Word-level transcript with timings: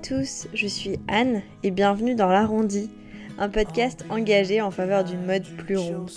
tous, 0.00 0.46
je 0.54 0.66
suis 0.66 0.98
Anne 1.08 1.42
et 1.64 1.70
bienvenue 1.70 2.14
dans 2.14 2.28
l'Arrondi, 2.28 2.88
un 3.38 3.48
podcast 3.48 4.04
engagé 4.10 4.60
en 4.60 4.70
faveur 4.70 5.02
d'une 5.02 5.24
mode 5.24 5.44
plus 5.56 5.76
ronde. 5.76 6.10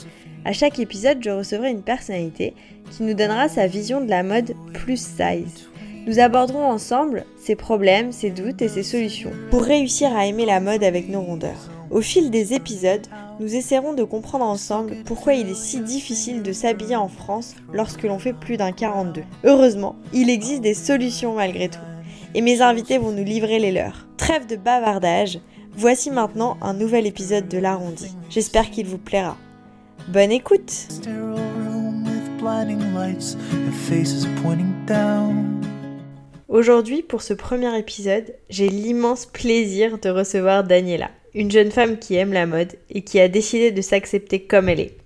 À 0.45 0.53
chaque 0.53 0.79
épisode, 0.79 1.17
je 1.21 1.31
recevrai 1.31 1.71
une 1.71 1.81
personnalité 1.81 2.53
qui 2.91 3.03
nous 3.03 3.13
donnera 3.13 3.49
sa 3.49 3.67
vision 3.67 3.99
de 4.01 4.09
la 4.09 4.23
mode 4.23 4.53
plus 4.73 5.01
size. 5.01 5.67
Nous 6.05 6.19
aborderons 6.19 6.65
ensemble 6.65 7.25
ses 7.39 7.55
problèmes, 7.55 8.11
ses 8.11 8.29
doutes 8.29 8.61
et 8.61 8.67
ses 8.67 8.83
solutions 8.83 9.31
pour 9.49 9.63
réussir 9.63 10.15
à 10.15 10.27
aimer 10.27 10.45
la 10.45 10.59
mode 10.59 10.83
avec 10.83 11.09
nos 11.09 11.21
rondeurs. 11.21 11.69
Au 11.89 12.01
fil 12.01 12.29
des 12.29 12.53
épisodes, 12.53 13.07
nous 13.39 13.55
essaierons 13.55 13.93
de 13.93 14.03
comprendre 14.03 14.45
ensemble 14.45 14.97
pourquoi 15.05 15.33
il 15.33 15.49
est 15.49 15.55
si 15.55 15.79
difficile 15.79 16.43
de 16.43 16.53
s'habiller 16.53 16.95
en 16.95 17.07
France 17.07 17.55
lorsque 17.73 18.03
l'on 18.03 18.19
fait 18.19 18.33
plus 18.33 18.57
d'un 18.57 18.71
42. 18.71 19.23
Heureusement, 19.43 19.95
il 20.13 20.29
existe 20.29 20.61
des 20.61 20.75
solutions 20.75 21.35
malgré 21.35 21.67
tout. 21.67 21.79
Et 22.33 22.41
mes 22.41 22.61
invités 22.61 22.97
vont 22.97 23.11
nous 23.11 23.23
livrer 23.23 23.59
les 23.59 23.71
leurs. 23.71 24.07
Trêve 24.17 24.47
de 24.47 24.55
bavardage, 24.55 25.39
voici 25.73 26.11
maintenant 26.11 26.57
un 26.61 26.73
nouvel 26.73 27.05
épisode 27.05 27.47
de 27.47 27.57
l'arrondi. 27.57 28.15
J'espère 28.29 28.69
qu'il 28.69 28.87
vous 28.87 28.97
plaira. 28.97 29.37
Bonne 30.07 30.31
écoute 30.31 30.71
Aujourd'hui, 36.47 37.01
pour 37.03 37.21
ce 37.21 37.33
premier 37.33 37.77
épisode, 37.77 38.33
j'ai 38.49 38.69
l'immense 38.69 39.25
plaisir 39.25 39.99
de 39.99 40.09
recevoir 40.09 40.63
Daniela 40.63 41.09
une 41.33 41.51
jeune 41.51 41.71
femme 41.71 41.97
qui 41.97 42.15
aime 42.15 42.33
la 42.33 42.45
mode 42.45 42.73
et 42.89 43.01
qui 43.01 43.19
a 43.19 43.27
décidé 43.27 43.71
de 43.71 43.81
s'accepter 43.81 44.41
comme 44.41 44.69
elle 44.69 44.79
est. 44.79 44.97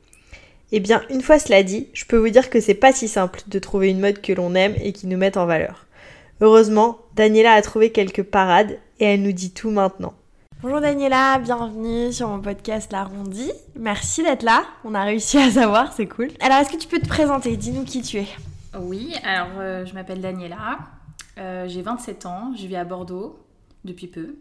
Eh 0.72 0.80
bien, 0.80 1.04
une 1.10 1.22
fois 1.22 1.40
cela 1.40 1.64
dit, 1.64 1.88
je 1.94 2.06
peux 2.06 2.18
vous 2.18 2.30
dire 2.30 2.50
que 2.50 2.60
c'est 2.60 2.74
pas 2.74 2.92
si 2.92 3.08
simple 3.08 3.42
de 3.48 3.60
trouver 3.60 3.90
une 3.90 4.00
mode 4.00 4.22
que 4.22 4.34
l'on 4.34 4.56
aime 4.56 4.76
et 4.82 4.94
qui 4.94 5.08
nous 5.08 5.18
mette 5.18 5.38
en 5.38 5.46
valeur. 5.46 5.86
Heureusement, 6.42 7.00
Daniela 7.16 7.54
a 7.54 7.62
trouvé 7.62 7.94
quelques 7.94 8.24
parades 8.24 8.78
et 9.00 9.06
elle 9.06 9.22
nous 9.22 9.32
dit 9.32 9.52
tout 9.52 9.70
maintenant. 9.70 10.14
Bonjour 10.62 10.82
Daniela, 10.82 11.40
bienvenue 11.40 12.12
sur 12.12 12.28
mon 12.28 12.42
podcast 12.42 12.92
L'Arrondi. 12.92 13.50
Merci 13.80 14.22
d'être 14.22 14.44
là, 14.44 14.66
on 14.84 14.94
a 14.94 15.06
réussi 15.06 15.38
à 15.38 15.50
savoir, 15.50 15.94
c'est 15.94 16.08
cool. 16.08 16.28
Alors, 16.42 16.58
est-ce 16.58 16.70
que 16.70 16.78
tu 16.78 16.90
peux 16.90 17.00
te 17.00 17.08
présenter 17.08 17.56
Dis-nous 17.56 17.86
qui 17.86 18.02
tu 18.02 18.18
es? 18.18 18.28
Oui, 18.78 19.16
alors 19.24 19.60
euh, 19.60 19.86
je 19.86 19.94
m'appelle 19.94 20.20
Daniela, 20.20 20.80
euh, 21.38 21.70
j'ai 21.70 21.82
27 21.82 22.26
ans, 22.26 22.52
je 22.54 22.68
vis 22.68 22.76
à 22.76 22.84
Bordeaux 22.84 23.40
depuis 23.86 24.08
peu. 24.08 24.36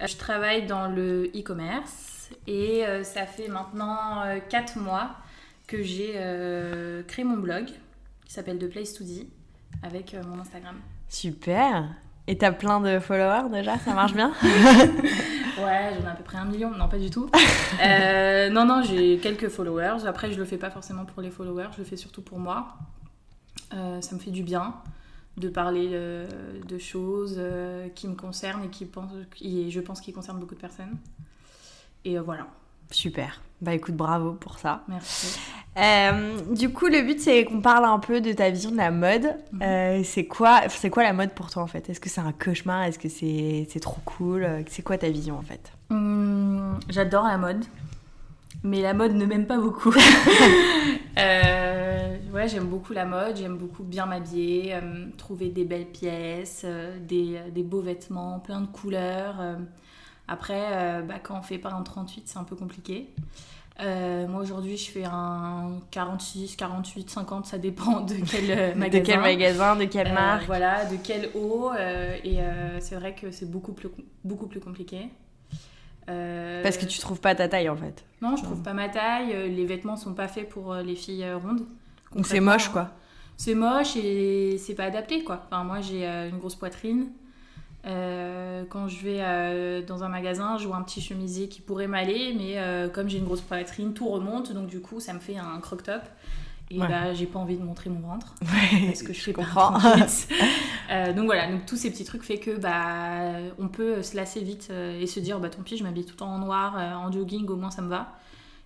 Euh, 0.00 0.06
je 0.08 0.16
travaille 0.16 0.66
dans 0.66 0.88
le 0.88 1.26
e-commerce 1.26 2.30
et 2.48 2.84
euh, 2.84 3.04
ça 3.04 3.24
fait 3.24 3.46
maintenant 3.46 4.24
4 4.48 4.78
euh, 4.78 4.80
mois 4.80 5.10
que 5.68 5.80
j'ai 5.80 6.12
créé 7.06 7.24
mon 7.24 7.36
blog 7.36 7.66
qui 8.26 8.32
s'appelle 8.32 8.58
The 8.58 8.68
Place 8.68 8.94
to 8.94 9.04
Be 9.04 9.28
avec 9.84 10.16
mon 10.26 10.40
Instagram. 10.40 10.74
Super 11.14 11.88
Et 12.26 12.36
t'as 12.36 12.52
plein 12.52 12.80
de 12.80 12.98
followers 12.98 13.48
déjà 13.50 13.78
Ça 13.78 13.94
marche 13.94 14.14
bien? 14.14 14.32
Ouais, 15.56 15.92
j'en 15.94 16.08
ai 16.08 16.10
à 16.10 16.16
peu 16.16 16.24
près 16.24 16.36
un 16.36 16.46
million. 16.46 16.72
Non, 16.72 16.88
pas 16.88 16.98
du 16.98 17.10
tout. 17.10 17.30
non, 18.50 18.66
non, 18.66 18.82
j'ai 18.82 19.18
quelques 19.18 19.48
followers. 19.48 20.04
Après, 20.04 20.32
je 20.32 20.36
le 20.36 20.44
fais 20.44 20.58
pas 20.58 20.68
forcément 20.68 21.04
pour 21.04 21.22
les 21.22 21.30
followers, 21.30 21.68
je 21.74 21.78
le 21.78 21.84
fais 21.84 21.96
surtout 21.96 22.22
pour 22.22 22.40
moi. 22.40 22.74
ça 23.70 24.14
me 24.14 24.18
fait 24.18 24.32
du 24.32 24.42
bien 24.42 24.74
de 25.36 25.48
parler 25.48 25.90
euh, 25.92 26.26
de 26.66 26.78
choses 26.78 27.36
euh, 27.38 27.88
qui 27.88 28.06
me 28.06 28.14
concernent 28.14 28.64
et 28.64 28.68
qui 28.68 28.84
pense, 28.84 29.10
et 29.40 29.70
je 29.70 29.80
pense 29.80 30.00
qui 30.00 30.12
concernent 30.12 30.38
beaucoup 30.38 30.54
de 30.54 30.60
personnes. 30.60 30.96
Et 32.04 32.18
euh, 32.18 32.22
voilà. 32.22 32.46
Super. 32.90 33.40
Bah 33.60 33.74
écoute, 33.74 33.94
bravo 33.94 34.32
pour 34.32 34.58
ça. 34.58 34.84
Merci. 34.88 35.38
du 36.54 36.70
coup, 36.70 36.86
le 36.86 37.02
but 37.02 37.20
c'est 37.20 37.44
qu'on 37.44 37.60
parle 37.60 37.84
un 37.84 37.98
peu 37.98 38.20
de 38.20 38.32
ta 38.32 38.50
vision 38.50 38.70
de 38.70 38.76
la 38.76 38.90
mode. 38.90 39.36
Mhm. 39.52 40.04
c'est 40.04 40.26
quoi, 40.26 40.62
c'est 40.68 40.90
quoi 40.90 41.02
la 41.02 41.12
mode 41.12 41.30
pour 41.30 41.50
toi 41.50 41.62
en 41.62 41.66
fait? 41.66 41.88
Est-ce 41.88 42.00
que 42.00 42.10
c'est 42.10 42.20
un 42.20 42.32
cauchemar? 42.32 42.84
Est-ce 42.84 42.98
que 42.98 43.08
c'est, 43.08 43.66
c'est 43.70 43.80
trop 43.80 44.00
cool? 44.04 44.46
C'est 44.68 44.82
quoi 44.82 44.98
ta 44.98 45.08
vision 45.08 45.38
en 45.38 45.42
fait? 45.42 45.72
Hum, 45.90 46.78
J'adore 46.88 47.24
la 47.24 47.38
mode 47.38 47.64
mais 48.64 48.80
la 48.80 48.94
mode 48.94 49.12
ne 49.12 49.26
m'aime 49.26 49.46
pas 49.46 49.58
beaucoup. 49.58 49.92
euh, 51.18 52.16
ouais, 52.32 52.48
j'aime 52.48 52.64
beaucoup 52.64 52.94
la 52.94 53.04
mode, 53.04 53.36
j'aime 53.36 53.58
beaucoup 53.58 53.84
bien 53.84 54.06
m'habiller, 54.06 54.74
euh, 54.74 55.06
trouver 55.18 55.50
des 55.50 55.64
belles 55.64 55.86
pièces, 55.86 56.62
euh, 56.64 56.98
des, 56.98 57.38
des, 57.54 57.62
beaux 57.62 57.82
vêtements, 57.82 58.40
plein 58.40 58.62
de 58.62 58.66
couleurs. 58.66 59.36
Euh. 60.28 60.32
après, 60.32 61.02
bah, 61.02 61.14
quand 61.22 61.38
on 61.38 61.42
fait 61.42 61.58
pas 61.58 61.72
un 61.72 61.82
38, 61.82 62.24
c'est 62.26 62.38
un 62.38 62.44
peu 62.44 62.56
compliqué. 62.56 63.08
moi 63.80 64.40
aujourd'hui, 64.40 64.76
je 64.76 64.90
fais 64.90 65.04
un 65.04 65.80
46, 65.90 66.56
48, 66.56 67.10
50, 67.10 67.46
ça 67.46 67.58
dépend 67.58 68.00
de 68.00 68.14
quel 68.30 68.76
magasin. 68.76 68.98
de 69.00 69.04
quel 69.04 69.20
magasin, 69.20 69.76
de 69.76 69.84
quelle 69.84 70.12
marque. 70.12 70.46
voilà, 70.46 70.84
de 70.86 70.96
quel 71.02 71.30
haut. 71.34 71.72
et 71.74 72.38
c'est 72.80 72.96
vrai 72.96 73.14
que 73.14 73.30
c'est 73.30 73.50
beaucoup 73.50 73.72
plus, 73.72 73.88
beaucoup 74.24 74.46
plus 74.46 74.60
compliqué. 74.60 75.10
Euh, 76.08 76.62
Parce 76.62 76.76
que 76.76 76.84
tu 76.84 76.98
trouves 76.98 77.20
pas 77.20 77.34
ta 77.34 77.48
taille 77.48 77.68
en 77.68 77.76
fait. 77.76 78.04
Non, 78.20 78.36
je 78.36 78.42
trouve 78.42 78.62
pas 78.62 78.74
ma 78.74 78.88
taille. 78.88 79.32
Euh, 79.32 79.48
les 79.48 79.64
vêtements 79.64 79.96
sont 79.96 80.14
pas 80.14 80.28
faits 80.28 80.48
pour 80.48 80.72
euh, 80.72 80.82
les 80.82 80.96
filles 80.96 81.26
rondes. 81.32 81.66
Donc 82.14 82.26
c'est 82.26 82.40
moche 82.40 82.68
quoi. 82.68 82.90
C'est 83.36 83.54
moche 83.54 83.96
et 83.96 84.58
c'est 84.58 84.74
pas 84.74 84.84
adapté 84.84 85.24
quoi. 85.24 85.42
Enfin, 85.46 85.64
moi 85.64 85.80
j'ai 85.80 86.06
une 86.06 86.38
grosse 86.38 86.54
poitrine. 86.54 87.08
Quand 87.84 88.88
je 88.88 89.02
vais 89.02 89.82
dans 89.82 90.04
un 90.04 90.08
magasin, 90.08 90.58
je 90.58 90.66
vois 90.66 90.76
un 90.76 90.82
petit 90.82 91.00
chemisier 91.00 91.48
qui 91.48 91.60
pourrait 91.60 91.86
m'aller, 91.86 92.34
mais 92.36 92.90
comme 92.92 93.08
j'ai 93.08 93.18
une 93.18 93.24
grosse 93.24 93.42
poitrine, 93.42 93.94
tout 93.94 94.08
remonte, 94.08 94.52
donc 94.52 94.66
du 94.66 94.80
coup 94.80 95.00
ça 95.00 95.12
me 95.12 95.20
fait 95.20 95.36
un 95.36 95.60
croc 95.60 95.82
top. 95.82 96.02
Et 96.70 96.78
bah, 96.78 97.12
j'ai 97.12 97.26
pas 97.26 97.38
envie 97.38 97.56
de 97.56 97.62
montrer 97.62 97.90
mon 97.90 98.00
ventre. 98.00 98.34
parce 98.86 99.02
que 99.02 99.12
je 99.12 99.20
fais 99.20 99.32
comprends. 99.32 99.78
euh, 100.90 101.12
donc 101.12 101.26
voilà, 101.26 101.50
donc 101.50 101.66
tous 101.66 101.76
ces 101.76 101.90
petits 101.90 102.04
trucs 102.04 102.22
fait 102.22 102.38
que 102.38 102.56
bah, 102.56 103.52
on 103.58 103.68
peut 103.68 104.02
se 104.02 104.16
lasser 104.16 104.40
vite 104.40 104.68
euh, 104.70 104.98
et 105.00 105.06
se 105.06 105.20
dire 105.20 105.40
bah 105.40 105.50
tant 105.50 105.62
pis, 105.62 105.76
je 105.76 105.84
m'habille 105.84 106.06
tout 106.06 106.22
en 106.22 106.38
noir, 106.38 106.76
euh, 106.78 106.94
en 106.94 107.12
jogging, 107.12 107.46
au 107.48 107.56
moins 107.56 107.70
ça 107.70 107.82
me 107.82 107.88
va. 107.88 108.16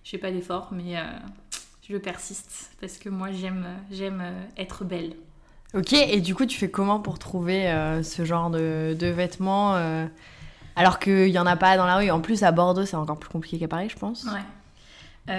Je 0.03 0.11
fais 0.11 0.17
pas 0.17 0.31
d'effort, 0.31 0.69
mais 0.71 0.97
euh, 0.97 1.03
je 1.87 1.97
persiste 1.97 2.71
parce 2.79 2.97
que 2.97 3.09
moi 3.09 3.31
j'aime 3.31 3.65
j'aime 3.91 4.23
être 4.57 4.85
belle. 4.85 5.13
Ok, 5.73 5.93
et 5.93 6.19
du 6.19 6.33
coup 6.33 6.45
tu 6.45 6.57
fais 6.57 6.69
comment 6.69 6.99
pour 6.99 7.19
trouver 7.19 7.71
ce 8.03 8.25
genre 8.25 8.49
de, 8.49 8.95
vêtements 9.01 9.75
alors 10.75 10.99
qu'il 10.99 11.27
y 11.27 11.37
en 11.37 11.45
a 11.45 11.55
pas 11.55 11.77
dans 11.77 11.85
la 11.85 11.97
rue? 11.97 12.09
En 12.09 12.21
plus 12.21 12.41
à 12.43 12.51
Bordeaux 12.51 12.85
c'est 12.85 12.95
encore 12.95 13.19
plus 13.19 13.29
compliqué 13.29 13.59
qu'à 13.59 13.67
Paris, 13.67 13.89
je 13.89 13.97
pense. 13.97 14.25
Ouais. 14.25 15.35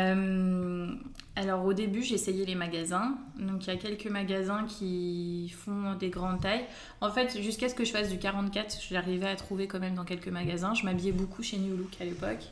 Alors 1.40 1.64
au 1.64 1.72
début, 1.72 2.00
essayé 2.00 2.44
les 2.44 2.54
magasins. 2.54 3.16
Donc 3.38 3.66
il 3.66 3.72
y 3.72 3.76
a 3.76 3.76
quelques 3.76 4.10
magasins 4.10 4.66
qui 4.66 5.48
font 5.56 5.94
des 5.94 6.10
grandes 6.10 6.40
tailles. 6.40 6.66
En 7.00 7.10
fait, 7.10 7.40
jusqu'à 7.40 7.68
ce 7.68 7.74
que 7.74 7.84
je 7.84 7.92
fasse 7.92 8.10
du 8.10 8.18
44, 8.18 8.78
j'arrivais 8.90 9.28
à 9.28 9.36
trouver 9.36 9.66
quand 9.66 9.78
même 9.78 9.94
dans 9.94 10.04
quelques 10.04 10.28
magasins. 10.28 10.74
Je 10.74 10.84
m'habillais 10.84 11.12
beaucoup 11.12 11.42
chez 11.42 11.58
New 11.58 11.76
Look 11.76 11.96
à 12.00 12.04
l'époque, 12.04 12.50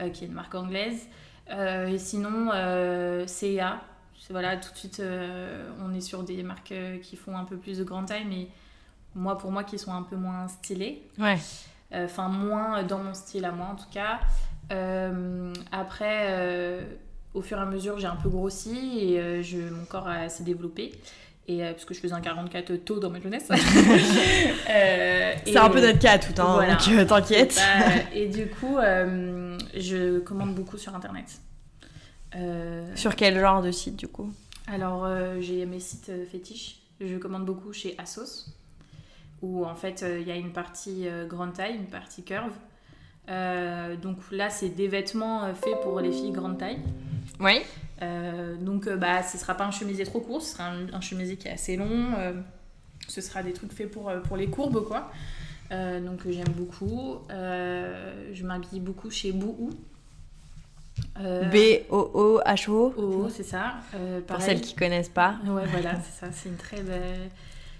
euh, 0.00 0.10
qui 0.10 0.24
est 0.24 0.26
une 0.26 0.34
marque 0.34 0.54
anglaise. 0.54 1.06
Euh, 1.50 1.86
et 1.86 1.98
sinon, 1.98 2.50
euh, 2.52 3.26
CA. 3.26 3.80
Voilà, 4.30 4.56
tout 4.56 4.72
de 4.72 4.76
suite, 4.76 5.02
on 5.80 5.94
est 5.94 6.00
sur 6.00 6.22
des 6.22 6.42
marques 6.42 6.74
qui 7.02 7.16
font 7.16 7.36
un 7.36 7.44
peu 7.44 7.56
plus 7.56 7.78
de 7.78 7.84
grande 7.84 8.06
taille, 8.06 8.26
mais 8.28 8.48
moi, 9.14 9.38
pour 9.38 9.50
moi, 9.50 9.64
qui 9.64 9.78
sont 9.78 9.92
un 9.92 10.02
peu 10.02 10.16
moins 10.16 10.48
stylées. 10.48 11.02
Ouais. 11.18 11.38
Enfin, 11.92 12.28
moins 12.28 12.82
dans 12.82 12.98
mon 12.98 13.14
style 13.14 13.44
à 13.44 13.52
moi, 13.52 13.68
en 13.72 13.76
tout 13.76 13.90
cas. 13.90 14.20
après 15.72 16.86
au 17.34 17.42
fur 17.42 17.58
et 17.58 17.60
à 17.60 17.66
mesure, 17.66 17.98
j'ai 17.98 18.06
un 18.06 18.16
peu 18.16 18.28
grossi 18.28 18.98
et 19.00 19.20
euh, 19.20 19.42
je, 19.42 19.58
mon 19.58 19.84
corps 19.84 20.08
a 20.08 20.28
s'est 20.28 20.44
développé. 20.44 20.92
Et 21.46 21.64
euh, 21.64 21.72
parce 21.72 21.86
que 21.86 21.94
je 21.94 22.00
faisais 22.00 22.12
un 22.12 22.20
44 22.20 22.74
tôt 22.84 22.98
dans 22.98 23.10
ma 23.10 23.20
jeunesse. 23.20 23.48
Euh, 24.70 25.32
c'est 25.46 25.56
un 25.56 25.70
peu 25.70 25.80
notre 25.80 25.98
cas 25.98 26.18
tout, 26.18 26.38
hein, 26.42 26.66
donc 26.68 27.06
t'inquiète. 27.06 27.58
et 28.14 28.28
du 28.28 28.48
coup, 28.48 28.76
je 28.78 30.18
commande 30.18 30.54
beaucoup 30.54 30.76
sur 30.76 30.94
internet. 30.94 31.40
Sur 32.94 33.16
quel 33.16 33.38
genre 33.38 33.62
de 33.62 33.70
site 33.70 33.96
du 33.96 34.08
coup 34.08 34.30
Alors, 34.66 35.08
j'ai 35.40 35.64
mes 35.66 35.80
sites 35.80 36.10
fétiches. 36.30 36.80
Je 37.00 37.16
commande 37.16 37.44
beaucoup 37.44 37.72
chez 37.72 37.94
Asos, 37.98 38.50
où 39.40 39.64
en 39.64 39.74
fait, 39.74 40.04
il 40.20 40.26
y 40.26 40.30
a 40.30 40.36
une 40.36 40.52
partie 40.52 41.06
grande 41.28 41.54
taille, 41.54 41.76
une 41.76 41.86
partie 41.86 42.24
curve. 42.24 42.52
donc 44.02 44.18
là, 44.30 44.50
c'est 44.50 44.70
des 44.70 44.88
vêtements 44.88 45.54
faits 45.54 45.80
pour 45.82 46.00
les 46.00 46.12
filles 46.12 46.32
grande 46.32 46.58
taille. 46.58 46.80
Oui. 47.40 47.62
Euh, 48.02 48.56
donc, 48.56 48.86
euh, 48.86 48.96
bah, 48.96 49.22
ce 49.22 49.38
sera 49.38 49.54
pas 49.54 49.64
un 49.64 49.70
chemisier 49.70 50.04
trop 50.04 50.20
court, 50.20 50.42
ce 50.42 50.52
sera 50.52 50.70
un, 50.70 51.00
chemisier 51.00 51.36
qui 51.36 51.48
est 51.48 51.52
assez 51.52 51.76
long. 51.76 52.12
Euh, 52.16 52.32
ce 53.08 53.20
sera 53.20 53.42
des 53.42 53.52
trucs 53.52 53.72
faits 53.72 53.90
pour, 53.90 54.12
pour 54.24 54.36
les 54.36 54.48
courbes, 54.48 54.84
quoi. 54.84 55.10
donc, 55.70 56.20
j'aime 56.28 56.52
beaucoup. 56.56 57.18
je 57.30 58.44
m'habille 58.44 58.80
beaucoup 58.80 59.10
chez 59.10 59.32
Bouhou. 59.32 59.70
B-O-O-H-O. 61.18 62.94
O, 62.96 63.28
c'est 63.28 63.42
ça. 63.42 63.74
pour 64.26 64.40
celles 64.40 64.60
qui 64.60 64.74
connaissent 64.74 65.08
pas. 65.08 65.36
Ouais, 65.46 65.64
voilà, 65.66 65.94
c'est 66.04 66.26
ça. 66.26 66.32
C'est 66.32 66.48
une 66.48 66.56
très 66.56 66.82
belle. 66.82 67.30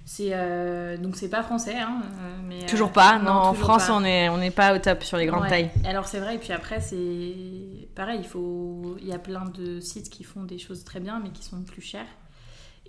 C'est 0.08 0.30
euh, 0.32 0.96
donc 0.96 1.16
c'est 1.16 1.28
pas 1.28 1.42
français, 1.42 1.76
hein, 1.76 2.00
euh, 2.02 2.36
mais 2.42 2.64
toujours 2.64 2.92
pas. 2.92 3.18
Non, 3.18 3.30
en 3.30 3.52
France 3.52 3.90
on 3.90 4.02
est 4.04 4.30
on 4.30 4.38
n'est 4.38 4.50
pas 4.50 4.74
au 4.74 4.78
top 4.78 5.02
sur 5.02 5.18
les 5.18 5.26
grandes 5.26 5.48
tailles. 5.48 5.70
Alors 5.84 6.06
c'est 6.06 6.18
vrai 6.18 6.36
et 6.36 6.38
puis 6.38 6.54
après 6.54 6.80
c'est 6.80 7.34
pareil, 7.94 8.20
il 8.22 8.26
faut 8.26 8.96
il 9.02 9.06
y 9.06 9.12
a 9.12 9.18
plein 9.18 9.44
de 9.44 9.80
sites 9.80 10.08
qui 10.08 10.24
font 10.24 10.44
des 10.44 10.56
choses 10.56 10.82
très 10.82 10.98
bien 10.98 11.20
mais 11.22 11.28
qui 11.28 11.44
sont 11.44 11.60
plus 11.60 11.82
chers. 11.82 12.06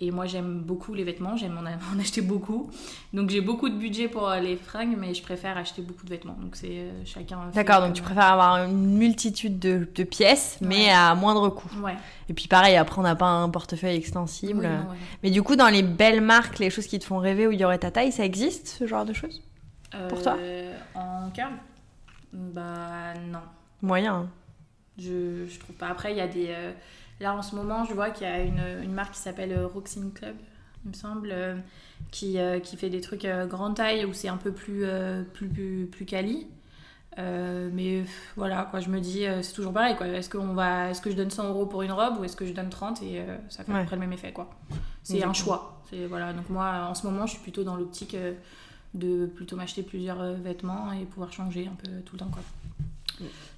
Et 0.02 0.10
moi, 0.10 0.24
j'aime 0.24 0.62
beaucoup 0.62 0.94
les 0.94 1.04
vêtements, 1.04 1.36
j'aime 1.36 1.58
en, 1.94 2.00
acheter 2.00 2.22
beaucoup. 2.22 2.70
Donc, 3.12 3.28
j'ai 3.28 3.42
beaucoup 3.42 3.68
de 3.68 3.76
budget 3.76 4.08
pour 4.08 4.30
les 4.30 4.56
fringues, 4.56 4.96
mais 4.98 5.12
je 5.12 5.22
préfère 5.22 5.58
acheter 5.58 5.82
beaucoup 5.82 6.04
de 6.04 6.10
vêtements. 6.10 6.36
Donc, 6.40 6.56
c'est 6.56 6.68
euh, 6.70 7.04
chacun. 7.04 7.50
D'accord, 7.54 7.82
donc 7.82 7.92
tu 7.92 8.02
préfères 8.02 8.32
avoir 8.32 8.64
une 8.64 8.96
multitude 8.96 9.58
de, 9.58 9.86
de 9.94 10.04
pièces, 10.04 10.58
mais 10.62 10.90
à 10.90 11.14
moindre 11.14 11.50
coût. 11.50 11.70
Ouais. 11.82 11.96
Et 12.30 12.32
puis, 12.32 12.48
pareil, 12.48 12.76
après, 12.76 12.98
on 12.98 13.02
n'a 13.02 13.14
pas 13.14 13.26
un 13.26 13.50
portefeuille 13.50 13.96
extensible. 13.96 14.68
Mais 15.22 15.30
du 15.30 15.42
coup, 15.42 15.56
dans 15.56 15.68
les 15.68 15.82
belles 15.82 16.22
marques, 16.22 16.58
les 16.58 16.70
choses 16.70 16.86
qui 16.86 16.98
te 16.98 17.04
font 17.04 17.18
rêver 17.18 17.46
où 17.46 17.52
il 17.52 17.60
y 17.60 17.64
aurait 17.64 17.78
ta 17.78 17.90
taille, 17.90 18.12
ça 18.12 18.24
existe, 18.24 18.68
ce 18.68 18.86
genre 18.86 19.04
de 19.04 19.12
choses? 19.12 19.42
Pour 20.08 20.22
toi? 20.22 20.36
Euh, 20.38 20.74
En 20.94 21.30
curl 21.30 21.52
Bah, 22.32 23.12
non. 23.30 23.40
Moyen. 23.82 24.28
Je, 24.98 25.46
je 25.46 25.58
trouve 25.58 25.76
pas. 25.76 25.88
Après, 25.88 26.12
il 26.12 26.16
y 26.16 26.20
a 26.20 26.28
des. 26.28 26.54
Là, 27.20 27.34
en 27.34 27.42
ce 27.42 27.54
moment, 27.54 27.84
je 27.84 27.92
vois 27.92 28.10
qu'il 28.10 28.26
y 28.26 28.30
a 28.30 28.40
une, 28.40 28.62
une 28.82 28.92
marque 28.92 29.12
qui 29.12 29.20
s'appelle 29.20 29.52
euh, 29.52 29.66
Roxine 29.66 30.10
Club, 30.12 30.36
il 30.84 30.88
me 30.88 30.94
semble, 30.94 31.28
euh, 31.30 31.54
qui, 32.10 32.38
euh, 32.38 32.60
qui 32.60 32.78
fait 32.78 32.88
des 32.88 33.02
trucs 33.02 33.26
grande 33.48 33.76
taille 33.76 34.06
où 34.06 34.14
c'est 34.14 34.28
un 34.28 34.38
peu 34.38 34.52
plus, 34.52 34.86
plus, 35.34 35.48
plus, 35.48 35.86
plus 35.86 36.06
quali. 36.06 36.46
mais 37.18 38.04
voilà, 38.36 38.66
quoi, 38.70 38.80
je 38.80 38.88
me 38.88 39.00
dis, 39.00 39.26
c'est 39.42 39.52
toujours 39.52 39.74
pareil. 39.74 39.96
Quoi. 39.96 40.08
Est-ce, 40.08 40.30
qu'on 40.30 40.54
va, 40.54 40.90
est-ce 40.90 41.02
que 41.02 41.10
je 41.10 41.16
donne 41.16 41.30
100 41.30 41.48
euros 41.50 41.66
pour 41.66 41.82
une 41.82 41.92
robe 41.92 42.18
ou 42.18 42.24
est-ce 42.24 42.36
que 42.36 42.46
je 42.46 42.52
donne 42.52 42.70
30 42.70 43.02
et 43.02 43.22
ça 43.50 43.64
fait 43.64 43.72
à 43.72 43.80
peu 43.80 43.84
près 43.84 43.96
le 43.96 44.00
même 44.00 44.12
effet 44.14 44.32
quoi. 44.32 44.48
C'est 45.02 45.22
un 45.22 45.34
choix. 45.34 45.82
C'est, 45.90 46.06
voilà, 46.06 46.32
donc 46.32 46.48
moi, 46.48 46.86
en 46.88 46.94
ce 46.94 47.06
moment, 47.06 47.26
je 47.26 47.32
suis 47.32 47.42
plutôt 47.42 47.64
dans 47.64 47.76
l'optique 47.76 48.16
de 48.94 49.26
plutôt 49.26 49.56
m'acheter 49.56 49.82
plusieurs 49.82 50.22
vêtements 50.34 50.90
et 50.92 51.04
pouvoir 51.04 51.32
changer 51.32 51.68
un 51.70 51.76
peu 51.76 51.90
tout 52.06 52.14
le 52.14 52.20
temps. 52.20 52.30
Quoi. 52.32 52.42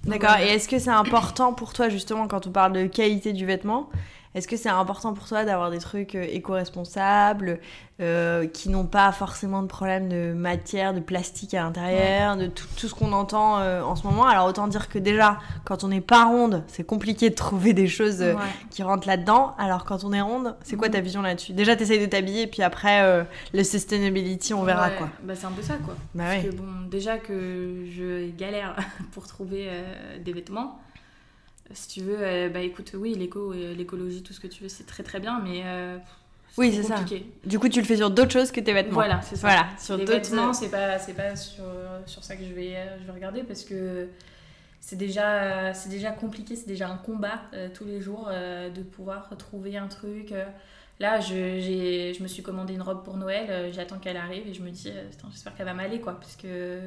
D'accord. 0.03 0.37
Et 0.37 0.49
est-ce 0.49 0.67
que 0.67 0.79
c'est 0.79 0.89
important 0.89 1.53
pour 1.53 1.73
toi, 1.73 1.89
justement, 1.89 2.27
quand 2.27 2.47
on 2.47 2.51
parle 2.51 2.73
de 2.73 2.87
qualité 2.87 3.31
du 3.33 3.45
vêtement, 3.45 3.89
est-ce 4.35 4.47
que 4.47 4.57
c'est 4.57 4.69
important 4.69 5.13
pour 5.13 5.27
toi 5.27 5.45
d'avoir 5.45 5.69
des 5.69 5.77
trucs 5.77 6.15
euh, 6.15 6.25
éco-responsables, 6.27 7.59
euh, 8.01 8.47
qui 8.47 8.69
n'ont 8.69 8.87
pas 8.87 9.11
forcément 9.11 9.61
de 9.61 9.67
problème 9.67 10.09
de 10.09 10.33
matière, 10.33 10.95
de 10.95 10.99
plastique 10.99 11.53
à 11.53 11.61
l'intérieur, 11.61 12.35
de 12.35 12.47
tout, 12.47 12.65
tout, 12.75 12.87
ce 12.87 12.95
qu'on 12.95 13.13
entend 13.13 13.59
euh, 13.59 13.83
en 13.83 13.95
ce 13.95 14.07
moment? 14.07 14.25
Alors 14.25 14.47
autant 14.47 14.67
dire 14.67 14.89
que 14.89 14.97
déjà, 14.97 15.37
quand 15.65 15.83
on 15.83 15.89
n'est 15.89 16.01
pas 16.01 16.25
ronde, 16.25 16.63
c'est 16.67 16.83
compliqué 16.83 17.29
de 17.29 17.35
trouver 17.35 17.73
des 17.73 17.87
choses 17.87 18.23
qui 18.71 18.81
rentrent 18.81 19.07
là-dedans. 19.07 19.53
Alors 19.59 19.85
quand 19.85 20.03
on 20.03 20.11
est 20.13 20.21
ronde, 20.21 20.55
c'est 20.63 20.75
quoi 20.75 20.89
ta 20.89 20.99
vision 20.99 21.21
là-dessus? 21.21 21.53
Déjà, 21.53 21.75
tu 21.75 21.83
essayes 21.83 22.01
de 22.01 22.07
t'habiller, 22.07 22.47
puis 22.47 22.63
après, 22.63 23.25
le 23.53 23.63
sustainability, 23.63 24.53
on 24.53 24.63
verra 24.63 24.89
quoi. 24.89 25.09
Bah, 25.21 25.35
c'est 25.35 25.45
un 25.45 25.51
peu 25.51 25.61
ça 25.61 25.75
quoi. 25.75 25.95
Bah, 26.15 26.23
Parce 26.31 26.45
que 26.45 26.55
bon, 26.55 26.87
déjà 26.89 27.19
que 27.19 27.85
je 27.91 28.31
galère 28.31 28.75
pour 29.11 29.27
trouver 29.27 29.69
des 30.23 30.33
vêtements 30.33 30.79
si 31.71 31.87
tu 31.87 32.01
veux, 32.01 32.17
euh, 32.19 32.49
bah 32.49 32.59
écoute, 32.59 32.91
oui, 32.95 33.15
l'éco, 33.15 33.53
l'écologie, 33.53 34.21
tout 34.21 34.33
ce 34.33 34.39
que 34.39 34.47
tu 34.47 34.63
veux, 34.63 34.69
c'est 34.69 34.85
très 34.85 35.03
très 35.03 35.19
bien, 35.19 35.39
mais. 35.43 35.61
Euh, 35.65 35.97
oui, 36.57 36.71
c'est 36.71 36.83
ça. 36.83 37.03
Du 37.45 37.57
coup, 37.57 37.67
tu 37.67 37.79
le 37.79 37.85
fais 37.85 37.97
sur 37.97 38.11
d'autres 38.11 38.31
choses 38.31 38.51
que 38.51 38.59
tes 38.59 38.73
vêtements. 38.73 38.93
Voilà, 38.93 39.21
c'est 39.21 39.35
ça. 39.35 39.47
Voilà, 39.47 39.67
sur 39.79 39.97
les 39.97 40.05
vêtements, 40.05 40.53
c'est 40.53 40.69
pas, 40.69 40.99
c'est 40.99 41.13
pas 41.13 41.35
sur, 41.35 41.63
sur 42.05 42.23
ça 42.23 42.35
que 42.35 42.43
je 42.43 42.53
vais, 42.53 42.75
je 42.99 43.05
vais 43.05 43.11
regarder 43.11 43.41
parce 43.43 43.63
que 43.63 44.07
c'est 44.79 44.97
déjà, 44.97 45.73
c'est 45.73 45.89
déjà 45.89 46.11
compliqué, 46.11 46.55
c'est 46.55 46.67
déjà 46.67 46.89
un 46.89 46.97
combat 46.97 47.41
euh, 47.53 47.69
tous 47.73 47.85
les 47.85 48.01
jours 48.01 48.29
de 48.29 48.83
pouvoir 48.83 49.35
trouver 49.37 49.77
un 49.77 49.87
truc. 49.87 50.31
Là, 50.99 51.19
je, 51.19 51.59
j'ai, 51.59 52.13
je 52.13 52.21
me 52.21 52.27
suis 52.27 52.43
commandé 52.43 52.75
une 52.75 52.83
robe 52.83 53.03
pour 53.03 53.17
Noël, 53.17 53.73
j'attends 53.73 53.97
qu'elle 53.97 54.17
arrive 54.17 54.47
et 54.47 54.53
je 54.53 54.61
me 54.61 54.69
dis, 54.69 54.91
j'espère 55.31 55.55
qu'elle 55.55 55.65
va 55.65 55.73
m'aller, 55.73 56.01
quoi, 56.01 56.19
parce 56.19 56.35
que 56.35 56.81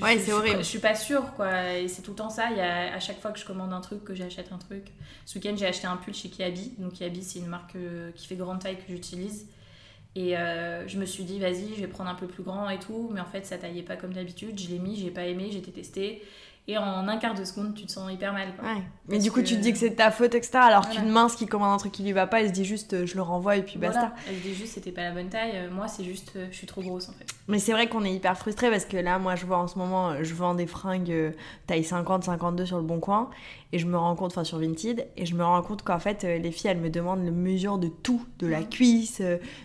Ouais, 0.00 0.18
c'est 0.18 0.32
horrible. 0.32 0.58
Je, 0.58 0.62
suis 0.64 0.78
pas 0.78 0.94
sûre, 0.94 1.32
quoi. 1.34 1.72
Et 1.74 1.88
c'est 1.88 2.02
tout 2.02 2.10
le 2.10 2.16
temps 2.16 2.30
ça. 2.30 2.50
Il 2.50 2.56
y 2.56 2.60
a, 2.60 2.94
à 2.94 3.00
chaque 3.00 3.20
fois 3.20 3.30
que 3.30 3.38
je 3.38 3.44
commande 3.44 3.72
un 3.72 3.80
truc, 3.80 4.04
que 4.04 4.14
j'achète 4.14 4.52
un 4.52 4.58
truc. 4.58 4.92
Ce 5.24 5.38
week-end, 5.38 5.54
j'ai 5.56 5.66
acheté 5.66 5.86
un 5.86 5.96
pull 5.96 6.14
chez 6.14 6.28
Kiabi. 6.28 6.74
Donc, 6.78 6.94
Kiabi, 6.94 7.22
c'est 7.22 7.38
une 7.38 7.46
marque 7.46 7.76
euh, 7.76 8.10
qui 8.12 8.26
fait 8.26 8.36
grande 8.36 8.60
taille 8.60 8.76
que 8.76 8.88
j'utilise. 8.88 9.46
Et 10.14 10.36
euh, 10.36 10.88
je 10.88 10.98
me 10.98 11.06
suis 11.06 11.24
dit, 11.24 11.38
vas-y, 11.38 11.74
je 11.76 11.80
vais 11.80 11.86
prendre 11.86 12.10
un 12.10 12.14
peu 12.14 12.26
plus 12.26 12.42
grand 12.42 12.68
et 12.68 12.78
tout. 12.78 13.10
Mais 13.12 13.20
en 13.20 13.26
fait, 13.26 13.46
ça 13.46 13.58
taillait 13.58 13.82
pas 13.82 13.96
comme 13.96 14.12
d'habitude. 14.12 14.58
Je 14.58 14.68
l'ai 14.68 14.78
mis, 14.78 14.96
j'ai 14.96 15.10
pas 15.10 15.24
aimé, 15.24 15.50
j'ai 15.52 15.62
testé 15.62 16.22
et 16.68 16.78
en 16.78 17.06
un 17.06 17.16
quart 17.18 17.34
de 17.34 17.44
seconde 17.44 17.74
tu 17.74 17.86
te 17.86 17.92
sens 17.92 18.10
hyper 18.12 18.32
mal 18.32 18.48
quoi. 18.56 18.68
Ouais. 18.68 18.82
mais 19.06 19.20
du 19.20 19.30
coup 19.30 19.40
tu 19.40 19.54
te 19.54 19.60
dis 19.60 19.72
que 19.72 19.78
c'est 19.78 19.94
ta 19.94 20.10
faute 20.10 20.34
etc 20.34 20.50
alors 20.54 20.88
qu'une 20.88 21.08
mince 21.08 21.36
qui 21.36 21.46
commande 21.46 21.72
un 21.72 21.76
truc 21.76 21.92
qui 21.92 22.02
lui 22.02 22.10
va 22.10 22.26
pas 22.26 22.40
elle 22.40 22.48
se 22.48 22.52
dit 22.52 22.64
juste 22.64 22.94
euh, 22.94 23.06
je 23.06 23.14
le 23.14 23.22
renvoie 23.22 23.56
et 23.56 23.62
puis 23.62 23.78
basta 23.78 24.12
elle 24.28 24.34
se 24.34 24.40
dit 24.40 24.52
juste 24.52 24.72
c'était 24.74 24.90
pas 24.90 25.02
la 25.02 25.12
bonne 25.12 25.28
taille 25.28 25.68
moi 25.70 25.86
c'est 25.86 26.02
juste 26.02 26.32
je 26.50 26.56
suis 26.56 26.66
trop 26.66 26.82
grosse 26.82 27.08
en 27.08 27.12
fait 27.12 27.35
mais 27.48 27.58
c'est 27.58 27.72
vrai 27.72 27.88
qu'on 27.88 28.04
est 28.04 28.12
hyper 28.12 28.36
frustré 28.36 28.70
parce 28.70 28.84
que 28.84 28.96
là 28.96 29.18
moi 29.18 29.36
je 29.36 29.46
vois 29.46 29.58
en 29.58 29.68
ce 29.68 29.78
moment 29.78 30.22
je 30.22 30.34
vends 30.34 30.54
des 30.54 30.66
fringues 30.66 31.34
taille 31.66 31.84
50 31.84 32.24
52 32.24 32.66
sur 32.66 32.76
le 32.76 32.82
bon 32.82 33.00
coin 33.00 33.30
et 33.72 33.78
je 33.78 33.86
me 33.86 33.96
rends 33.96 34.14
compte 34.14 34.32
enfin 34.32 34.44
sur 34.44 34.58
Vinted 34.58 35.06
et 35.16 35.26
je 35.26 35.34
me 35.34 35.44
rends 35.44 35.62
compte 35.62 35.82
qu'en 35.82 35.98
fait 35.98 36.22
les 36.24 36.50
filles 36.50 36.70
elles 36.70 36.80
me 36.80 36.90
demandent 36.90 37.24
le 37.24 37.32
mesure 37.32 37.78
de 37.78 37.88
tout 37.88 38.24
de 38.38 38.46
la 38.46 38.62
cuisse 38.62 39.22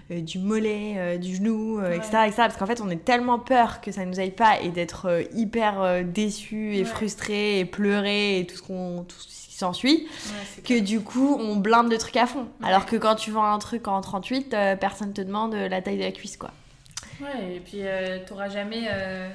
du 0.09 0.39
mollet 0.39 1.17
du 1.17 1.35
genou 1.35 1.81
etc., 1.81 2.23
etc 2.25 2.35
parce 2.37 2.57
qu'en 2.57 2.67
fait 2.67 2.81
on 2.81 2.89
est 2.89 3.03
tellement 3.03 3.39
peur 3.39 3.81
que 3.81 3.91
ça 3.91 4.05
nous 4.05 4.19
aille 4.19 4.31
pas 4.31 4.59
et 4.61 4.69
d'être 4.69 5.23
hyper 5.33 6.03
déçu 6.03 6.75
et 6.75 6.83
frustré 6.83 7.59
et 7.59 7.65
pleurer 7.65 8.39
et 8.39 8.47
tout 8.47 8.55
ce 8.55 8.61
qu'on 8.61 9.05
s'ensuit 9.61 10.07
que 10.63 10.79
du 10.79 11.01
coup 11.01 11.37
on 11.39 11.55
blinde 11.55 11.89
de 11.89 11.97
trucs 11.97 12.17
à 12.17 12.25
fond. 12.25 12.47
Alors 12.61 12.85
que 12.85 12.95
quand 12.95 13.15
tu 13.15 13.31
vends 13.31 13.45
un 13.45 13.59
truc 13.59 13.87
en 13.87 14.01
38 14.01 14.53
euh, 14.53 14.75
personne 14.75 15.13
te 15.13 15.21
demande 15.21 15.53
la 15.53 15.81
taille 15.81 15.97
de 15.97 16.03
la 16.03 16.11
cuisse 16.11 16.37
quoi 16.37 16.51
ouais 17.21 17.55
et 17.55 17.59
puis 17.59 17.81
euh, 17.81 18.19
t'auras 18.25 18.49
jamais 18.49 18.87
euh, 18.89 19.29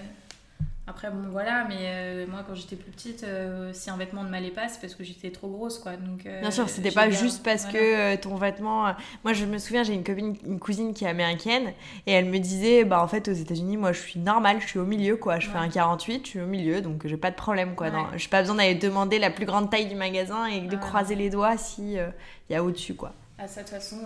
après, 0.89 1.11
bon, 1.11 1.29
voilà, 1.33 1.67
mais 1.69 1.79
euh, 1.81 2.27
moi, 2.29 2.45
quand 2.47 2.55
j'étais 2.55 2.77
plus 2.77 2.93
petite, 2.93 3.25
euh, 3.25 3.73
si 3.73 3.91
un 3.91 3.97
vêtement 3.97 4.23
ne 4.23 4.29
m'allait 4.29 4.53
pas, 4.53 4.69
c'est 4.69 4.81
parce 4.81 4.95
que 4.95 5.03
j'étais 5.03 5.33
trop 5.33 5.49
grosse, 5.49 5.81
quoi. 5.81 5.97
Donc, 5.97 6.23
bien 6.23 6.51
sûr, 6.53 6.69
c'était 6.69 6.93
pas 6.93 7.11
juste 7.11 7.43
parce 7.43 7.67
que 7.67 8.15
ton 8.17 8.37
vêtement. 8.37 8.95
Moi, 9.25 9.33
je 9.33 9.47
me 9.47 9.59
souviens, 9.59 9.83
j'ai 9.83 9.95
une 9.95 10.05
copine, 10.05 10.37
une 10.47 10.61
cousine 10.61 10.95
qui 10.95 11.05
est 11.05 11.09
américaine, 11.09 11.73
et 12.07 12.13
elle 12.13 12.27
me 12.27 12.39
disait, 12.39 12.85
bah, 12.85 13.03
en 13.03 13.09
fait, 13.09 13.27
aux 13.27 13.33
États-Unis, 13.33 13.77
moi, 13.77 13.91
je 13.93 13.99
suis 13.99 14.21
normale, 14.21 14.61
je 14.61 14.67
suis 14.69 14.79
au 14.79 14.85
milieu, 14.85 15.17
quoi. 15.17 15.41
Je 15.41 15.51
fais 15.51 15.59
un 15.59 15.69
48, 15.69 16.25
je 16.25 16.31
suis 16.31 16.41
au 16.41 16.47
milieu, 16.47 16.81
donc 16.81 17.05
j'ai 17.05 17.17
pas 17.17 17.33
de 17.33 17.37
problème, 17.37 17.75
quoi. 17.75 17.89
Je 18.13 18.19
J'ai 18.19 18.29
pas 18.29 18.43
besoin 18.43 18.55
d'aller 18.55 18.77
demander 18.77 19.19
la 19.19 19.31
plus 19.31 19.45
grande 19.45 19.71
taille 19.71 19.87
du 19.87 19.97
magasin 19.97 20.47
et 20.47 20.61
de 20.61 20.77
croiser 20.77 21.17
les 21.17 21.31
doigts 21.31 21.57
si 21.57 21.95
il 21.95 22.53
y 22.53 22.55
a 22.55 22.63
au-dessus, 22.63 22.95
quoi. 22.95 23.13
À 23.39 23.49
ça, 23.49 23.63
de 23.63 23.67
toute 23.67 23.75
façon, 23.75 23.97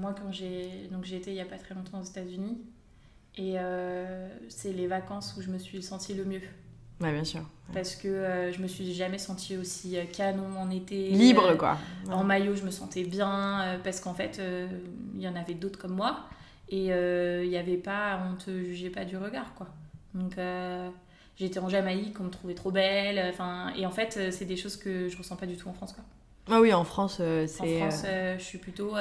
moi, 0.00 0.14
quand 0.16 0.32
j'ai. 0.32 0.88
Donc, 0.90 1.04
j'ai 1.04 1.16
été 1.16 1.30
il 1.30 1.36
y 1.36 1.42
a 1.42 1.44
pas 1.44 1.58
très 1.58 1.74
longtemps 1.74 2.00
aux 2.00 2.04
États-Unis. 2.04 2.56
Et 3.36 3.54
euh, 3.58 4.28
c'est 4.48 4.72
les 4.72 4.86
vacances 4.86 5.34
où 5.36 5.42
je 5.42 5.50
me 5.50 5.58
suis 5.58 5.82
sentie 5.82 6.14
le 6.14 6.24
mieux. 6.24 6.40
Ouais, 7.00 7.12
bien 7.12 7.24
sûr. 7.24 7.42
Parce 7.74 7.94
que 7.94 8.08
euh, 8.08 8.52
je 8.52 8.62
me 8.62 8.66
suis 8.66 8.94
jamais 8.94 9.18
sentie 9.18 9.56
aussi 9.56 9.98
euh, 9.98 10.04
canon 10.04 10.58
en 10.58 10.70
été. 10.70 11.10
Libre, 11.10 11.54
quoi. 11.56 11.76
En 12.10 12.24
maillot, 12.24 12.54
je 12.54 12.62
me 12.62 12.70
sentais 12.70 13.04
bien. 13.04 13.78
parce 13.84 14.00
qu'en 14.00 14.14
fait, 14.14 14.40
il 15.14 15.20
y 15.20 15.28
en 15.28 15.36
avait 15.36 15.54
d'autres 15.54 15.78
comme 15.78 15.94
moi. 15.94 16.20
Et 16.68 16.86
il 16.86 17.48
n'y 17.48 17.56
avait 17.56 17.76
pas. 17.76 18.20
On 18.30 18.36
te 18.36 18.50
jugeait 18.50 18.90
pas 18.90 19.04
du 19.04 19.16
regard, 19.16 19.54
quoi. 19.54 19.68
Donc. 20.14 20.36
J'étais 21.38 21.58
en 21.58 21.68
Jamaïque, 21.68 22.18
on 22.18 22.24
me 22.24 22.30
trouvait 22.30 22.54
trop 22.54 22.70
belle. 22.70 23.22
Enfin, 23.28 23.70
et 23.76 23.84
en 23.84 23.90
fait, 23.90 24.32
c'est 24.32 24.46
des 24.46 24.56
choses 24.56 24.78
que 24.78 25.10
je 25.10 25.18
ressens 25.18 25.36
pas 25.36 25.44
du 25.44 25.54
tout 25.54 25.68
en 25.68 25.74
France. 25.74 25.92
Quoi. 25.92 26.02
Ah 26.50 26.62
oui, 26.62 26.72
en 26.72 26.84
France, 26.84 27.20
c'est. 27.46 27.82
En 27.82 27.90
France, 27.90 28.06
je 28.38 28.42
suis 28.42 28.56
plutôt 28.56 28.94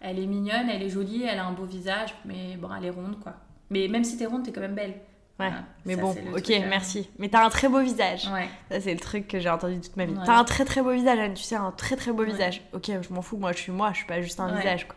elle 0.00 0.18
est 0.18 0.26
mignonne, 0.26 0.68
elle 0.68 0.82
est 0.82 0.90
jolie, 0.90 1.24
elle 1.24 1.38
a 1.38 1.46
un 1.46 1.52
beau 1.52 1.64
visage, 1.64 2.14
mais 2.24 2.56
bon, 2.56 2.68
elle 2.76 2.84
est 2.84 2.90
ronde, 2.90 3.18
quoi. 3.20 3.34
Mais 3.70 3.88
même 3.88 4.04
si 4.04 4.16
t'es 4.16 4.26
ronde, 4.26 4.44
t'es 4.44 4.52
quand 4.52 4.60
même 4.60 4.74
belle. 4.74 4.94
Ouais, 5.40 5.52
mais 5.84 5.94
bon, 5.94 6.10
ok, 6.36 6.50
euh, 6.50 6.66
merci. 6.68 7.08
Mais 7.18 7.28
t'as 7.28 7.46
un 7.46 7.48
très 7.48 7.68
beau 7.68 7.80
visage. 7.80 8.28
Ouais. 8.32 8.48
Ça, 8.70 8.80
c'est 8.80 8.92
le 8.92 8.98
truc 8.98 9.28
que 9.28 9.38
j'ai 9.38 9.48
entendu 9.48 9.80
toute 9.80 9.96
ma 9.96 10.04
vie. 10.04 10.14
T'as 10.26 10.36
un 10.36 10.44
très 10.44 10.64
très 10.64 10.82
beau 10.82 10.90
visage, 10.90 11.18
Anne, 11.18 11.34
tu 11.34 11.44
sais, 11.44 11.54
un 11.54 11.70
très 11.70 11.94
très 11.94 12.12
beau 12.12 12.24
visage. 12.24 12.62
Ok, 12.72 12.86
je 12.86 13.14
m'en 13.14 13.22
fous, 13.22 13.36
moi 13.36 13.52
je 13.52 13.58
suis 13.58 13.72
moi, 13.72 13.92
je 13.92 13.98
suis 13.98 14.06
pas 14.06 14.20
juste 14.20 14.40
un 14.40 14.52
visage, 14.56 14.88
quoi. 14.88 14.96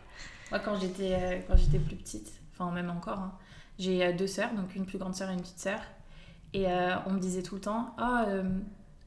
Moi, 0.50 0.58
quand 0.58 0.78
j'étais 0.80 1.14
euh, 1.14 1.38
quand 1.46 1.56
j'étais 1.56 1.78
plus 1.78 1.96
petite, 1.96 2.32
enfin, 2.52 2.72
même 2.72 2.90
encore, 2.90 3.18
hein, 3.18 3.32
j'ai 3.78 4.04
euh, 4.04 4.12
deux 4.12 4.26
sœurs, 4.26 4.52
donc 4.52 4.74
une 4.74 4.84
plus 4.84 4.98
grande 4.98 5.14
sœur 5.14 5.30
et 5.30 5.32
une 5.32 5.40
petite 5.40 5.60
sœur. 5.60 5.78
Et 6.54 6.66
on 7.06 7.12
me 7.12 7.18
disait 7.18 7.42
tout 7.42 7.54
le 7.54 7.62
temps, 7.62 7.96
oh, 7.98 8.26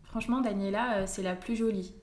franchement, 0.04 0.42
Daniela, 0.42 1.06
c'est 1.06 1.22
la 1.22 1.36
plus 1.36 1.56
jolie 1.56 1.94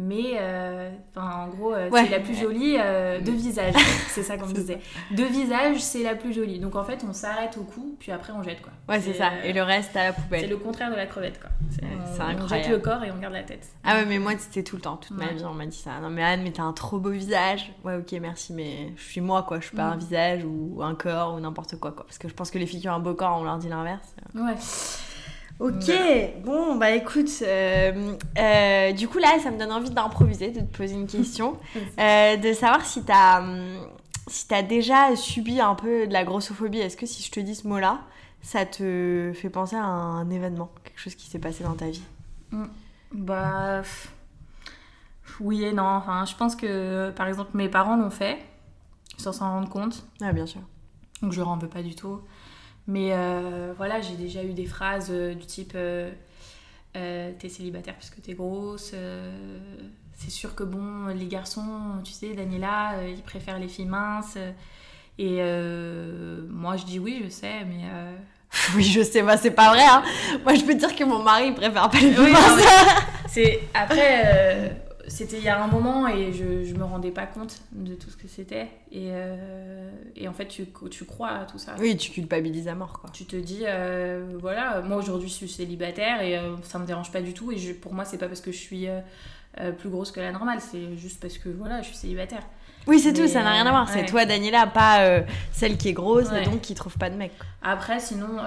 mais 0.00 0.38
euh, 0.38 0.90
en 1.14 1.48
gros 1.48 1.74
euh, 1.74 1.90
c'est 1.92 2.08
la 2.08 2.20
plus 2.20 2.34
jolie 2.34 2.76
euh, 2.78 3.20
de 3.20 3.30
visage. 3.30 3.74
C'est 4.08 4.22
ça 4.22 4.38
qu'on 4.38 4.46
me 4.46 4.54
disait. 4.54 4.80
de 5.10 5.22
visage 5.24 5.78
c'est 5.80 6.02
la 6.02 6.14
plus 6.14 6.32
jolie. 6.32 6.58
Donc 6.58 6.74
en 6.74 6.84
fait 6.84 7.04
on 7.06 7.12
s'arrête 7.12 7.58
au 7.58 7.64
cou 7.64 7.96
puis 7.98 8.10
après 8.10 8.32
on 8.32 8.42
jette 8.42 8.62
quoi. 8.62 8.72
Ouais 8.88 9.00
c'est 9.00 9.12
ça. 9.12 9.30
et 9.44 9.52
le 9.52 9.62
reste 9.62 9.94
à 9.96 10.04
la 10.04 10.12
poubelle. 10.14 10.40
c'est 10.40 10.46
le 10.46 10.56
contraire 10.56 10.90
de 10.90 10.96
la 10.96 11.06
crevette 11.06 11.38
quoi. 11.38 11.50
C'est 11.70 11.84
incroyable 11.84 12.42
on 12.42 12.48
jette 12.48 12.68
le 12.68 12.78
corps 12.78 13.04
et 13.04 13.10
on 13.10 13.18
garde 13.18 13.34
la 13.34 13.42
tête. 13.42 13.68
Ah 13.84 13.96
ouais 13.96 14.06
mais 14.06 14.18
moi 14.18 14.32
c'était 14.38 14.62
tout 14.62 14.76
le 14.76 14.82
temps 14.82 14.96
toute 14.96 15.16
ma 15.16 15.26
vie 15.26 15.44
on 15.44 15.52
m'a 15.52 15.66
dit 15.66 15.76
ça. 15.76 16.00
Non 16.00 16.08
mais 16.08 16.22
Anne 16.22 16.42
mais 16.42 16.52
t'as 16.52 16.62
un 16.62 16.72
trop 16.72 16.98
beau 16.98 17.10
visage. 17.10 17.70
Ouais 17.84 17.96
ok 17.96 18.12
merci 18.20 18.54
mais 18.54 18.92
je 18.96 19.02
suis 19.02 19.20
moi 19.20 19.42
quoi. 19.42 19.60
Je 19.60 19.66
suis 19.66 19.76
pas 19.76 19.84
un 19.84 19.96
mm. 19.96 20.00
visage 20.00 20.44
ou 20.44 20.82
un 20.82 20.94
corps 20.94 21.34
ou 21.34 21.40
n'importe 21.40 21.78
quoi 21.78 21.92
quoi. 21.92 22.06
Parce 22.06 22.16
que 22.16 22.28
je 22.28 22.34
pense 22.34 22.50
que 22.50 22.58
les 22.58 22.66
filles 22.66 22.80
qui 22.80 22.88
ont 22.88 22.94
un 22.94 23.00
beau 23.00 23.14
corps 23.14 23.36
on 23.38 23.44
leur 23.44 23.58
dit 23.58 23.68
l'inverse. 23.68 24.14
Ouais 24.34 24.56
Ok, 25.60 25.92
bon, 26.42 26.76
bah 26.76 26.92
écoute, 26.92 27.28
euh, 27.42 28.16
euh, 28.38 28.92
du 28.92 29.08
coup 29.08 29.18
là, 29.18 29.38
ça 29.42 29.50
me 29.50 29.58
donne 29.58 29.72
envie 29.72 29.90
d'improviser, 29.90 30.50
de 30.50 30.60
te 30.60 30.76
poser 30.76 30.94
une 30.94 31.06
question, 31.06 31.58
euh, 31.98 32.36
de 32.38 32.52
savoir 32.54 32.84
si 32.84 33.04
t'as 33.04 33.44
si 34.26 34.46
as 34.54 34.62
déjà 34.62 35.14
subi 35.16 35.60
un 35.60 35.74
peu 35.74 36.06
de 36.06 36.12
la 36.14 36.24
grossophobie. 36.24 36.78
Est-ce 36.78 36.96
que 36.96 37.04
si 37.04 37.22
je 37.22 37.30
te 37.30 37.40
dis 37.40 37.54
ce 37.54 37.68
mot-là, 37.68 38.00
ça 38.40 38.64
te 38.64 39.32
fait 39.34 39.50
penser 39.50 39.76
à 39.76 39.84
un 39.84 40.30
événement, 40.30 40.70
quelque 40.82 40.98
chose 40.98 41.14
qui 41.14 41.28
s'est 41.28 41.38
passé 41.38 41.62
dans 41.62 41.74
ta 41.74 41.90
vie? 41.90 42.04
Mm. 42.52 42.64
Bah, 43.12 43.82
oui 45.40 45.64
et 45.64 45.72
non. 45.72 45.82
Enfin, 45.82 46.24
je 46.24 46.36
pense 46.36 46.56
que, 46.56 47.10
par 47.10 47.26
exemple, 47.26 47.50
mes 47.54 47.68
parents 47.68 47.96
l'ont 47.96 48.10
fait, 48.10 48.38
sans 49.18 49.32
s'en 49.32 49.50
rendre 49.50 49.68
compte. 49.68 50.06
Ah, 50.22 50.32
bien 50.32 50.46
sûr. 50.46 50.62
Donc, 51.20 51.32
je 51.32 51.38
leur 51.38 51.48
en 51.48 51.58
veux 51.58 51.68
pas 51.68 51.82
du 51.82 51.94
tout. 51.94 52.20
Mais 52.90 53.10
euh, 53.12 53.72
voilà, 53.76 54.00
j'ai 54.00 54.16
déjà 54.16 54.42
eu 54.42 54.52
des 54.52 54.66
phrases 54.66 55.10
euh, 55.12 55.32
du 55.34 55.46
type 55.46 55.74
euh, 55.76 56.10
T'es 56.92 57.48
célibataire 57.48 57.94
puisque 57.94 58.20
t'es 58.20 58.34
grosse. 58.34 58.92
c'est 60.16 60.30
sûr 60.30 60.56
que, 60.56 60.64
bon, 60.64 61.06
les 61.06 61.26
garçons, 61.26 62.00
tu 62.04 62.12
sais, 62.12 62.34
Daniela, 62.34 62.94
ils 63.08 63.22
préfèrent 63.22 63.60
les 63.60 63.68
filles 63.68 63.86
minces. 63.86 64.36
Et 65.18 65.36
moi, 66.48 66.76
je 66.76 66.84
dis 66.84 66.98
oui, 66.98 67.22
je 67.24 67.28
sais, 67.30 67.64
mais. 67.64 67.84
euh, 67.84 68.16
Oui, 68.74 68.82
je 68.82 69.02
sais, 69.02 69.22
bah, 69.22 69.36
c'est 69.36 69.52
pas 69.52 69.70
vrai. 69.70 69.84
Hein. 69.84 70.02
Moi, 70.42 70.54
je 70.54 70.62
peux 70.64 70.72
te 70.74 70.78
dire 70.78 70.96
que 70.96 71.04
mon 71.04 71.22
mari 71.22 71.46
il 71.48 71.54
préfère 71.54 71.88
pas 71.88 71.98
les 72.00 72.18
Oui, 72.18 72.32
non. 72.32 72.38
C'est 73.28 73.60
après, 73.72 74.22
euh, 74.26 74.68
c'était 75.10 75.38
il 75.38 75.44
y 75.44 75.48
a 75.48 75.62
un 75.62 75.66
moment 75.66 76.08
et 76.08 76.32
je, 76.32 76.64
je 76.64 76.74
me 76.74 76.84
rendais 76.84 77.10
pas 77.10 77.26
compte 77.26 77.60
de 77.72 77.94
tout 77.94 78.08
ce 78.10 78.16
que 78.16 78.28
c'était. 78.28 78.68
Et, 78.92 79.08
euh, 79.10 79.90
et 80.16 80.28
en 80.28 80.32
fait, 80.32 80.46
tu, 80.46 80.66
tu 80.90 81.04
crois 81.04 81.30
à 81.30 81.44
tout 81.44 81.58
ça. 81.58 81.74
Oui, 81.78 81.96
tu 81.96 82.10
culpabilises 82.10 82.68
à 82.68 82.74
mort, 82.74 83.00
quoi. 83.00 83.10
Tu 83.12 83.24
te 83.26 83.36
dis, 83.36 83.62
euh, 83.66 84.24
voilà, 84.40 84.80
moi 84.82 84.96
aujourd'hui 84.96 85.28
je 85.28 85.34
suis 85.34 85.48
célibataire 85.48 86.22
et 86.22 86.38
euh, 86.38 86.56
ça 86.62 86.78
me 86.78 86.86
dérange 86.86 87.10
pas 87.12 87.20
du 87.22 87.34
tout. 87.34 87.52
Et 87.52 87.58
je- 87.58 87.72
pour 87.72 87.92
moi, 87.92 88.04
c'est 88.04 88.18
pas 88.18 88.28
parce 88.28 88.40
que 88.40 88.52
je 88.52 88.58
suis 88.58 88.86
euh, 88.88 89.72
plus 89.72 89.88
grosse 89.90 90.12
que 90.12 90.20
la 90.20 90.32
normale, 90.32 90.60
c'est 90.60 90.96
juste 90.96 91.20
parce 91.20 91.36
que 91.38 91.48
voilà, 91.48 91.82
je 91.82 91.88
suis 91.88 91.96
célibataire. 91.96 92.42
Oui, 92.86 92.98
c'est 92.98 93.12
tout, 93.12 93.26
ça 93.28 93.42
n'a 93.42 93.52
rien 93.52 93.66
à 93.66 93.70
voir. 93.70 93.88
C'est 93.90 94.06
toi, 94.06 94.24
Daniela, 94.24 94.66
pas 94.66 95.22
celle 95.52 95.76
qui 95.76 95.88
est 95.88 95.92
grosse 95.92 96.30
Ouais. 96.30 96.42
et 96.42 96.46
donc 96.46 96.62
qui 96.62 96.74
trouve 96.74 96.96
pas 96.96 97.10
de 97.10 97.16
mec. 97.16 97.32
quoi. 97.36 97.46
Après, 97.62 98.00
sinon, 98.00 98.38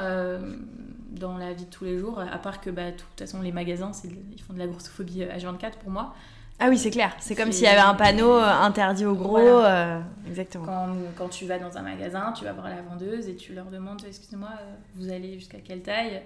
dans 1.12 1.38
la 1.38 1.54
vie 1.54 1.66
de 1.66 1.70
tous 1.70 1.86
les 1.86 2.00
jours, 2.00 2.20
à 2.20 2.38
part 2.40 2.60
que 2.60 2.70
bah, 2.72 2.92
de 2.92 2.98
toute 2.98 3.20
façon, 3.20 3.42
les 3.42 3.52
magasins, 3.52 3.92
ils 4.34 4.42
font 4.42 4.54
de 4.54 4.60
la 4.60 4.68
grossophobie 4.68 5.24
euh, 5.24 5.38
H24 5.38 5.74
pour 5.82 5.92
moi. 5.92 6.16
Ah 6.60 6.68
oui, 6.70 6.78
c'est 6.78 6.92
clair. 6.92 7.14
C'est 7.20 7.36
comme 7.36 7.52
s'il 7.52 7.64
y 7.66 7.68
avait 7.68 7.80
un 7.80 7.96
panneau 7.96 8.32
euh, 8.38 8.44
interdit 8.50 9.06
aux 9.06 9.16
gros. 9.16 9.32
Voilà. 9.40 9.96
euh, 9.98 10.00
exactement. 10.30 10.66
Quand, 10.66 10.88
quand 11.18 11.30
tu 11.30 11.46
vas 11.46 11.60
dans 11.60 11.76
un 11.78 11.82
magasin, 11.82 12.32
tu 12.38 12.46
vas 12.46 12.54
voir 12.54 12.70
la 12.70 12.82
vendeuse 12.82 13.28
et 13.28 13.36
tu 13.36 13.54
leur 13.54 13.66
demandes 13.66 14.02
Excusez-moi, 14.08 14.50
euh, 14.62 14.74
vous 14.96 15.10
allez 15.12 15.34
jusqu'à 15.40 15.58
quelle 15.60 15.82
taille? 15.82 16.22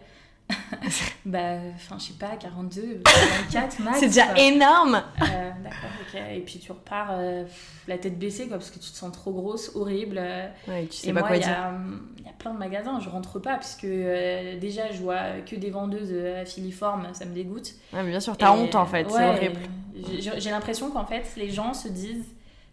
Bah, 1.26 1.56
enfin, 1.76 1.98
je 2.00 2.06
sais 2.06 2.14
pas, 2.14 2.38
42, 2.40 3.02
44 3.52 3.80
max. 3.84 4.00
C'est 4.00 4.08
déjà 4.08 4.28
quoi. 4.28 4.40
énorme. 4.40 5.04
Euh, 5.22 5.52
D'accord, 5.62 5.90
ok. 6.14 6.22
Et 6.36 6.40
puis 6.40 6.60
tu 6.60 6.72
repars 6.72 7.10
euh, 7.12 7.44
la 7.88 7.98
tête 7.98 8.18
baissée, 8.18 8.48
quoi, 8.48 8.58
parce 8.58 8.70
que 8.70 8.80
tu 8.80 8.90
te 8.92 8.96
sens 8.96 9.12
trop 9.12 9.34
grosse, 9.34 9.72
horrible. 9.76 10.22
Ouais, 10.70 10.86
tu 10.90 10.96
sais 10.98 11.10
et 11.10 11.14
pas 11.14 11.20
moi, 11.20 11.28
quoi 11.28 11.38
il 11.38 11.42
y, 11.42 11.46
dire. 11.46 11.52
a, 11.54 11.72
il 12.20 12.26
y 12.26 12.30
a 12.30 12.34
plein 12.40 12.54
de 12.54 12.60
magasins, 12.60 13.00
je 13.02 13.10
rentre 13.10 13.40
pas, 13.40 13.58
puisque 13.58 13.84
euh, 13.84 14.58
déjà, 14.58 14.90
je 14.94 15.02
vois 15.02 15.42
que 15.46 15.58
des 15.58 15.70
vendeuses 15.70 16.14
filiformes, 16.46 17.08
ça 17.12 17.26
me 17.26 17.34
dégoûte. 17.34 17.74
Ouais, 17.92 18.04
mais 18.04 18.12
bien 18.12 18.20
sûr, 18.22 18.38
t'as 18.38 18.56
Et, 18.56 18.58
honte 18.60 18.76
en 18.76 18.86
fait. 18.86 19.06
c'est 19.10 19.28
horrible. 19.28 19.60
J'ai 20.20 20.52
l'impression 20.52 20.92
qu'en 20.92 21.06
fait, 21.06 21.34
les 21.38 21.50
gens 21.50 21.74
se 21.74 21.88
disent, 21.88 22.26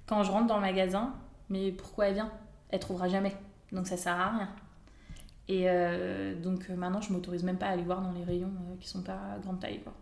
quand 0.07 0.23
je 0.23 0.31
rentre 0.31 0.47
dans 0.47 0.57
le 0.57 0.62
magasin, 0.62 1.14
mais 1.49 1.73
pourquoi 1.73 2.09
elle 2.09 2.14
vient? 2.14 2.33
Elle 2.71 2.81
trouvera 2.81 3.09
jamais. 3.09 3.35
Donc 3.73 3.87
ça 3.87 3.97
sert 3.97 4.19
à 4.19 4.31
rien. 4.31 4.49
Et 5.49 5.64
euh, 5.69 6.35
donc 6.40 6.66
euh, 6.71 6.76
maintenant, 6.76 7.00
je 7.00 7.12
m'autorise 7.12 7.43
même 7.43 7.59
pas 7.59 7.66
à 7.66 7.71
aller 7.71 7.83
voir 7.83 8.00
dans 8.00 8.12
les 8.12 8.25
rayons 8.25 8.49
euh, 8.49 8.76
qui 8.81 8.88
sont 8.88 9.02
pas 9.02 9.37
grande 9.43 9.61
taille. 9.61 9.81
Quoi. 9.81 9.93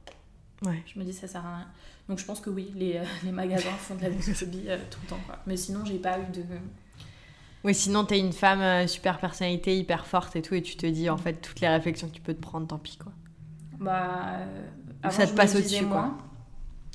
Ouais. 0.70 0.82
Je 0.86 0.98
me 0.98 1.04
dis, 1.04 1.12
ça 1.12 1.26
sert 1.26 1.44
à 1.44 1.56
rien. 1.56 1.66
Donc 2.08 2.18
je 2.18 2.24
pense 2.24 2.40
que 2.40 2.50
oui, 2.50 2.72
les, 2.76 2.96
euh, 2.96 3.04
les 3.24 3.32
magasins 3.32 3.70
font 3.70 3.96
de 3.96 4.02
la 4.02 4.10
grossophobie 4.10 4.64
euh, 4.68 4.78
tout 4.90 5.00
le 5.02 5.08
temps. 5.08 5.20
Quoi. 5.26 5.38
Mais 5.46 5.56
sinon, 5.56 5.84
j'ai 5.84 5.98
pas 5.98 6.18
eu 6.18 6.26
de. 6.32 6.42
Oui, 7.64 7.74
sinon 7.74 8.04
t'es 8.04 8.18
une 8.18 8.32
femme 8.32 8.88
super 8.88 9.18
personnalité, 9.18 9.76
hyper 9.78 10.06
forte 10.06 10.34
et 10.34 10.42
tout, 10.42 10.54
et 10.54 10.62
tu 10.62 10.76
te 10.76 10.86
dis 10.86 11.08
en 11.08 11.16
fait 11.16 11.34
toutes 11.34 11.60
les 11.60 11.68
réflexions 11.68 12.08
que 12.08 12.12
tu 12.14 12.20
peux 12.20 12.34
te 12.34 12.40
prendre, 12.40 12.66
tant 12.66 12.78
pis 12.78 12.96
quoi. 12.96 13.12
Bah, 13.78 14.38
avant, 15.00 15.14
ça 15.16 15.26
te 15.28 15.32
passe 15.32 15.54
au-dessus, 15.54 15.86
quoi. 15.86 16.16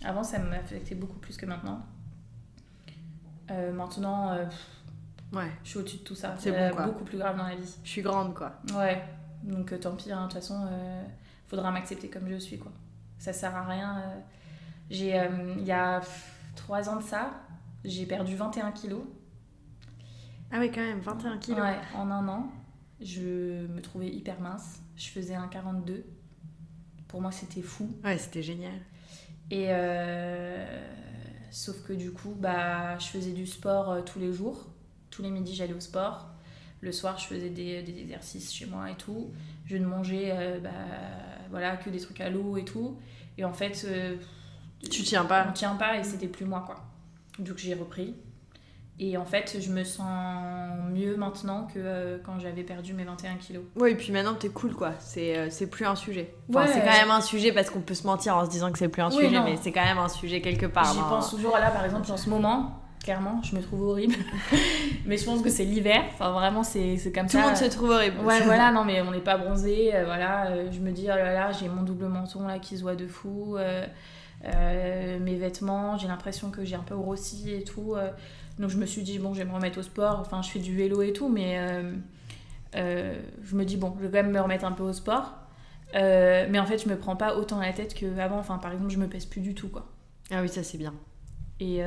Avant, 0.04 0.24
ça 0.24 0.40
m'affectait 0.40 0.96
beaucoup 0.96 1.18
plus 1.20 1.38
que 1.38 1.46
maintenant. 1.46 1.86
Euh, 3.52 3.72
maintenant, 3.74 4.32
euh, 4.32 4.46
Ouais. 5.34 5.52
je 5.64 5.70
suis 5.70 5.80
au-dessus 5.80 5.98
de 5.98 6.04
tout 6.04 6.16
ça. 6.16 6.36
C'est 6.38 6.56
Euh, 6.56 6.70
bon, 6.70 6.76
quoi. 6.76 6.86
beaucoup 6.86 7.04
plus 7.04 7.18
grave 7.18 7.38
dans 7.38 7.48
la 7.48 7.56
vie. 7.56 7.76
Je 7.84 7.90
suis 7.90 8.02
grande 8.02 8.34
quoi. 8.34 8.54
Ouais. 8.74 9.04
Donc 9.44 9.78
tant 9.80 9.96
pis, 9.96 10.12
hein, 10.12 10.20
de 10.28 10.32
toute 10.32 10.34
façon, 10.42 10.68
faudra 11.48 11.72
m'accepter 11.72 12.10
comme 12.10 12.28
je 12.30 12.36
suis, 12.38 12.58
quoi. 12.58 12.72
Ça 13.20 13.34
sert 13.34 13.56
à 13.56 13.64
rien. 13.66 14.04
J'ai, 14.90 15.16
il 15.58 15.64
y 15.66 15.72
a 15.72 16.00
pff, 16.00 16.34
trois 16.56 16.90
ans 16.90 16.98
de 16.98 17.04
ça, 17.04 17.32
j'ai 17.84 18.06
perdu 18.06 18.36
21 18.36 18.72
kilos. 18.72 19.04
Ah 20.52 20.60
oui, 20.60 20.72
quand 20.72 20.82
même, 20.82 21.00
21 21.00 21.38
kilos. 21.40 21.62
Ouais, 21.62 21.78
en 21.96 22.10
un 22.10 22.28
an. 22.28 22.50
Je 23.02 23.68
me 23.68 23.82
trouvais 23.82 24.08
hyper 24.10 24.40
mince. 24.42 24.80
Je 24.96 25.10
faisais 25.10 25.36
un 25.36 25.48
42. 25.48 26.04
Pour 27.08 27.22
moi, 27.22 27.32
c'était 27.32 27.62
fou. 27.62 27.90
Ouais, 28.04 28.18
c'était 28.18 28.42
génial. 28.44 28.74
Et 29.52 29.68
euh, 29.70 30.66
sauf 31.52 31.82
que 31.84 31.94
du 31.94 32.12
coup, 32.12 32.36
bah, 32.38 32.98
je 33.00 33.08
faisais 33.08 33.32
du 33.32 33.48
sport 33.48 33.92
euh, 33.92 34.02
tous 34.02 34.20
les 34.20 34.34
jours. 34.34 34.66
Tous 35.10 35.22
les 35.22 35.30
midis, 35.30 35.56
j'allais 35.56 35.74
au 35.74 35.80
sport. 35.80 36.30
Le 36.82 36.92
soir, 36.92 37.18
je 37.18 37.26
faisais 37.28 37.50
des, 37.50 37.82
des 37.82 38.00
exercices 38.00 38.54
chez 38.54 38.66
moi 38.66 38.92
et 38.92 38.96
tout. 38.96 39.32
Je 39.66 39.78
ne 39.78 39.86
mangeais 39.86 40.32
euh, 40.32 40.60
bah, 40.60 40.70
voilà, 41.50 41.78
que 41.78 41.90
des 41.90 42.00
trucs 42.00 42.22
à 42.22 42.30
l'eau 42.30 42.58
et 42.58 42.66
tout. 42.66 42.98
Et 43.38 43.46
en 43.46 43.54
fait, 43.54 43.86
euh, 43.88 44.18
Tu 44.90 45.04
tiens 45.04 45.24
on 45.24 45.28
pas. 45.28 45.46
tient 45.54 45.76
pas 45.76 45.98
et 45.98 46.04
c'était 46.04 46.28
plus 46.28 46.46
moi 46.46 46.64
quoi. 46.66 46.84
Donc 47.40 47.58
j'ai 47.58 47.74
repris. 47.74 48.16
Et 49.00 49.16
en 49.16 49.26
fait, 49.26 49.58
je 49.62 49.72
me 49.72 49.84
sens 49.84 50.08
mieux 50.92 51.16
maintenant 51.18 51.68
que 51.72 51.78
euh, 51.78 52.18
quand 52.26 52.40
j'avais 52.40 52.64
perdu 52.64 52.94
mes 52.94 53.04
21 53.04 53.36
kilos. 53.36 53.62
Ouais, 53.76 53.92
et 53.92 53.96
puis 53.96 54.12
maintenant 54.12 54.34
t'es 54.34 54.50
cool 54.50 54.74
quoi. 54.74 54.94
C'est 55.00 55.38
euh, 55.38 55.48
c'est 55.52 55.68
plus 55.70 55.86
un 55.86 55.96
sujet. 55.96 56.34
Enfin, 56.50 56.62
Ouais. 56.62 56.68
c'est 56.74 56.80
quand 56.82 56.98
même 57.00 57.12
un 57.12 57.22
sujet 57.22 57.52
parce 57.52 57.70
qu'on 57.70 57.82
peut 57.82 57.94
se 57.94 58.08
mentir 58.08 58.36
en 58.36 58.44
se 58.46 58.50
disant 58.50 58.72
que 58.72 58.80
c'est 58.80 58.90
plus 58.90 59.04
un 59.04 59.10
Oui, 59.10 59.26
sujet, 59.26 59.30
non. 59.38 59.44
mais 59.44 59.56
c'est 59.62 59.72
quand 59.72 59.84
même 59.84 60.00
un 60.00 60.08
sujet 60.10 60.42
quelque 60.42 60.66
part. 60.66 60.92
J'y 60.94 61.00
hein. 61.00 61.06
pense 61.10 61.30
toujours 61.30 61.58
là, 61.60 61.70
par 61.70 61.86
exemple, 61.86 62.12
en 62.12 62.18
ce 62.18 62.28
moment. 62.28 62.80
Clairement, 63.04 63.40
je 63.44 63.56
me 63.56 63.62
trouve 63.62 63.84
horrible. 63.84 64.16
mais 65.06 65.16
je 65.18 65.26
pense 65.26 65.44
que 65.44 65.50
c'est 65.50 65.64
l'hiver. 65.64 66.02
Enfin, 66.14 66.32
vraiment, 66.32 66.64
c'est 66.64 66.98
c'est 66.98 67.12
comme 67.12 67.28
Tout 67.28 67.34
ça. 67.34 67.42
le 67.42 67.48
monde 67.50 67.56
se 67.56 67.66
trouve 67.66 67.92
horrible. 67.92 68.20
Ouais, 68.26 68.42
voilà, 68.46 68.72
non, 68.72 68.84
mais 68.84 69.02
on 69.02 69.12
n'est 69.12 69.20
pas 69.20 69.38
bronzé. 69.38 69.96
euh, 69.96 70.06
voilà, 70.06 70.70
je 70.72 70.80
me 70.80 70.90
dis, 70.92 71.04
oh 71.06 71.10
là 71.16 71.34
là, 71.34 71.52
j'ai 71.52 71.70
mon 71.70 71.84
double 71.84 72.08
menton 72.08 72.48
là 72.48 72.58
qui 72.58 72.76
se 72.78 72.82
voit 72.82 72.96
de 72.96 73.06
fou. 73.06 73.58
mes 74.44 75.36
vêtements, 75.36 75.98
j'ai 75.98 76.08
l'impression 76.08 76.50
que 76.50 76.66
j'ai 76.66 76.76
un 76.76 76.84
peu 76.84 76.96
grossi 76.96 77.54
et 77.54 77.64
tout. 77.64 77.96
Donc 78.60 78.70
je 78.70 78.78
me 78.78 78.86
suis 78.86 79.04
dit, 79.04 79.20
bon, 79.20 79.34
je 79.34 79.40
vais 79.40 79.46
me 79.46 79.54
remettre 79.54 79.80
au 79.80 79.84
sport. 79.84 80.20
Enfin, 80.20 80.42
je 80.42 80.50
fais 80.50 80.60
du 80.60 80.76
vélo 80.76 81.02
et 81.02 81.14
tout, 81.14 81.30
mais 81.30 81.58
euh, 81.60 81.94
euh, 82.76 83.20
je 83.44 83.56
me 83.56 83.66
dis, 83.66 83.78
bon, 83.78 83.94
je 83.98 84.06
vais 84.06 84.08
quand 84.08 84.24
même 84.24 84.32
me 84.32 84.42
remettre 84.42 84.66
un 84.66 84.72
peu 84.72 84.84
au 84.84 84.94
sport. 84.94 85.34
Euh, 85.96 86.48
mais 86.50 86.60
en 86.60 86.66
fait, 86.66 86.78
je 86.84 86.90
me 86.90 86.98
prends 86.98 87.16
pas 87.16 87.36
autant 87.38 87.60
la 87.60 87.72
tête 87.74 87.94
qu'avant. 87.94 88.40
Enfin, 88.40 88.58
par 88.58 88.72
exemple, 88.74 88.90
je 88.92 88.98
me 88.98 89.08
pèse 89.08 89.26
plus 89.26 89.42
du 89.42 89.56
tout, 89.56 89.70
quoi. 89.70 89.88
Ah 90.32 90.42
oui, 90.42 90.50
ça 90.50 90.64
c'est 90.64 90.78
bien. 90.78 90.94
Et 91.60 91.82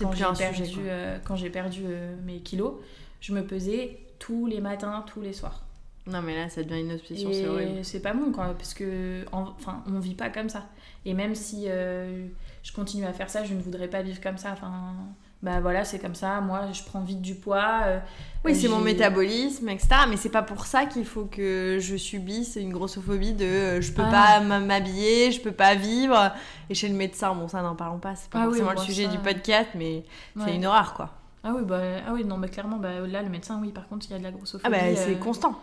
quand 0.00 0.12
j'ai 0.12 0.24
perdu, 0.38 0.66
sujet, 0.66 1.20
quand 1.24 1.36
j'ai 1.36 1.50
perdu 1.50 1.82
mes 2.24 2.40
kilos, 2.40 2.74
je 3.20 3.32
me 3.32 3.44
pesais 3.46 3.98
tous 4.18 4.46
les 4.46 4.60
matins, 4.60 5.04
tous 5.06 5.20
les 5.20 5.32
soirs. 5.32 5.64
Non, 6.04 6.20
mais 6.20 6.34
là 6.34 6.48
ça 6.48 6.64
devient 6.64 6.80
une 6.80 6.90
obsession, 6.92 7.30
c'est 7.32 7.46
horrible. 7.46 7.84
C'est 7.84 8.00
pas 8.00 8.12
bon, 8.12 8.32
quoi, 8.32 8.54
parce 8.54 8.74
que, 8.74 9.24
en- 9.30 9.42
enfin, 9.50 9.84
on 9.86 10.00
vit 10.00 10.14
pas 10.16 10.30
comme 10.30 10.48
ça. 10.48 10.66
Et 11.04 11.14
même 11.14 11.36
si 11.36 11.66
euh, 11.68 12.26
je 12.64 12.72
continue 12.72 13.04
à 13.04 13.12
faire 13.12 13.30
ça, 13.30 13.44
je 13.44 13.54
ne 13.54 13.60
voudrais 13.60 13.86
pas 13.86 14.02
vivre 14.02 14.20
comme 14.20 14.38
ça. 14.38 14.50
Enfin, 14.52 14.94
bah 15.42 15.60
voilà, 15.60 15.84
c'est 15.84 15.98
comme 15.98 16.14
ça. 16.14 16.40
Moi, 16.40 16.60
je 16.72 16.82
prends 16.84 17.00
vite 17.02 17.20
du 17.20 17.34
poids. 17.34 17.80
euh, 17.86 17.98
Oui, 18.44 18.54
c'est 18.54 18.68
mon 18.68 18.78
métabolisme, 18.78 19.68
etc. 19.68 19.88
Mais 20.08 20.16
c'est 20.16 20.28
pas 20.30 20.42
pour 20.42 20.66
ça 20.66 20.86
qu'il 20.86 21.04
faut 21.04 21.24
que 21.24 21.78
je 21.80 21.96
subisse 21.96 22.56
une 22.56 22.72
grossophobie 22.72 23.32
de 23.32 23.44
euh, 23.44 23.80
je 23.80 23.92
peux 23.92 24.02
Ah. 24.06 24.38
pas 24.40 24.58
m'habiller, 24.60 25.32
je 25.32 25.40
peux 25.40 25.50
pas 25.52 25.74
vivre. 25.74 26.30
Et 26.70 26.74
chez 26.74 26.88
le 26.88 26.94
médecin, 26.94 27.34
bon, 27.34 27.48
ça 27.48 27.60
n'en 27.62 27.74
parlons 27.74 27.98
pas, 27.98 28.14
c'est 28.14 28.30
pas 28.30 28.40
Ah 28.42 28.44
forcément 28.44 28.70
le 28.72 28.78
sujet 28.78 29.04
ça. 29.06 29.10
du 29.10 29.18
podcast, 29.18 29.68
mais 29.74 30.04
c'est 30.44 30.54
une 30.54 30.64
horreur 30.66 30.94
quoi. 30.94 31.10
Ah 31.44 31.52
oui, 31.56 31.62
bah, 31.64 31.80
ah 32.06 32.12
oui, 32.12 32.24
non, 32.24 32.36
mais 32.36 32.48
clairement, 32.48 32.76
bah, 32.76 33.00
là, 33.04 33.20
le 33.20 33.28
médecin, 33.28 33.58
oui, 33.60 33.72
par 33.72 33.88
contre, 33.88 34.06
il 34.08 34.12
y 34.12 34.14
a 34.14 34.18
de 34.18 34.22
la 34.22 34.28
Ah 34.28 34.32
grossophobie. 34.32 34.70
bah 34.70 34.94
c'est 34.94 35.16
euh, 35.16 35.18
constant. 35.18 35.58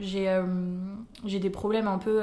J'ai 0.00 0.30
j'ai 1.24 1.40
des 1.40 1.50
problèmes 1.50 1.88
un 1.88 1.98
peu 1.98 2.20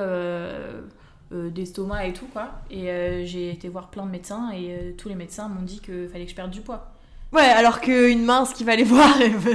d'estomac 1.49 2.07
et 2.07 2.13
tout 2.13 2.25
quoi 2.33 2.49
et 2.69 2.89
euh, 2.89 3.25
j'ai 3.25 3.49
été 3.51 3.69
voir 3.69 3.87
plein 3.89 4.05
de 4.05 4.11
médecins 4.11 4.49
et 4.51 4.71
euh, 4.71 4.91
tous 4.97 5.07
les 5.09 5.15
médecins 5.15 5.47
m'ont 5.47 5.61
dit 5.61 5.79
qu'il 5.79 6.09
fallait 6.11 6.25
que 6.25 6.31
je 6.31 6.35
perde 6.35 6.51
du 6.51 6.61
poids 6.61 6.87
Ouais, 7.33 7.43
alors 7.43 7.79
qu'une 7.79 8.25
mince 8.25 8.51
qui 8.53 8.65
va 8.65 8.75
les 8.75 8.83
voir, 8.83 9.07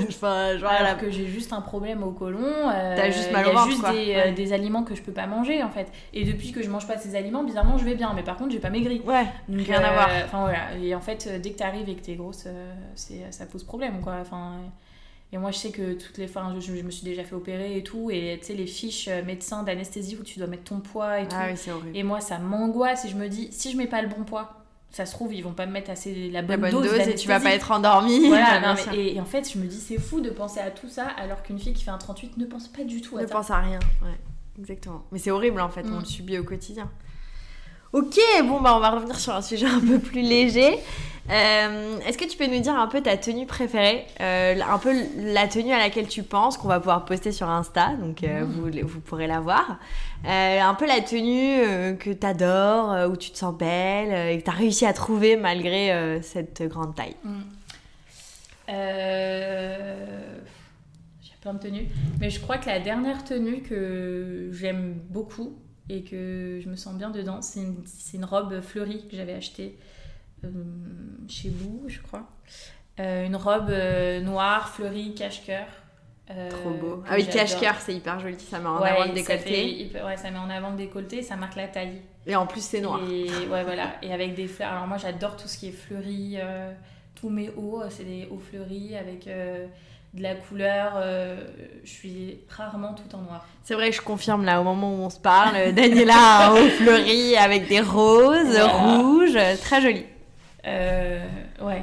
enfin, 0.08 0.56
genre, 0.56 0.70
alors 0.70 0.96
que 0.96 1.10
j'ai 1.10 1.26
juste 1.26 1.52
un 1.52 1.60
problème 1.60 2.02
au 2.02 2.10
côlon 2.10 2.38
euh, 2.42 2.96
T'as 2.96 3.10
juste 3.10 3.30
mal 3.30 3.44
au 3.44 3.50
a 3.50 3.52
ventre, 3.52 3.66
juste 3.66 3.80
quoi. 3.80 3.90
des, 3.92 3.98
Ouais. 4.06 4.28
euh, 4.28 4.32
des 4.32 4.54
aliments 4.54 4.82
que 4.82 4.94
je 4.94 5.02
peux 5.02 5.12
pas 5.12 5.26
manger 5.26 5.62
en 5.62 5.68
fait 5.68 5.92
et 6.14 6.24
depuis 6.24 6.52
que 6.52 6.62
je 6.62 6.70
mange 6.70 6.86
pas 6.86 6.96
ces 6.96 7.14
aliments 7.16 7.44
bizarrement 7.44 7.76
je 7.76 7.84
vais 7.84 7.94
bien 7.94 8.14
mais 8.16 8.22
par 8.22 8.38
contre 8.38 8.52
j'ai 8.52 8.60
pas 8.60 8.70
maigri 8.70 9.02
Ouais, 9.04 9.26
Donc, 9.50 9.66
rien 9.66 9.82
à 9.82 9.90
euh, 9.90 9.92
voir. 9.92 10.08
Enfin 10.24 10.40
voilà, 10.40 10.74
et 10.82 10.94
en 10.94 11.02
fait, 11.02 11.26
euh, 11.30 11.38
dès 11.38 11.50
que 11.50 11.58
t'arrives 11.58 11.86
et 11.90 11.94
que 11.96 12.00
t'es 12.00 12.14
grosse, 12.14 12.44
euh, 12.46 12.72
ça 13.30 13.44
pose 13.44 13.62
problème 13.62 14.00
quoi. 14.00 14.14
Enfin, 14.22 14.52
euh, 14.54 14.68
et 15.32 15.38
moi 15.38 15.50
je 15.50 15.58
sais 15.58 15.70
que 15.70 15.94
toutes 15.94 16.18
les 16.18 16.26
fois, 16.28 16.42
hein, 16.42 16.54
je, 16.60 16.74
je 16.74 16.82
me 16.82 16.90
suis 16.90 17.04
déjà 17.04 17.24
fait 17.24 17.34
opérer 17.34 17.76
et 17.76 17.82
tout, 17.82 18.10
et 18.10 18.38
tu 18.40 18.46
sais, 18.48 18.54
les 18.54 18.66
fiches 18.66 19.08
euh, 19.08 19.24
médecins 19.24 19.62
d'anesthésie 19.62 20.16
où 20.20 20.22
tu 20.24 20.38
dois 20.38 20.48
mettre 20.48 20.64
ton 20.64 20.80
poids 20.80 21.20
et 21.20 21.28
tout. 21.28 21.36
Ah 21.38 21.48
oui, 21.52 21.70
horrible. 21.70 21.96
Et 21.96 22.02
moi 22.02 22.20
ça 22.20 22.38
m'angoisse 22.38 23.04
et 23.04 23.08
je 23.08 23.16
me 23.16 23.28
dis, 23.28 23.48
si 23.50 23.70
je 23.72 23.76
mets 23.76 23.86
pas 23.88 24.02
le 24.02 24.08
bon 24.08 24.24
poids, 24.24 24.62
ça 24.90 25.04
se 25.04 25.12
trouve, 25.12 25.34
ils 25.34 25.42
vont 25.42 25.52
pas 25.52 25.66
me 25.66 25.72
mettre 25.72 25.90
assez 25.90 26.30
la 26.30 26.40
La 26.40 26.46
bonne, 26.46 26.60
bonne 26.60 26.70
dose, 26.70 26.90
dose, 26.90 27.08
et 27.08 27.14
tu 27.16 27.28
vas 27.28 27.40
pas 27.40 27.54
être. 27.54 27.66
Voilà, 28.28 28.60
non, 28.74 28.74
mais- 28.92 28.96
et, 28.98 29.16
et 29.16 29.20
en 29.20 29.24
fait, 29.26 29.50
je 29.52 29.58
me 29.58 29.66
dis, 29.66 29.80
c'est 29.80 29.98
fou 29.98 30.20
de 30.20 30.30
penser 30.30 30.60
à 30.60 30.70
tout 30.70 30.88
ça 30.88 31.06
alors 31.18 31.42
qu'une 31.42 31.58
fille 31.58 31.74
qui 31.74 31.84
fait 31.84 31.90
un 31.90 31.98
38 31.98 32.38
ne 32.38 32.46
pense 32.46 32.68
pas 32.68 32.84
du 32.84 33.00
tout 33.02 33.18
à 33.18 33.22
Ne 33.22 33.26
ça. 33.26 33.32
pense 33.34 33.50
à 33.50 33.58
rien, 33.60 33.80
ouais, 34.02 34.16
exactement. 34.58 35.02
Mais 35.12 35.18
c'est 35.18 35.30
horrible 35.32 35.60
en 35.60 35.68
fait, 35.68 35.84
on 35.86 35.96
Mm. 35.96 35.98
le 35.98 36.04
subit 36.04 36.38
au 36.38 36.44
quotidien. 36.44 36.90
Ok, 37.96 38.18
bon 38.44 38.60
bah 38.60 38.74
on 38.76 38.80
va 38.80 38.90
revenir 38.90 39.18
sur 39.18 39.34
un 39.34 39.40
sujet 39.40 39.64
un 39.64 39.80
peu 39.80 39.98
plus 39.98 40.20
léger. 40.20 40.78
Euh, 41.30 41.98
Est-ce 42.06 42.18
que 42.18 42.26
tu 42.26 42.36
peux 42.36 42.46
nous 42.46 42.60
dire 42.60 42.74
un 42.74 42.88
peu 42.88 43.00
ta 43.00 43.16
tenue 43.16 43.46
préférée, 43.46 44.04
euh, 44.20 44.54
un 44.70 44.76
peu 44.76 44.92
la 45.16 45.48
tenue 45.48 45.72
à 45.72 45.78
laquelle 45.78 46.06
tu 46.06 46.22
penses 46.22 46.58
qu'on 46.58 46.68
va 46.68 46.78
pouvoir 46.78 47.06
poster 47.06 47.32
sur 47.32 47.48
Insta, 47.48 47.94
donc 47.94 48.22
euh, 48.22 48.44
vous, 48.46 48.68
vous 48.86 49.00
pourrez 49.00 49.26
la 49.26 49.40
voir. 49.40 49.78
Un 50.26 50.74
peu 50.74 50.86
la 50.86 51.00
tenue 51.00 51.96
que 51.96 52.12
tu 52.12 52.26
adores, 52.26 53.10
où 53.10 53.16
tu 53.16 53.30
te 53.30 53.38
sens 53.38 53.56
belle 53.56 54.30
et 54.30 54.40
que 54.40 54.44
tu 54.44 54.50
as 54.50 54.54
réussi 54.54 54.84
à 54.84 54.92
trouver 54.92 55.36
malgré 55.36 56.20
cette 56.20 56.62
grande 56.64 56.94
taille. 56.94 57.16
Mm. 57.24 57.30
Euh, 58.68 60.36
J'ai 61.22 61.32
plein 61.40 61.54
de 61.54 61.60
tenues. 61.60 61.88
Mais 62.20 62.28
je 62.28 62.40
crois 62.40 62.58
que 62.58 62.66
la 62.66 62.78
dernière 62.78 63.24
tenue 63.24 63.62
que 63.62 64.50
j'aime 64.52 65.00
beaucoup 65.08 65.56
et 65.88 66.02
que 66.02 66.60
je 66.62 66.68
me 66.68 66.76
sens 66.76 66.94
bien 66.96 67.10
dedans, 67.10 67.40
c'est 67.42 67.60
une, 68.16 68.24
robe 68.24 68.60
fleurie 68.60 69.06
que 69.08 69.16
j'avais 69.16 69.34
achetée 69.34 69.78
euh, 70.44 70.48
chez 71.28 71.50
Boo, 71.50 71.84
je 71.88 72.00
crois. 72.00 72.28
Euh, 72.98 73.26
une 73.26 73.36
robe 73.36 73.68
euh, 73.70 74.20
noire, 74.20 74.68
fleurie, 74.70 75.14
cache-cœur. 75.14 75.66
euh, 76.30 76.48
Trop 76.50 76.70
beau. 76.70 77.04
Ah 77.08 77.14
oui, 77.16 77.26
cache-cœur, 77.26 77.76
c'est 77.78 77.94
hyper 77.94 78.18
joli, 78.20 78.38
ça 78.40 78.58
met 78.58 78.66
en 78.66 78.80
Ouais, 78.80 78.88
avant 78.88 79.02
le 79.02 79.08
ça 79.08 79.14
décolleté. 79.14 79.90
fait 79.92 80.02
ouais, 80.02 80.16
ça 80.16 80.30
met 80.30 80.38
en 80.38 80.50
avant 80.50 80.70
le 80.70 80.76
décolleté, 80.76 81.22
ça 81.22 81.36
marque 81.36 81.56
la 81.56 81.68
taille. 81.68 82.00
Et 82.26 82.34
en 82.34 82.46
plus, 82.46 82.62
c'est 82.62 82.80
noir. 82.80 83.00
Et 83.08 83.28
ouais, 83.48 83.62
voilà. 83.64 83.96
Et 84.02 84.12
avec 84.12 84.34
des 84.34 84.48
fleurs. 84.48 84.72
Alors 84.72 84.86
moi, 84.86 84.96
j'adore 84.96 85.36
tout 85.36 85.46
ce 85.46 85.58
qui 85.58 85.68
est 85.68 85.72
fleuri. 85.72 86.38
tous 87.14 87.28
mes 87.30 87.50
hauts, 87.50 87.82
c'est 87.90 88.04
des 88.04 88.26
hauts 88.30 88.40
fleuris 88.40 88.96
avec 88.96 89.28
de 90.16 90.22
la 90.22 90.34
couleur. 90.34 90.94
euh, 90.96 91.36
je 91.84 91.90
suis 91.90 92.38
rarement 92.48 92.94
tout 92.94 93.14
en 93.14 93.20
noir. 93.20 93.46
C'est 93.64 93.74
vrai, 93.74 93.92
je 93.92 94.00
confirme 94.00 94.44
là, 94.44 94.60
au 94.60 94.64
moment 94.64 94.94
où 94.94 94.98
on 95.02 95.10
se 95.10 95.18
parle, 95.20 95.72
Daniela 95.74 96.52
haut 96.52 96.68
fleuri 96.70 97.36
avec 97.36 97.68
des 97.68 97.80
roses, 97.80 98.46
Voilà. 98.46 98.66
rouges, 98.66 99.38
très 99.62 99.80
joli. 99.82 100.04
Euh, 100.66 101.24
ouais. 101.60 101.82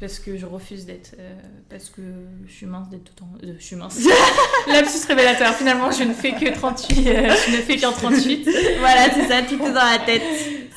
Parce 0.00 0.18
que 0.18 0.36
je 0.38 0.46
refuse 0.46 0.86
d'être. 0.86 1.14
euh, 1.18 1.34
parce 1.68 1.90
que 1.90 2.00
je 2.46 2.52
suis 2.52 2.64
mince 2.66 2.88
d'être 2.88 3.14
tout 3.14 3.22
en. 3.22 3.28
euh, 3.46 3.54
je 3.58 3.62
suis 3.62 3.76
mince. 3.76 3.98
Lapsus 4.66 5.06
révélateur. 5.06 5.52
Finalement, 5.54 5.90
je 5.90 6.04
ne 6.04 6.14
fais 6.14 6.32
que 6.32 6.50
38. 6.52 7.06
euh, 7.06 7.34
je 7.46 7.50
ne 7.52 7.56
fais 7.58 7.76
qu'en 7.76 7.92
38. 7.92 8.48
voilà, 8.78 9.10
c'est 9.12 9.26
ça, 9.28 9.42
tout 9.42 9.54
est 9.62 9.72
dans 9.72 9.84
la 9.84 9.98
tête. 10.06 10.22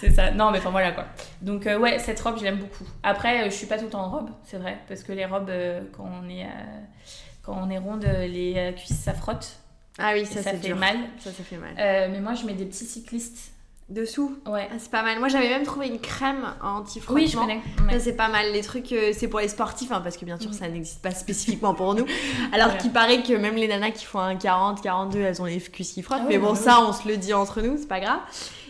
C'est 0.01 0.11
ça. 0.11 0.31
Non, 0.31 0.51
mais 0.51 0.57
enfin 0.57 0.71
voilà 0.71 0.91
quoi. 0.91 1.05
Donc 1.41 1.65
euh, 1.67 1.79
ouais, 1.79 1.99
cette 1.99 2.19
robe, 2.19 2.37
je 2.37 2.43
l'aime 2.43 2.57
beaucoup. 2.59 2.83
Après, 3.01 3.49
je 3.49 3.55
suis 3.55 3.65
pas 3.67 3.77
tout 3.77 3.85
le 3.85 3.89
temps 3.91 4.03
en 4.05 4.09
robe, 4.11 4.29
c'est 4.43 4.57
vrai, 4.57 4.77
parce 4.89 5.03
que 5.03 5.13
les 5.13 5.25
robes, 5.25 5.49
quand 5.95 6.09
on 6.21 6.27
est 6.29 6.45
quand 7.41 7.57
on 7.61 7.69
est 7.69 7.77
ronde, 7.77 8.03
les 8.05 8.73
cuisses 8.75 8.99
ça 8.99 9.13
frotte. 9.13 9.53
Ah 9.99 10.11
oui, 10.13 10.25
ça, 10.25 10.41
ça 10.43 10.51
fait 10.51 10.57
dur. 10.57 10.75
mal. 10.75 10.97
Ça, 11.19 11.31
ça 11.31 11.43
fait 11.43 11.57
mal. 11.57 11.75
Mais 12.11 12.19
moi, 12.19 12.33
je 12.33 12.45
mets 12.45 12.53
des 12.53 12.65
petits 12.65 12.83
cyclistes. 12.85 13.52
Dessous 13.89 14.37
Ouais. 14.47 14.67
ah, 14.71 14.75
C'est 14.79 14.89
pas 14.89 15.03
mal. 15.03 15.19
Moi, 15.19 15.27
j'avais 15.27 15.49
même 15.49 15.63
trouvé 15.63 15.87
une 15.87 15.99
crème 15.99 16.45
anti-frottement. 16.63 17.21
Oui, 17.21 17.27
je 17.27 17.37
connais. 17.37 17.61
Ça, 17.91 17.99
c'est 17.99 18.15
pas 18.15 18.29
mal. 18.29 18.51
Les 18.53 18.61
trucs, 18.61 18.91
euh, 18.93 19.11
c'est 19.13 19.27
pour 19.27 19.39
les 19.39 19.49
sportifs, 19.49 19.91
hein, 19.91 19.99
parce 20.01 20.17
que 20.17 20.25
bien 20.25 20.39
sûr, 20.39 20.49
Mm. 20.49 20.53
ça 20.53 20.67
n'existe 20.69 21.01
pas 21.01 21.11
spécifiquement 21.11 21.73
pour 21.73 21.93
nous. 21.93 22.05
Alors 22.53 22.77
qu'il 22.77 22.91
paraît 22.91 23.21
que 23.23 23.33
même 23.33 23.55
les 23.55 23.67
nanas 23.67 23.91
qui 23.91 24.05
font 24.05 24.19
un 24.19 24.35
40, 24.35 24.81
42, 24.81 25.19
elles 25.19 25.41
ont 25.41 25.45
les 25.45 25.59
cuisses 25.59 25.91
qui 25.93 26.01
frottent. 26.01 26.21
Ah 26.23 26.27
mais 26.29 26.37
bon, 26.37 26.51
bah 26.53 26.55
ça, 26.55 26.79
on 26.81 26.93
se 26.93 27.07
le 27.07 27.17
dit 27.17 27.33
entre 27.33 27.61
nous, 27.61 27.77
c'est 27.77 27.87
pas 27.87 27.99
grave. 27.99 28.19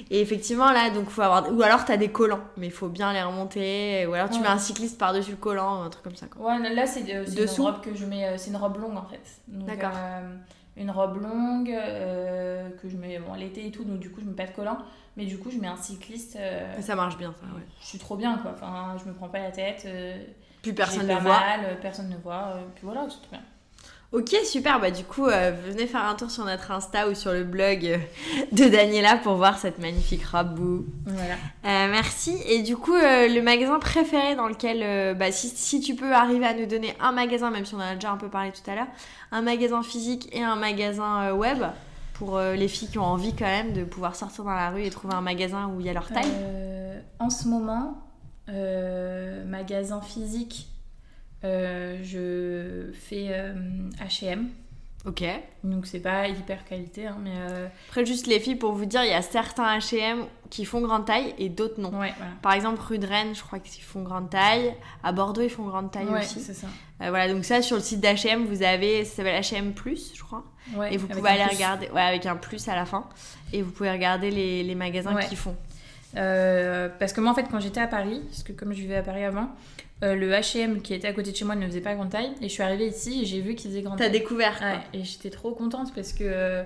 Et 0.10 0.20
effectivement, 0.20 0.72
là, 0.72 0.90
donc, 0.90 1.10
faut 1.10 1.22
avoir. 1.22 1.52
Ou 1.54 1.62
alors, 1.62 1.86
t'as 1.86 1.96
des 1.98 2.10
collants, 2.10 2.42
mais 2.58 2.68
il 2.68 2.74
faut 2.74 2.90
bien 2.90 3.14
les 3.14 3.22
remonter. 3.22 4.06
Ou 4.08 4.14
alors, 4.14 4.30
tu 4.30 4.40
mets 4.42 4.48
un 4.48 4.58
cycliste 4.58 4.98
par-dessus 4.98 5.32
le 5.32 5.38
collant, 5.38 5.84
un 5.84 5.90
truc 5.90 6.04
comme 6.04 6.16
ça, 6.16 6.26
quoi. 6.26 6.46
Ouais, 6.58 6.70
là, 6.74 6.86
c'est 6.88 7.02
de- 7.04 7.24
c'est 7.26 7.34
une 7.36 7.42
Dessous 7.42 7.64
robe 7.64 7.82
que 7.82 7.96
je 7.96 8.06
mets. 8.06 8.26
euh, 8.26 8.36
C'est 8.38 8.50
une 8.50 8.58
robe 8.58 8.78
longue 8.82 8.98
en 8.98 9.06
fait. 9.06 9.22
Donc, 9.48 9.68
D'accord. 9.68 9.92
euh, 9.96 10.36
une 10.76 10.90
robe 10.92 11.22
longue 11.22 11.70
euh, 11.70 12.70
que 12.82 12.90
je 12.90 12.98
mets 12.98 13.20
bon, 13.20 13.34
l'été 13.36 13.68
et 13.68 13.72
tout, 13.72 13.84
donc 13.84 14.00
du 14.00 14.10
coup, 14.12 14.22
je 14.22 14.26
mets 14.26 14.34
pas 14.36 14.48
de 14.48 14.52
collant. 14.56 14.78
Mais 15.16 15.26
du 15.26 15.38
coup, 15.38 15.52
je 15.52 15.58
mets 15.58 15.68
un 15.68 15.78
cycliste. 15.78 16.36
euh, 16.38 16.78
Et 16.78 16.82
ça 16.82 16.96
marche 16.96 17.18
bien, 17.18 17.34
ça, 17.40 17.46
ouais. 17.56 17.62
Je 17.82 17.86
suis 17.86 18.00
trop 18.00 18.16
bien 18.16 18.38
quoi. 18.40 18.52
Enfin, 18.54 18.96
je 19.04 19.08
me 19.08 19.14
prends 19.14 19.30
pas 19.30 19.40
la 19.40 19.52
tête. 19.52 19.84
euh, 19.86 20.18
Plus 20.64 20.74
personne 20.74 21.06
ne 21.08 21.14
voit. 21.14 21.40
mal, 21.40 21.80
personne 21.82 22.10
ne 22.10 22.18
voit. 22.18 22.56
puis 22.76 22.84
voilà, 22.86 23.06
c'est 23.10 23.18
trop 23.22 23.32
bien. 23.32 23.42
Ok, 24.14 24.36
super. 24.46 24.80
Bah, 24.80 24.92
du 24.92 25.04
coup, 25.04 25.26
euh, 25.26 25.52
venez 25.66 25.88
faire 25.88 26.06
un 26.06 26.14
tour 26.14 26.30
sur 26.30 26.46
notre 26.46 26.70
Insta 26.70 27.10
ou 27.10 27.16
sur 27.16 27.32
le 27.32 27.44
blog 27.44 28.00
de 28.52 28.68
Daniela 28.68 29.18
pour 29.18 29.34
voir 29.38 29.58
cette 29.58 29.80
magnifique 29.80 30.24
robe. 30.24 30.86
Voilà. 31.08 31.34
Euh, 31.34 31.90
merci. 31.90 32.38
Et 32.48 32.62
du 32.62 32.78
coup, 32.78 32.94
euh, 32.94 33.28
le 33.28 33.42
magasin 33.42 33.80
préféré 33.80 34.36
dans 34.36 34.48
lequel, 34.48 35.18
bah, 35.18 35.32
si, 35.32 35.50
si 35.50 35.80
tu 35.80 35.96
peux 35.96 36.14
arriver 36.14 36.46
à 36.46 36.54
nous 36.54 36.68
donner 36.68 36.96
un 37.00 37.12
magasin, 37.12 37.50
même 37.50 37.66
si 37.66 37.74
on 37.74 37.80
en 37.80 37.82
a 37.82 37.96
déjà 37.96 38.12
un 38.12 38.18
peu 38.18 38.30
parlé 38.30 38.52
tout 38.52 38.70
à 38.70 38.76
l'heure, 38.76 38.88
un 39.32 39.42
magasin 39.42 39.82
physique 39.82 40.30
et 40.32 40.44
un 40.44 40.58
magasin 40.58 41.34
web 41.34 41.64
pour 42.14 42.40
les 42.40 42.68
filles 42.68 42.90
qui 42.90 43.00
ont 43.00 43.06
envie 43.06 43.34
quand 43.34 43.46
même 43.46 43.74
de 43.74 43.84
pouvoir 43.84 44.16
sortir 44.16 44.44
dans 44.44 44.54
la 44.54 44.70
rue 44.70 44.84
et 44.84 44.92
trouver 44.92 45.16
un 45.16 45.22
magasin 45.22 45.72
où 45.76 45.80
il 45.80 45.88
y 45.88 45.90
a 45.90 45.94
leur 45.94 46.08
taille. 46.08 46.32
En 47.18 47.32
ce 47.32 47.48
moment, 47.48 47.98
magasin 48.48 50.02
physique, 50.02 50.68
je 51.44 52.92
fais 52.94 53.28
euh, 53.32 53.54
H&M. 54.04 54.50
Ok. 55.06 55.22
Donc 55.66 55.86
c'est 55.86 56.00
pas 56.00 56.30
hyper 56.30 56.64
qualité, 56.64 57.08
hein, 57.08 57.18
mais 57.22 57.34
euh, 57.36 57.68
Après, 57.90 58.06
juste 58.06 58.26
les 58.26 58.40
filles, 58.40 58.56
pour 58.56 58.72
vous 58.72 58.86
dire, 58.86 59.04
il 59.04 59.10
y 59.10 59.14
a 59.14 59.22
certains 59.22 59.78
H&M 59.78 60.26
qui 60.50 60.64
font 60.64 60.80
grande 60.80 61.06
taille 61.06 61.34
et 61.38 61.50
d'autres 61.50 61.82
non. 61.82 61.90
ouais, 61.90 62.14
voilà. 62.18 62.32
Par 62.42 62.54
exemple, 62.54 62.80
rue 62.82 63.00
de 63.00 63.06
Rennes, 63.08 63.36
je 63.36 63.42
crois 63.42 63.60
qu'ils 63.60 63.84
font 63.84 64.02
grande 64.02 64.30
taille. 64.30 64.74
À 65.04 65.12
Bordeaux, 65.12 65.42
ils 65.42 65.50
font 65.50 65.66
grande 65.66 65.92
taille 65.92 66.06
Ouais, 66.06 66.20
aussi. 66.20 66.40
c'est 66.40 66.54
ça. 66.54 66.68
Euh, 67.02 67.10
voilà, 67.10 67.34
donc 67.34 67.44
ça, 67.44 67.62
sur 67.62 67.76
le 67.76 67.82
site 67.82 68.00
d'H&M, 68.00 68.46
vous 68.46 68.64
avez, 68.64 69.04
ça 69.04 69.18
s'appelle 69.18 69.42
H&M+, 69.42 69.74
je 70.16 70.24
crois. 70.24 70.46
Ouais, 70.76 70.94
et 70.94 70.98
vous 70.98 71.08
pouvez 71.08 71.30
aller 71.32 71.44
plus. 71.48 71.56
regarder, 71.56 71.90
ouais, 71.90 72.02
avec 72.02 72.26
un 72.26 72.38
plus 72.38 72.66
à 72.70 72.76
la 72.76 72.86
fin. 72.86 73.10
Et 73.52 73.62
vous 73.62 73.72
pouvez 73.72 73.92
regarder 73.92 74.32
les, 74.32 74.64
les 74.64 74.76
magasins 74.76 75.16
qui 75.18 75.36
font. 75.36 75.58
Euh, 76.16 76.90
parce 77.00 77.14
que 77.14 77.22
moi, 77.22 77.32
en 77.32 77.36
fait, 77.36 77.46
quand 77.50 77.60
j'étais 77.60 77.82
à 77.82 77.88
Paris, 77.88 78.22
parce 78.28 78.44
que 78.44 78.52
comme 78.54 78.74
je 78.74 78.80
vivais 78.82 78.96
à 78.98 79.04
Paris 79.04 79.24
avant, 79.24 79.50
euh, 80.04 80.16
le 80.16 80.30
H&M 80.32 80.82
qui 80.82 80.94
était 80.94 81.08
à 81.08 81.14
côté 81.14 81.32
de 81.32 81.36
chez 81.36 81.46
moi 81.46 81.56
ne 81.56 81.66
faisait 81.66 81.82
pas 81.82 81.96
grande 81.96 82.10
taille. 82.10 82.32
Et 82.42 82.50
je 82.50 82.54
suis 82.54 82.64
arrivée 82.64 82.88
ici 82.88 83.22
et 83.22 83.26
j'ai 83.26 83.42
vu 83.42 83.56
qu'ils 83.56 83.72
faisaient 83.72 83.82
grande 83.82 83.98
T'as 83.98 84.06
taille. 84.10 84.20
découvert, 84.20 84.58
quoi. 84.58 84.68
Ouais, 84.72 84.80
et 84.94 85.04
j'étais 85.04 85.30
trop 85.30 85.52
contente 85.54 85.94
parce 85.96 86.12
que 86.14 86.24
euh, 86.26 86.64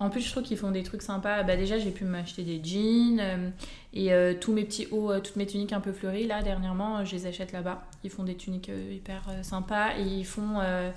en 0.00 0.10
plus 0.10 0.20
je 0.20 0.30
trouve 0.30 0.44
qu'ils 0.44 0.56
font 0.58 0.70
des 0.70 0.84
trucs 0.84 1.02
sympas. 1.02 1.42
Bah 1.42 1.56
déjà 1.56 1.76
j'ai 1.78 1.90
pu 1.90 2.04
m'acheter 2.04 2.42
des 2.44 2.60
jeans 2.62 3.18
euh, 3.20 3.50
et 3.94 4.12
euh, 4.12 4.32
tous 4.40 4.52
mes 4.52 4.64
petits 4.64 4.86
hauts, 4.92 5.10
euh, 5.10 5.18
toutes 5.20 5.34
mes 5.36 5.46
tuniques 5.46 5.72
un 5.72 5.80
peu 5.80 5.92
fleuries 5.92 6.26
là 6.28 6.40
dernièrement, 6.42 6.98
euh, 6.98 7.04
je 7.04 7.16
les 7.16 7.26
achète 7.26 7.50
là-bas. 7.52 7.82
Ils 8.04 8.10
font 8.10 8.22
des 8.22 8.36
tuniques 8.36 8.68
euh, 8.68 8.92
hyper 8.92 9.22
euh, 9.28 9.42
sympas 9.42 9.96
et 9.98 10.02
ils 10.04 10.24
font, 10.26 10.60
euh, 10.60 10.90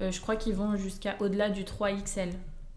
euh, 0.00 0.10
je 0.10 0.20
crois 0.20 0.34
qu'ils 0.34 0.54
vont 0.54 0.74
jusqu'à 0.76 1.14
au-delà 1.20 1.50
du 1.50 1.62
3XL. 1.62 2.30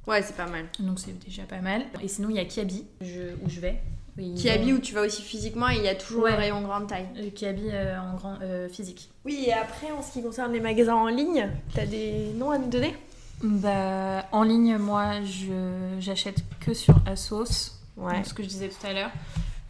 Ouais, 0.05 0.21
c'est 0.21 0.37
pas 0.37 0.45
mal. 0.45 0.65
Donc 0.79 0.99
c'est 0.99 1.17
déjà 1.25 1.43
pas 1.43 1.61
mal. 1.61 1.81
Et 2.03 2.07
sinon 2.07 2.29
il 2.29 2.35
y 2.35 2.39
a 2.39 2.45
Kiabi 2.45 2.85
je- 3.01 3.33
où 3.43 3.49
je 3.49 3.59
vais. 3.59 3.81
Qui 4.17 4.49
ont- 4.49 4.54
habille 4.54 4.73
où 4.73 4.80
tu 4.80 4.93
vas 4.93 5.01
aussi 5.01 5.21
physiquement 5.21 5.69
et 5.69 5.75
il 5.75 5.84
y 5.84 5.89
a 5.89 5.95
toujours 5.95 6.23
Ouais. 6.23 6.32
le 6.32 6.38
rayon 6.38 6.62
grande 6.62 6.88
taille. 6.88 7.08
euh, 7.17 7.30
Kiabi 7.32 7.69
euh, 7.71 7.99
en 7.99 8.15
grand 8.15 8.38
euh, 8.41 8.69
physique. 8.69 9.10
Oui, 9.25 9.43
et 9.47 9.54
après, 9.54 9.91
en 9.91 10.01
ce 10.01 10.12
qui 10.13 10.23
concerne 10.23 10.54
les 10.54 10.62
magasins 10.62 10.95
en 10.95 11.08
ligne, 11.08 11.49
t'as 11.73 11.86
des 11.86 12.32
noms 12.38 12.51
à 12.51 12.58
nous 12.58 12.69
donner? 12.69 12.95
Bah 13.43 14.25
en 14.32 14.43
ligne 14.43 14.78
moi 14.78 15.21
je 15.23 15.51
j'achète 15.99 16.38
que 16.62 16.73
sur 16.73 16.95
Asos. 17.06 17.73
Ouais. 17.97 18.23
Ce 18.23 18.34
que 18.34 18.41
je 18.43 18.47
disais 18.47 18.69
tout 18.69 18.88
à 18.88 18.93
l'heure. 18.93 19.12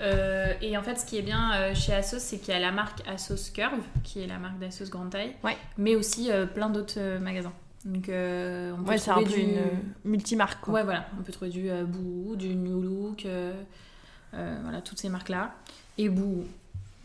Euh, 0.01 0.53
et 0.61 0.77
en 0.77 0.83
fait, 0.83 0.97
ce 0.99 1.05
qui 1.05 1.17
est 1.17 1.21
bien 1.21 1.53
euh, 1.55 1.73
chez 1.75 1.93
Asos, 1.93 2.19
c'est 2.19 2.37
qu'il 2.37 2.53
y 2.53 2.57
a 2.57 2.59
la 2.59 2.71
marque 2.71 3.01
Asos 3.07 3.49
Curve, 3.53 3.79
qui 4.03 4.21
est 4.21 4.27
la 4.27 4.37
marque 4.37 4.59
d'Asos 4.59 4.89
grande 4.89 5.09
taille, 5.09 5.31
Ouais. 5.43 5.55
mais 5.77 5.95
aussi 5.95 6.29
euh, 6.31 6.45
plein 6.45 6.69
d'autres 6.69 6.95
euh, 6.97 7.19
magasins. 7.19 7.53
Donc, 7.85 8.09
euh, 8.09 8.73
on 8.77 8.83
peut 8.83 8.89
Ouais, 8.91 8.97
c'est 8.97 9.11
un 9.11 9.15
trouver 9.15 9.29
peu 9.29 9.39
du... 9.41 9.41
une 9.51 9.57
euh, 9.57 9.61
multimarque, 10.03 10.59
quoi. 10.63 10.73
Ouais, 10.73 10.83
voilà, 10.83 11.05
on 11.19 11.23
peut 11.23 11.31
trouver 11.31 11.51
du 11.51 11.69
euh, 11.69 11.83
Boo, 11.85 12.35
du 12.35 12.55
New 12.55 12.81
Look, 12.81 13.25
euh, 13.25 13.53
voilà, 14.63 14.81
toutes 14.81 14.99
ces 14.99 15.09
marques-là. 15.09 15.53
Et 15.97 16.09
Boo. 16.09 16.43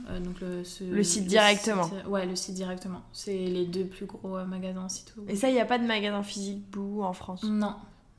euh, 0.09 0.19
donc 0.21 0.41
le, 0.41 0.65
ce- 0.65 0.85
Le 0.85 1.03
site 1.05 1.27
directement. 1.27 1.85
site- 1.85 2.07
ouais, 2.07 2.27
le 2.27 2.35
site 2.37 2.55
directement. 2.55 3.03
C'est 3.13 3.33
les 3.37 3.67
deux 3.67 3.85
plus 3.85 4.07
gros 4.07 4.37
euh, 4.37 4.45
magasins 4.45 4.89
site. 4.89 5.15
Et 5.29 5.37
ça, 5.37 5.49
il 5.49 5.55
n'y 5.55 5.61
a 5.61 5.65
pas 5.67 5.79
de 5.79 5.87
magasin 5.87 6.23
physique 6.23 6.63
Boo 6.71 7.03
en 7.03 7.13
France? 7.13 7.43
Non, 7.45 7.75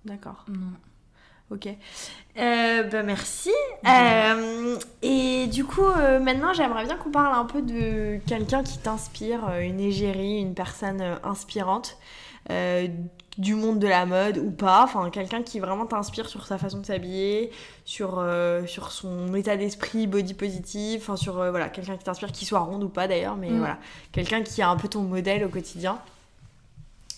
D'accord. 0.05 0.45
non. 0.47 0.71
Ok. 1.49 1.67
Euh, 2.37 2.83
bah 2.83 3.03
merci. 3.03 3.49
Euh, 3.85 4.77
et 5.01 5.47
du 5.47 5.65
coup, 5.65 5.83
euh, 5.85 6.19
maintenant, 6.21 6.53
j'aimerais 6.53 6.85
bien 6.85 6.95
qu'on 6.95 7.11
parle 7.11 7.35
un 7.37 7.43
peu 7.43 7.61
de 7.61 8.19
quelqu'un 8.25 8.63
qui 8.63 8.77
t'inspire, 8.77 9.49
euh, 9.49 9.59
une 9.59 9.81
égérie, 9.81 10.39
une 10.39 10.53
personne 10.53 11.01
euh, 11.01 11.15
inspirante 11.25 11.97
euh, 12.49 12.87
du 13.37 13.55
monde 13.55 13.79
de 13.79 13.87
la 13.87 14.05
mode 14.05 14.37
ou 14.37 14.51
pas. 14.51 14.83
Enfin, 14.83 15.09
quelqu'un 15.09 15.41
qui 15.41 15.59
vraiment 15.59 15.85
t'inspire 15.85 16.27
sur 16.27 16.45
sa 16.47 16.57
façon 16.57 16.79
de 16.79 16.85
s'habiller, 16.85 17.51
sur, 17.85 18.19
euh, 18.19 18.65
sur 18.65 18.91
son 18.91 19.33
état 19.35 19.55
d'esprit 19.57 20.05
body 20.07 20.33
positif, 20.33 21.03
enfin, 21.03 21.15
sur 21.15 21.39
euh, 21.39 21.49
voilà, 21.51 21.69
quelqu'un 21.69 21.95
qui 21.97 22.03
t'inspire, 22.03 22.31
qui 22.31 22.45
soit 22.45 22.59
ronde 22.59 22.83
ou 22.83 22.89
pas 22.89 23.07
d'ailleurs, 23.07 23.37
mais 23.37 23.49
Mm. 23.49 23.57
voilà, 23.59 23.77
quelqu'un 24.11 24.41
qui 24.43 24.61
a 24.61 24.69
un 24.69 24.75
peu 24.75 24.87
ton 24.87 25.01
modèle 25.03 25.43
au 25.45 25.49
quotidien. 25.49 25.99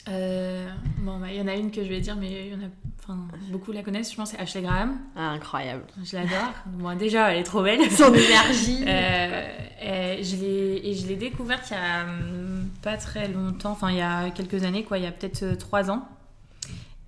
Euh, 0.10 0.68
bon, 1.00 1.20
bah, 1.20 1.28
il 1.30 1.38
y 1.38 1.42
en 1.42 1.48
a 1.48 1.56
une 1.56 1.72
que 1.72 1.84
je 1.84 1.89
vais 1.89 2.02
dire, 2.02 2.16
mais 2.16 2.48
il 2.48 2.52
y 2.52 2.56
en 2.56 2.60
a, 2.60 2.70
enfin, 3.00 3.28
beaucoup 3.52 3.72
la 3.72 3.84
connaissent, 3.84 4.12
je 4.12 4.18
pense, 4.18 4.32
c'est 4.32 4.39
Ashley 4.39 4.62
Graham. 4.62 5.00
Ah, 5.16 5.30
incroyable. 5.30 5.84
Je 6.04 6.16
l'adore. 6.16 6.54
bon, 6.66 6.98
déjà, 6.98 7.32
elle 7.32 7.39
est 7.39 7.44
trop 7.44 7.63
belle. 7.63 7.89
Son 7.92 8.13
énergie. 8.13 8.84
Euh, 8.86 9.48
et 9.82 10.24
je 10.24 10.36
l'ai 10.38 10.82
et 10.84 10.94
je 10.94 11.08
l'ai 11.08 11.16
découverte 11.16 11.70
il 11.72 11.74
y 11.74 11.78
a 11.78 12.04
hum, 12.04 12.70
pas 12.82 12.98
très 12.98 13.28
longtemps, 13.28 13.72
enfin 13.72 13.92
il 13.92 13.98
y 13.98 14.02
a 14.02 14.30
quelques 14.30 14.63
années, 14.63 14.84
quoi, 14.84 14.98
il 14.98 15.04
y 15.04 15.08
a 15.08 15.12
peut-être 15.12 15.44
euh, 15.44 15.56
trois 15.56 15.89
ans. 15.89 16.08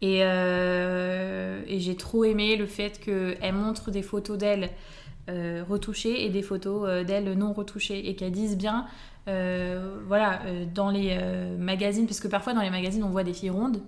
Et, 0.06 0.20
euh, 0.22 1.64
et 1.68 1.80
j'ai 1.80 1.96
trop 1.96 2.26
aimé 2.26 2.58
le 2.58 2.68
fait 2.68 3.00
qu'elle 3.00 3.54
montre 3.54 3.90
des 3.90 4.04
photos 4.04 4.38
d'elle 4.38 4.70
retouchées 5.28 6.24
et 6.24 6.30
des 6.30 6.44
photos 6.44 7.04
d'elle 7.04 7.34
non 7.34 7.52
retouchées. 7.52 8.08
Et 8.08 8.16
qu'elles 8.16 8.32
disent 8.32 8.58
bien 8.58 8.86
voilà 9.26 10.42
dans 10.76 10.92
les 10.92 11.18
magazines 11.58 12.06
parce 12.06 12.20
que 12.20 12.28
parfois 12.28 12.54
dans 12.54 12.62
les 12.62 12.70
magazines 12.70 13.04
on 13.04 13.10
voit 13.10 13.24
des 13.24 13.34
filles 13.34 13.50
rondes 13.50 13.82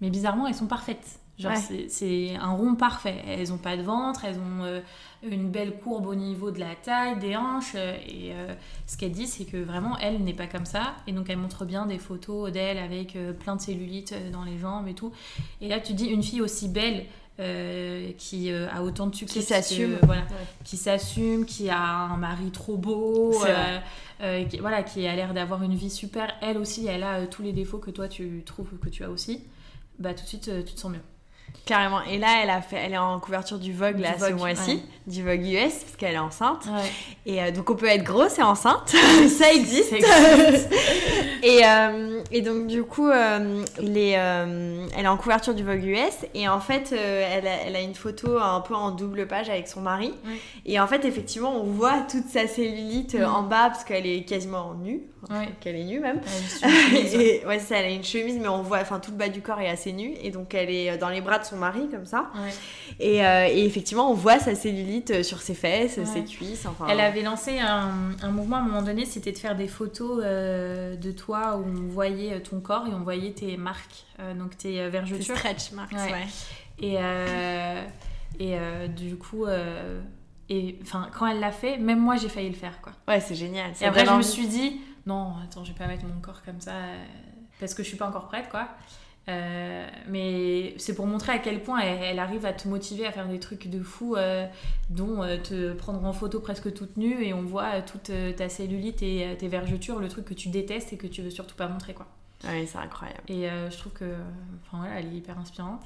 mais 0.00 0.10
bizarrement 0.10 0.48
elles 0.48 0.54
sont 0.54 0.66
parfaites 0.66 1.19
Genre, 1.40 1.52
c'est 1.88 2.36
un 2.36 2.52
rond 2.52 2.74
parfait. 2.74 3.22
Elles 3.26 3.52
ont 3.52 3.58
pas 3.58 3.76
de 3.76 3.82
ventre, 3.82 4.24
elles 4.26 4.36
ont 4.36 4.64
euh, 4.64 4.80
une 5.22 5.50
belle 5.50 5.76
courbe 5.78 6.06
au 6.06 6.14
niveau 6.14 6.50
de 6.50 6.60
la 6.60 6.74
taille, 6.74 7.18
des 7.18 7.34
hanches. 7.34 7.72
Euh, 7.74 7.96
et 8.06 8.32
euh, 8.32 8.52
ce 8.86 8.98
qu'elle 8.98 9.12
dit, 9.12 9.26
c'est 9.26 9.44
que 9.46 9.56
vraiment, 9.56 9.96
elle 9.98 10.22
n'est 10.22 10.34
pas 10.34 10.46
comme 10.46 10.66
ça. 10.66 10.94
Et 11.06 11.12
donc, 11.12 11.30
elle 11.30 11.38
montre 11.38 11.64
bien 11.64 11.86
des 11.86 11.98
photos 11.98 12.52
d'elle 12.52 12.76
avec 12.78 13.16
plein 13.38 13.56
de 13.56 13.60
cellulite 13.60 14.14
dans 14.32 14.44
les 14.44 14.58
jambes 14.58 14.86
et 14.86 14.94
tout. 14.94 15.12
Et 15.62 15.68
là, 15.68 15.80
tu 15.80 15.94
dis, 15.94 16.06
une 16.06 16.22
fille 16.22 16.42
aussi 16.42 16.68
belle. 16.68 17.06
qui 18.18 18.52
a 18.52 18.82
autant 18.82 19.06
de 19.06 19.14
succès 19.14 19.40
qui 19.40 19.46
s'assume 19.46 19.96
voilà 20.02 20.26
qui 20.62 20.76
s'assume 20.76 21.46
qui 21.46 21.70
a 21.70 21.80
un 21.80 22.18
mari 22.18 22.50
trop 22.50 22.76
beau 22.76 23.32
qui, 24.50 24.58
voilà 24.58 24.82
qui 24.82 25.06
a 25.06 25.16
l'air 25.16 25.32
d'avoir 25.32 25.62
une 25.62 25.74
vie 25.74 25.88
super 25.88 26.34
elle 26.42 26.58
aussi 26.58 26.86
elle 26.86 27.02
a 27.02 27.26
tous 27.26 27.42
les 27.42 27.54
défauts 27.54 27.78
que 27.78 27.90
toi 27.90 28.08
tu 28.08 28.42
trouves 28.44 28.76
que 28.78 28.90
tu 28.90 29.04
as 29.04 29.10
aussi 29.10 29.42
bah 29.98 30.12
tout 30.12 30.24
de 30.24 30.28
suite 30.28 30.50
tu 30.66 30.74
te 30.74 30.78
sens 30.78 30.92
mieux 30.92 31.00
Carrément. 31.70 32.02
Et 32.02 32.18
là, 32.18 32.40
elle, 32.42 32.50
a 32.50 32.60
fait, 32.62 32.76
elle 32.76 32.94
est 32.94 32.98
en 32.98 33.20
couverture 33.20 33.58
du 33.58 33.72
Vogue 33.72 34.00
là, 34.00 34.18
ce 34.18 34.32
mois-ci, 34.32 34.82
du 35.06 35.22
Vogue 35.22 35.46
US, 35.46 35.74
parce 35.74 35.96
qu'elle 35.96 36.14
est 36.14 36.18
enceinte. 36.18 36.66
Et 37.26 37.40
euh, 37.40 37.52
donc, 37.52 37.70
on 37.70 37.76
peut 37.76 37.86
être 37.86 38.02
grosse 38.02 38.40
et 38.40 38.42
enceinte. 38.42 38.88
ça 39.38 39.52
existe. 39.52 39.92
et, 41.42 41.60
euh, 41.64 42.22
et, 42.32 42.40
donc, 42.40 42.66
du 42.66 42.82
coup, 42.82 43.08
euh, 43.08 43.62
les, 43.78 44.10
elle 44.10 45.04
est 45.04 45.08
en 45.08 45.16
couverture 45.16 45.54
du 45.54 45.62
Vogue 45.62 45.84
US. 45.84 46.26
Et 46.34 46.48
en 46.48 46.58
fait, 46.58 46.92
elle 46.92 47.46
a, 47.46 47.62
elle, 47.66 47.76
a, 47.76 47.80
une 47.80 47.94
photo 47.94 48.38
un 48.38 48.62
peu 48.62 48.74
en 48.74 48.90
double 48.90 49.28
page 49.28 49.48
avec 49.48 49.68
son 49.68 49.80
mari. 49.80 50.12
Et 50.66 50.80
en 50.80 50.88
fait, 50.88 51.04
effectivement, 51.04 51.54
on 51.54 51.64
voit 51.64 52.00
toute 52.10 52.26
sa 52.26 52.48
cellulite 52.48 53.14
en 53.14 53.44
bas, 53.44 53.68
parce 53.70 53.84
qu'elle 53.84 54.06
est 54.06 54.24
quasiment 54.24 54.74
nue. 54.74 55.02
Qu'elle 55.60 55.76
est 55.76 55.84
nue 55.84 56.00
même. 56.00 56.20
et, 56.94 57.44
ouais, 57.46 57.58
ça, 57.58 57.76
elle 57.76 57.86
a 57.86 57.90
une 57.90 58.04
chemise, 58.04 58.38
mais 58.40 58.48
on 58.48 58.62
voit, 58.62 58.78
enfin, 58.78 59.00
tout 59.00 59.10
le 59.10 59.16
bas 59.16 59.28
du 59.28 59.42
corps 59.42 59.60
est 59.60 59.68
assez 59.68 59.92
nu. 59.92 60.14
Et 60.22 60.30
donc, 60.30 60.54
elle 60.54 60.70
est 60.70 60.96
dans 60.98 61.08
les 61.08 61.20
bras 61.20 61.38
de 61.38 61.44
son 61.44 61.56
mari 61.56 61.88
comme 61.90 62.06
ça. 62.06 62.30
Et, 62.98 63.24
euh, 63.24 63.46
et, 63.48 63.64
effectivement, 63.64 64.10
on 64.10 64.14
voit 64.14 64.38
sa 64.38 64.54
cellulite 64.54 65.10
euh, 65.10 65.22
sur 65.22 65.40
ses 65.40 65.54
fesses, 65.54 66.02
ses 66.04 66.24
cuisses. 66.24 66.66
Enfin... 66.66 66.86
Elle 66.88 67.00
avait 67.00 67.22
lancé 67.22 67.58
un, 67.58 67.92
un, 68.22 68.30
mouvement 68.30 68.56
à 68.56 68.60
un 68.60 68.64
moment 68.64 68.82
donné, 68.82 69.04
c'était 69.04 69.32
de 69.32 69.38
faire 69.38 69.56
des 69.56 69.68
photos 69.68 70.22
euh, 70.24 70.96
de 70.96 71.12
toi 71.12 71.56
où 71.56 71.64
on 71.64 71.88
voyait 71.88 72.40
ton 72.40 72.60
corps 72.60 72.86
et 72.86 72.94
on 72.94 73.00
voyait 73.00 73.32
tes 73.32 73.56
marques, 73.56 74.04
donc 74.38 74.56
tes 74.56 74.88
vergetures. 74.88 75.34
Tes 75.34 75.36
stretch 75.36 75.72
marks, 75.72 75.92
ouais. 75.92 76.26
Et, 76.78 76.96
et 78.38 78.88
du 78.88 79.16
coup 79.16 79.46
et 80.50 80.78
enfin 80.82 81.08
quand 81.16 81.26
elle 81.26 81.40
l'a 81.40 81.52
fait 81.52 81.78
même 81.78 82.00
moi 82.00 82.16
j'ai 82.16 82.28
failli 82.28 82.48
le 82.48 82.56
faire 82.56 82.80
quoi 82.82 82.92
ouais 83.08 83.20
c'est 83.20 83.36
génial 83.36 83.70
et 83.80 83.84
après 83.84 84.04
je 84.04 84.12
me 84.12 84.22
suis 84.22 84.48
dit 84.48 84.80
non 85.10 85.34
attends 85.44 85.64
je 85.64 85.72
vais 85.72 85.78
pas 85.78 85.86
mettre 85.86 86.04
mon 86.04 86.20
corps 86.20 86.42
comme 86.42 86.60
ça 86.60 86.72
parce 87.58 87.74
que 87.74 87.82
je 87.82 87.88
suis 87.88 87.96
pas 87.96 88.08
encore 88.08 88.28
prête 88.28 88.48
quoi 88.48 88.68
euh, 89.28 89.86
mais 90.08 90.74
c'est 90.78 90.94
pour 90.94 91.06
montrer 91.06 91.32
à 91.32 91.38
quel 91.38 91.62
point 91.62 91.80
elle, 91.80 92.18
arrive 92.18 92.46
à 92.46 92.52
te 92.52 92.66
motiver 92.66 93.06
à 93.06 93.12
faire 93.12 93.28
des 93.28 93.38
trucs 93.38 93.68
de 93.68 93.82
fou, 93.82 94.16
euh, 94.16 94.46
dont 94.88 95.22
euh, 95.22 95.36
te 95.36 95.72
prendre 95.72 96.04
en 96.04 96.12
photo 96.12 96.40
presque 96.40 96.72
toute 96.72 96.96
nue 96.96 97.22
et 97.22 97.32
on 97.32 97.42
voit 97.42 97.82
toute 97.82 98.10
ta 98.36 98.48
cellulite 98.48 99.02
et 99.02 99.36
tes 99.38 99.48
vergetures, 99.48 99.98
le 100.00 100.08
truc 100.08 100.24
que 100.24 100.34
tu 100.34 100.48
détestes 100.48 100.92
et 100.92 100.96
que 100.96 101.06
tu 101.06 101.22
veux 101.22 101.30
surtout 101.30 101.54
pas 101.54 101.68
montrer 101.68 101.94
quoi. 101.94 102.06
Oui, 102.44 102.66
c'est 102.66 102.78
incroyable. 102.78 103.20
Et 103.28 103.48
je 103.70 103.76
trouve 103.76 103.92
que, 103.92 104.14
enfin 104.62 104.78
voilà, 104.78 104.98
elle 104.98 105.06
est 105.06 105.16
hyper 105.16 105.38
inspirante. 105.38 105.84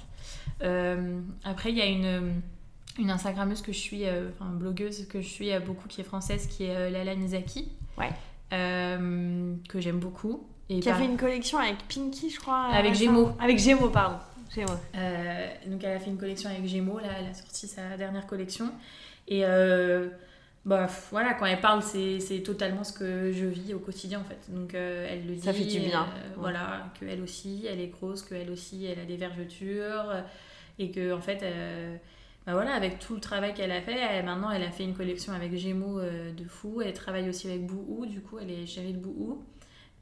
après, 0.60 1.70
il 1.70 1.76
y 1.76 1.82
a 1.82 1.86
une 1.86 2.40
une 2.96 3.10
Instagrammeuse 3.10 3.60
que 3.60 3.72
je 3.72 3.78
suis, 3.78 4.04
enfin 4.08 4.50
blogueuse 4.52 5.08
que 5.08 5.20
je 5.20 5.26
suis 5.26 5.50
beaucoup 5.66 5.88
qui 5.88 6.00
est 6.00 6.04
française, 6.04 6.46
qui 6.46 6.64
est 6.64 6.90
Lala 6.90 7.16
Nizaki. 7.16 7.72
Ouais. 7.98 8.12
Que 9.68 9.80
j'aime 9.80 9.98
beaucoup. 9.98 10.46
Et 10.68 10.80
qui 10.80 10.88
a 10.88 10.94
fait 10.94 11.04
une 11.04 11.16
collection 11.16 11.58
avec 11.58 11.76
Pinky, 11.88 12.30
je 12.30 12.40
crois. 12.40 12.68
Avec 12.72 12.94
Gémeaux. 12.94 13.30
Avec 13.38 13.58
Gémeaux, 13.58 13.90
pardon. 13.90 14.16
Gémeaux. 14.54 14.72
Euh, 14.96 15.48
donc 15.66 15.82
elle 15.84 15.96
a 15.96 16.00
fait 16.00 16.10
une 16.10 16.16
collection 16.16 16.48
avec 16.50 16.66
Gémeaux, 16.66 16.98
là, 16.98 17.08
elle 17.18 17.30
a 17.30 17.34
sorti 17.34 17.66
sa 17.68 17.96
dernière 17.96 18.26
collection. 18.26 18.70
Et 19.28 19.44
euh, 19.44 20.08
bah, 20.64 20.88
voilà, 21.10 21.34
quand 21.34 21.46
elle 21.46 21.60
parle, 21.60 21.82
c'est 21.82 22.42
totalement 22.42 22.84
ce 22.84 22.92
que 22.92 23.32
je 23.32 23.46
vis 23.46 23.74
au 23.74 23.78
quotidien 23.78 24.20
en 24.20 24.24
fait. 24.24 24.40
Donc 24.48 24.74
euh, 24.74 25.06
elle 25.10 25.26
le 25.26 25.34
dit. 25.34 25.42
Ça 25.42 25.52
fait 25.52 25.64
du 25.64 25.80
bien. 25.80 26.06
Voilà, 26.36 26.86
qu'elle 26.98 27.20
aussi, 27.20 27.66
elle 27.70 27.80
est 27.80 27.88
grosse, 27.88 28.22
qu'elle 28.22 28.50
aussi, 28.50 28.86
elle 28.86 29.00
a 29.00 29.04
des 29.04 29.16
vergetures. 29.16 30.14
Et 30.78 30.90
que 30.90 31.12
en 31.12 31.20
fait. 31.20 31.44
Bah 32.46 32.52
voilà, 32.52 32.74
avec 32.74 32.98
tout 32.98 33.14
le 33.14 33.20
travail 33.20 33.54
qu'elle 33.54 33.72
a 33.72 33.80
fait, 33.80 34.22
maintenant 34.22 34.50
elle 34.50 34.64
a 34.64 34.70
fait 34.70 34.84
une 34.84 34.94
collection 34.94 35.32
avec 35.32 35.56
Gémeaux 35.56 36.00
de 36.00 36.44
fou. 36.44 36.82
Elle 36.82 36.92
travaille 36.92 37.28
aussi 37.28 37.48
avec 37.48 37.66
Bouhou, 37.66 38.04
du 38.04 38.20
coup 38.20 38.38
elle 38.38 38.50
est 38.50 38.66
chérie 38.66 38.92
de 38.92 38.98
Bouhou. 38.98 39.42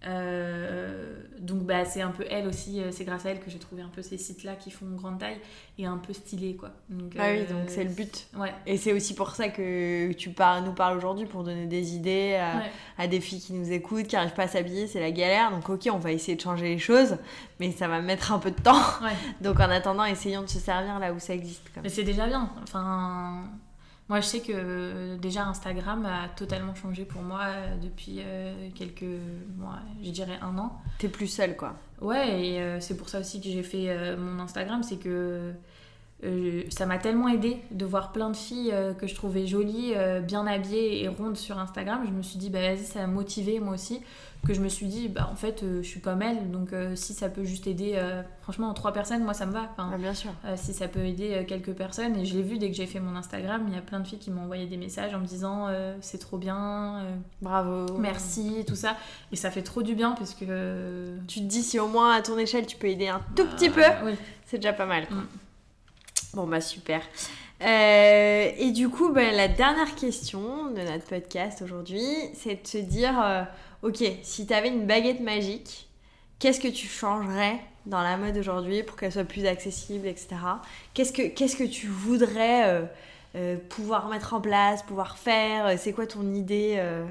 Euh, 0.06 1.14
donc 1.38 1.62
bah, 1.62 1.84
c'est 1.84 2.02
un 2.02 2.10
peu 2.10 2.24
elle 2.28 2.46
aussi, 2.46 2.80
euh, 2.80 2.90
c'est 2.90 3.04
grâce 3.04 3.26
à 3.26 3.30
elle 3.30 3.40
que 3.40 3.50
j'ai 3.50 3.58
trouvé 3.58 3.82
un 3.82 3.88
peu 3.88 4.02
ces 4.02 4.18
sites-là 4.18 4.56
qui 4.56 4.70
font 4.70 4.86
grande 4.96 5.18
taille 5.18 5.38
et 5.78 5.86
un 5.86 5.98
peu 5.98 6.12
stylé 6.12 6.56
quoi. 6.56 6.70
Donc, 6.88 7.14
ah 7.18 7.28
oui, 7.30 7.44
donc 7.44 7.68
c'est 7.68 7.84
le 7.84 7.90
but. 7.90 8.26
Ouais. 8.36 8.52
Et 8.66 8.76
c'est 8.76 8.92
aussi 8.92 9.14
pour 9.14 9.30
ça 9.30 9.48
que 9.48 10.12
tu 10.12 10.30
par 10.30 10.62
nous 10.62 10.72
parles 10.72 10.96
aujourd'hui 10.96 11.26
pour 11.26 11.44
donner 11.44 11.66
des 11.66 11.94
idées 11.94 12.40
à, 12.98 13.06
des 13.06 13.20
filles 13.20 13.40
qui 13.40 13.52
nous 13.52 13.70
écoutent, 13.70 14.06
qui 14.06 14.16
n'arrivent 14.16 14.34
pas 14.34 14.44
à 14.44 14.48
s'habiller, 14.48 14.86
c'est 14.86 15.00
la 15.00 15.10
galère. 15.10 15.50
Donc 15.50 15.68
ok, 15.68 15.88
on 15.92 15.98
va 15.98 16.12
essayer 16.12 16.36
de 16.36 16.42
changer 16.42 16.68
les 16.68 16.78
choses, 16.78 17.16
mais 17.60 17.70
ça 17.70 17.86
va 17.88 18.00
mettre 18.00 18.32
un 18.32 18.38
peu 18.38 18.50
de 18.50 18.60
temps. 18.60 18.82
donc 19.40 19.60
en 19.60 19.70
attendant, 19.70 20.04
essayons 20.04 20.42
de 20.42 20.48
se 20.48 20.58
servir 20.58 20.98
là 20.98 21.12
où 21.12 21.18
ça 21.18 21.34
existe. 21.34 21.62
Mais 21.82 21.88
c'est 21.88 22.04
déjà 22.04 22.26
bien. 22.26 22.50
Enfin, 22.62 23.44
moi, 24.08 24.20
je 24.20 24.26
sais 24.26 24.40
que 24.40 24.52
euh, 24.52 25.16
déjà 25.16 25.46
Instagram 25.46 26.04
a 26.06 26.28
totalement 26.28 26.74
changé 26.74 27.04
pour 27.04 27.22
moi 27.22 27.44
euh, 27.46 27.76
depuis 27.76 28.18
euh, 28.20 28.68
quelques 28.74 29.04
mois, 29.56 29.78
je 30.02 30.10
dirais 30.10 30.38
un 30.42 30.58
an. 30.58 30.80
T'es 30.98 31.08
plus 31.08 31.28
seule, 31.28 31.56
quoi. 31.56 31.76
Ouais, 32.00 32.44
et 32.44 32.80
c'est 32.80 32.96
pour 32.96 33.08
ça 33.08 33.20
aussi 33.20 33.40
que 33.40 33.48
j'ai 33.48 33.62
fait 33.62 34.16
mon 34.16 34.40
Instagram, 34.40 34.82
c'est 34.82 34.96
que 34.96 35.52
ça 36.70 36.86
m'a 36.86 36.98
tellement 36.98 37.28
aidé 37.28 37.58
de 37.70 37.84
voir 37.84 38.12
plein 38.12 38.30
de 38.30 38.36
filles 38.36 38.72
que 38.98 39.06
je 39.06 39.14
trouvais 39.14 39.46
jolies, 39.46 39.94
bien 40.22 40.46
habillées 40.46 41.02
et 41.02 41.08
rondes 41.08 41.36
sur 41.36 41.58
Instagram. 41.58 42.02
Je 42.06 42.12
me 42.12 42.22
suis 42.22 42.38
dit, 42.38 42.50
bah 42.50 42.60
vas-y, 42.60 42.84
ça 42.84 43.02
a 43.02 43.06
motivé 43.06 43.58
moi 43.60 43.74
aussi 43.74 44.00
que 44.46 44.54
je 44.54 44.60
me 44.60 44.68
suis 44.68 44.86
dit, 44.86 45.08
bah 45.08 45.28
en 45.30 45.36
fait, 45.36 45.62
euh, 45.62 45.82
je 45.82 45.88
suis 45.88 46.00
comme 46.00 46.20
elle, 46.20 46.50
donc 46.50 46.72
euh, 46.72 46.96
si 46.96 47.14
ça 47.14 47.28
peut 47.28 47.44
juste 47.44 47.68
aider, 47.68 47.92
euh, 47.94 48.22
franchement, 48.40 48.72
trois 48.74 48.92
personnes, 48.92 49.22
moi 49.22 49.34
ça 49.34 49.46
me 49.46 49.52
va. 49.52 49.68
Enfin, 49.70 49.90
ah, 49.94 49.98
bien 49.98 50.14
sûr. 50.14 50.30
si 50.56 50.74
ça 50.74 50.88
peut 50.88 51.04
aider 51.04 51.44
quelques 51.46 51.72
personnes, 51.72 52.16
et 52.16 52.24
je 52.24 52.34
l'ai 52.34 52.42
vu 52.42 52.58
dès 52.58 52.68
que 52.68 52.76
j'ai 52.76 52.86
fait 52.86 52.98
mon 52.98 53.14
Instagram, 53.14 53.64
il 53.68 53.74
y 53.74 53.78
a 53.78 53.80
plein 53.80 54.00
de 54.00 54.06
filles 54.06 54.18
qui 54.18 54.30
m'ont 54.30 54.42
envoyé 54.42 54.66
des 54.66 54.76
messages 54.76 55.14
en 55.14 55.20
me 55.20 55.26
disant, 55.26 55.68
c'est 56.00 56.18
trop 56.18 56.38
bien, 56.38 57.04
bravo, 57.40 57.98
merci, 57.98 58.64
tout 58.66 58.76
ça, 58.76 58.96
et 59.30 59.36
ça 59.36 59.50
fait 59.50 59.62
trop 59.62 59.82
du 59.82 59.94
bien 59.94 60.12
parce 60.12 60.34
que. 60.34 61.16
Tu 61.28 61.40
te 61.40 61.44
dis, 61.44 61.62
si 61.62 61.78
au 61.78 61.86
moins 61.86 62.12
à 62.12 62.22
ton 62.22 62.36
échelle 62.36 62.66
tu 62.66 62.76
peux 62.76 62.88
aider 62.88 63.08
un 63.08 63.20
tout 63.36 63.46
petit 63.46 63.70
peu, 63.70 63.82
c'est 64.46 64.58
déjà 64.58 64.72
pas 64.72 64.86
mal. 64.86 65.04
Mm. 65.04 65.22
Bon, 66.34 66.46
bah 66.46 66.60
super. 66.60 67.02
et 67.60 68.70
du 68.74 68.88
coup, 68.88 69.10
bah, 69.12 69.30
la 69.32 69.48
dernière 69.48 69.94
question 69.94 70.70
de 70.70 70.80
notre 70.80 71.04
podcast 71.04 71.62
aujourd'hui, 71.62 72.06
c'est 72.34 72.62
de 72.62 72.66
se 72.66 72.78
dire 72.78 73.46
ok, 73.82 74.02
si 74.22 74.46
tu 74.46 74.54
avais 74.54 74.68
une 74.68 74.86
baguette 74.86 75.20
magique, 75.20 75.88
qu'est-ce 76.38 76.60
que 76.60 76.68
tu 76.68 76.86
changerais 76.86 77.60
dans 77.86 78.02
la 78.02 78.16
mode 78.16 78.36
aujourd'hui 78.36 78.82
pour 78.82 78.96
qu'elle 78.96 79.12
soit 79.12 79.24
plus 79.24 79.46
accessible, 79.46 80.06
etc. 80.06 80.36
Qu'est-ce 80.94 81.12
que, 81.12 81.28
que 81.28 81.68
tu 81.68 81.88
voudrais 81.88 82.68
euh, 82.68 82.82
euh, 83.34 83.56
pouvoir 83.68 84.08
mettre 84.08 84.34
en 84.34 84.40
place, 84.40 84.82
pouvoir 84.82 85.18
faire? 85.18 85.78
C'est 85.78 85.92
quoi 85.92 86.06
ton 86.06 86.32
idée 86.34 86.74
euh? 86.78 87.04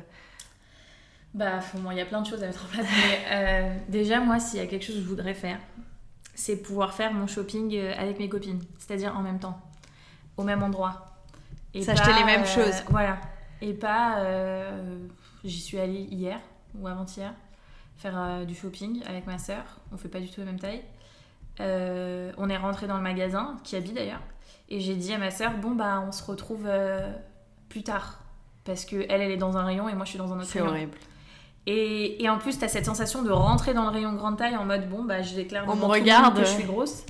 Bah, 1.34 1.60
il 1.91 1.97
y 1.97 2.01
a 2.01 2.05
plein 2.05 2.21
de 2.21 2.27
choses 2.27 2.43
à 2.43 2.47
mettre 2.47 2.65
en 2.65 2.73
place. 2.73 2.88
Déjà, 3.88 4.19
moi, 4.19 4.39
s'il 4.39 4.60
y 4.60 4.63
a 4.63 4.65
quelque 4.65 4.84
chose 4.84 4.95
que 4.95 5.01
je 5.01 5.07
voudrais 5.07 5.34
faire, 5.34 5.60
c'est 6.41 6.58
pouvoir 6.58 6.93
faire 6.93 7.13
mon 7.13 7.27
shopping 7.27 7.77
avec 7.97 8.19
mes 8.19 8.30
copines, 8.30 8.62
c'est-à-dire 8.77 9.15
en 9.15 9.21
même 9.21 9.39
temps, 9.39 9.60
au 10.38 10.43
même 10.43 10.63
endroit. 10.63 11.15
Et 11.73 11.82
S'acheter 11.82 12.13
les 12.13 12.23
mêmes 12.23 12.45
choses. 12.45 12.84
Voilà. 12.89 13.17
Et 13.62 13.73
pas. 13.73 14.23
J'y 15.43 15.60
suis 15.60 15.80
allée 15.80 16.08
hier 16.12 16.39
ou 16.75 16.88
avant-hier 16.88 17.34
faire 18.01 18.17
euh, 18.17 18.45
du 18.45 18.56
shopping 18.56 19.04
avec 19.06 19.27
ma 19.27 19.38
sœur. 19.38 19.63
On 19.93 19.97
fait 19.97 20.10
pas 20.10 20.19
du 20.19 20.30
tout 20.30 20.39
la 20.39 20.47
même 20.47 20.60
taille. 20.60 20.82
Euh, 21.60 22.32
on 22.38 22.49
est 22.49 22.58
rentré 22.58 22.88
dans 22.88 22.97
le 22.97 23.04
magasin, 23.04 23.58
qui 23.63 23.75
habite 23.75 23.93
d'ailleurs, 23.93 24.21
et 24.69 24.80
j'ai 24.80 24.95
dit 24.95 25.13
à 25.13 25.17
ma 25.17 25.32
sœur 25.32 25.51
bon 25.58 25.71
bah 25.71 26.04
on 26.08 26.12
se 26.12 26.23
retrouve 26.23 26.65
euh, 26.65 27.12
plus 27.69 27.84
tard 27.84 28.21
parce 28.63 28.86
que 28.86 28.95
elle 29.10 29.21
elle 29.21 29.32
est 29.32 29.38
dans 29.38 29.58
un 29.58 29.65
rayon 29.65 29.89
et 29.89 29.93
moi 29.93 30.06
je 30.06 30.12
suis 30.12 30.17
dans 30.17 30.34
un 30.34 30.39
autre 30.39 30.49
rayon. 30.49 30.65
C'est 30.65 30.71
horrible. 30.71 30.97
Et, 31.67 32.24
et, 32.24 32.30
en 32.30 32.39
plus, 32.39 32.58
tu 32.58 32.65
as 32.65 32.67
cette 32.67 32.86
sensation 32.86 33.21
de 33.21 33.32
rentrer 33.32 33.74
dans 33.74 33.84
le 33.84 33.89
rayon 33.89 34.13
grande 34.13 34.38
taille 34.38 34.58
en 34.58 34.65
mode 34.65 34.89
bon, 34.89 35.04
bah 35.04 35.21
je 35.21 35.36
déclare 35.36 35.65
on 35.67 35.76
me 35.76 35.86
regarde 35.86 36.36
que 36.36 36.41
je 36.43 36.50
suis 36.50 36.63
grosse. 36.63 37.04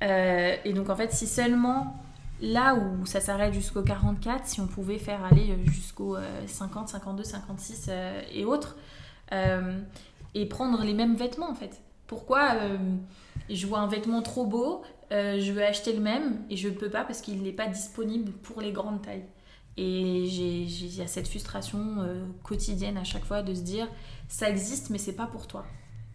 et 0.00 0.72
donc 0.72 0.88
en 0.90 0.96
fait, 0.96 1.12
si 1.12 1.26
seulement 1.26 1.96
là 2.40 2.74
où 2.76 3.04
ça 3.04 3.20
s'arrête 3.20 3.52
jusqu'au 3.52 3.82
44, 3.82 4.46
si 4.46 4.60
on 4.60 4.68
pouvait 4.68 4.98
faire 4.98 5.24
aller 5.24 5.56
jusqu'au 5.66 6.16
50, 6.46 6.88
52, 6.88 7.24
56 7.24 7.90
et 8.32 8.44
autres, 8.44 8.76
euh, 9.32 9.78
et 10.34 10.46
prendre 10.46 10.82
les 10.84 10.94
mêmes 10.94 11.14
vêtements 11.14 11.50
en 11.50 11.54
fait. 11.54 11.80
Pourquoi 12.06 12.54
euh, 12.54 12.78
je 13.48 13.66
vois 13.66 13.80
un 13.80 13.86
vêtement 13.86 14.22
trop 14.22 14.44
beau, 14.44 14.82
euh, 15.12 15.40
je 15.40 15.52
veux 15.52 15.64
acheter 15.64 15.92
le 15.92 16.00
même 16.00 16.42
et 16.50 16.56
je 16.56 16.68
ne 16.68 16.74
peux 16.74 16.88
pas 16.88 17.04
parce 17.04 17.20
qu'il 17.20 17.42
n'est 17.42 17.52
pas 17.52 17.66
disponible 17.66 18.32
pour 18.32 18.60
les 18.60 18.72
grandes 18.72 19.02
tailles? 19.02 19.24
Et 19.76 20.24
il 20.24 20.94
y 20.94 21.00
a 21.00 21.06
cette 21.06 21.28
frustration 21.28 21.78
euh, 22.00 22.24
quotidienne 22.42 22.98
à 22.98 23.04
chaque 23.04 23.24
fois 23.24 23.42
de 23.42 23.54
se 23.54 23.60
dire 23.60 23.88
ça 24.28 24.50
existe, 24.50 24.90
mais 24.90 24.98
c'est 24.98 25.14
pas 25.14 25.26
pour 25.26 25.46
toi. 25.46 25.64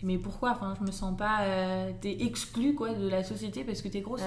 Mais 0.04 0.18
pourquoi? 0.18 0.52
Enfin, 0.52 0.76
je 0.80 0.86
me 0.86 0.92
sens 0.92 1.18
pas. 1.18 1.42
Euh, 1.42 1.92
t'es 2.02 2.18
exclu 2.22 2.76
quoi 2.76 2.94
de 2.94 3.08
la 3.08 3.24
société 3.24 3.64
parce 3.64 3.82
que 3.82 3.88
t'es 3.88 4.02
grosse. 4.02 4.22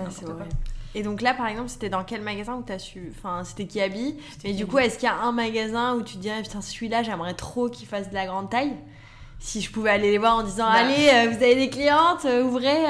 Et 0.95 1.03
donc 1.03 1.21
là, 1.21 1.35
par 1.35 1.47
exemple, 1.47 1.69
c'était 1.69 1.91
dans 1.91 2.03
quel 2.03 2.23
magasin 2.23 2.55
où 2.55 2.63
t'as 2.63 2.79
su. 2.79 3.13
Enfin, 3.17 3.45
c'était 3.45 3.67
Kiabi. 3.67 4.17
Mais 4.45 4.55
du 4.55 4.67
coup, 4.67 4.79
est-ce 4.79 4.99
qu'il 4.99 5.07
y 5.07 5.13
a 5.13 5.21
un 5.21 5.33
magasin 5.33 5.95
où 5.95 6.03
tu 6.03 6.17
te 6.17 6.21
dirais, 6.21 6.43
putain, 6.43 6.63
celui-là, 6.63 7.03
j'aimerais 7.03 7.35
trop 7.35 7.69
qu'il 7.69 7.87
fasse 7.87 8.09
de 8.09 8.15
la 8.15 8.27
grande 8.27 8.51
taille? 8.51 8.75
Si 9.39 9.61
je 9.61 9.71
pouvais 9.71 9.91
aller 9.91 10.11
les 10.11 10.19
voir 10.19 10.37
en 10.37 10.43
disant, 10.43 10.65
bah. 10.65 10.79
allez, 10.79 11.11
euh, 11.13 11.31
vous 11.31 11.37
avez 11.37 11.55
des 11.55 11.71
clientes, 11.71 12.27
ouvrez. 12.45 12.87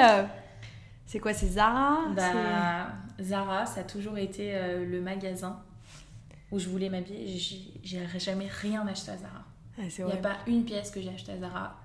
C'est 1.05 1.19
quoi, 1.19 1.35
c'est 1.35 1.49
Zara? 1.49 1.99
Bah, 2.15 2.93
Zara, 3.21 3.67
ça 3.67 3.81
a 3.81 3.85
toujours 3.85 4.17
été 4.17 4.55
le 4.89 5.01
magasin 5.01 5.61
où 6.51 6.59
je 6.59 6.69
voulais 6.69 6.89
m'habiller, 6.89 7.39
j'ai 7.83 8.07
jamais 8.19 8.49
rien 8.49 8.87
acheté 8.87 9.11
à 9.11 9.17
Zara. 9.17 9.45
Ah, 9.79 9.83
Il 9.99 10.05
n'y 10.05 10.13
a 10.13 10.17
pas 10.17 10.37
une 10.47 10.65
pièce 10.65 10.91
que 10.91 11.01
j'ai 11.01 11.11
acheté 11.11 11.33
à 11.33 11.39
Zara. 11.39 11.77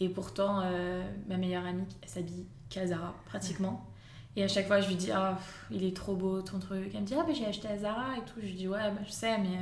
Et 0.00 0.08
pourtant, 0.08 0.60
euh, 0.64 1.02
ma 1.28 1.36
meilleure 1.36 1.64
amie, 1.64 1.86
s'habille 2.06 2.46
qu'à 2.68 2.86
Zara, 2.86 3.14
pratiquement. 3.26 3.86
Et 4.34 4.42
à 4.42 4.48
chaque 4.48 4.66
fois, 4.66 4.80
je 4.80 4.88
lui 4.88 4.96
dis, 4.96 5.10
oh, 5.14 5.34
il 5.70 5.84
est 5.84 5.94
trop 5.94 6.14
beau 6.14 6.40
ton 6.42 6.58
truc. 6.58 6.90
Elle 6.94 7.02
me 7.02 7.06
dit, 7.06 7.14
ah, 7.18 7.22
ben 7.24 7.34
j'ai 7.34 7.46
acheté 7.46 7.68
à 7.68 7.78
Zara 7.78 8.16
et 8.16 8.22
tout. 8.22 8.40
Je 8.40 8.46
lui 8.46 8.54
dis, 8.54 8.68
ouais, 8.68 8.78
bah, 8.78 9.02
je 9.06 9.12
sais, 9.12 9.38
mais 9.38 9.58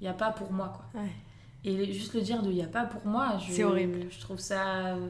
il 0.00 0.04
n'y 0.04 0.08
a 0.08 0.14
pas 0.14 0.32
pour 0.32 0.50
moi, 0.50 0.72
quoi. 0.74 1.02
Et 1.64 1.92
juste 1.92 2.14
le 2.14 2.20
dire 2.20 2.42
de 2.42 2.50
il 2.50 2.56
n'y 2.56 2.62
a 2.62 2.68
pas 2.68 2.84
pour 2.84 3.04
moi, 3.06 3.38
c'est 3.48 3.64
horrible. 3.64 4.06
Je 4.10 4.20
trouve 4.20 4.38
ça. 4.38 4.86
Euh, 4.86 5.08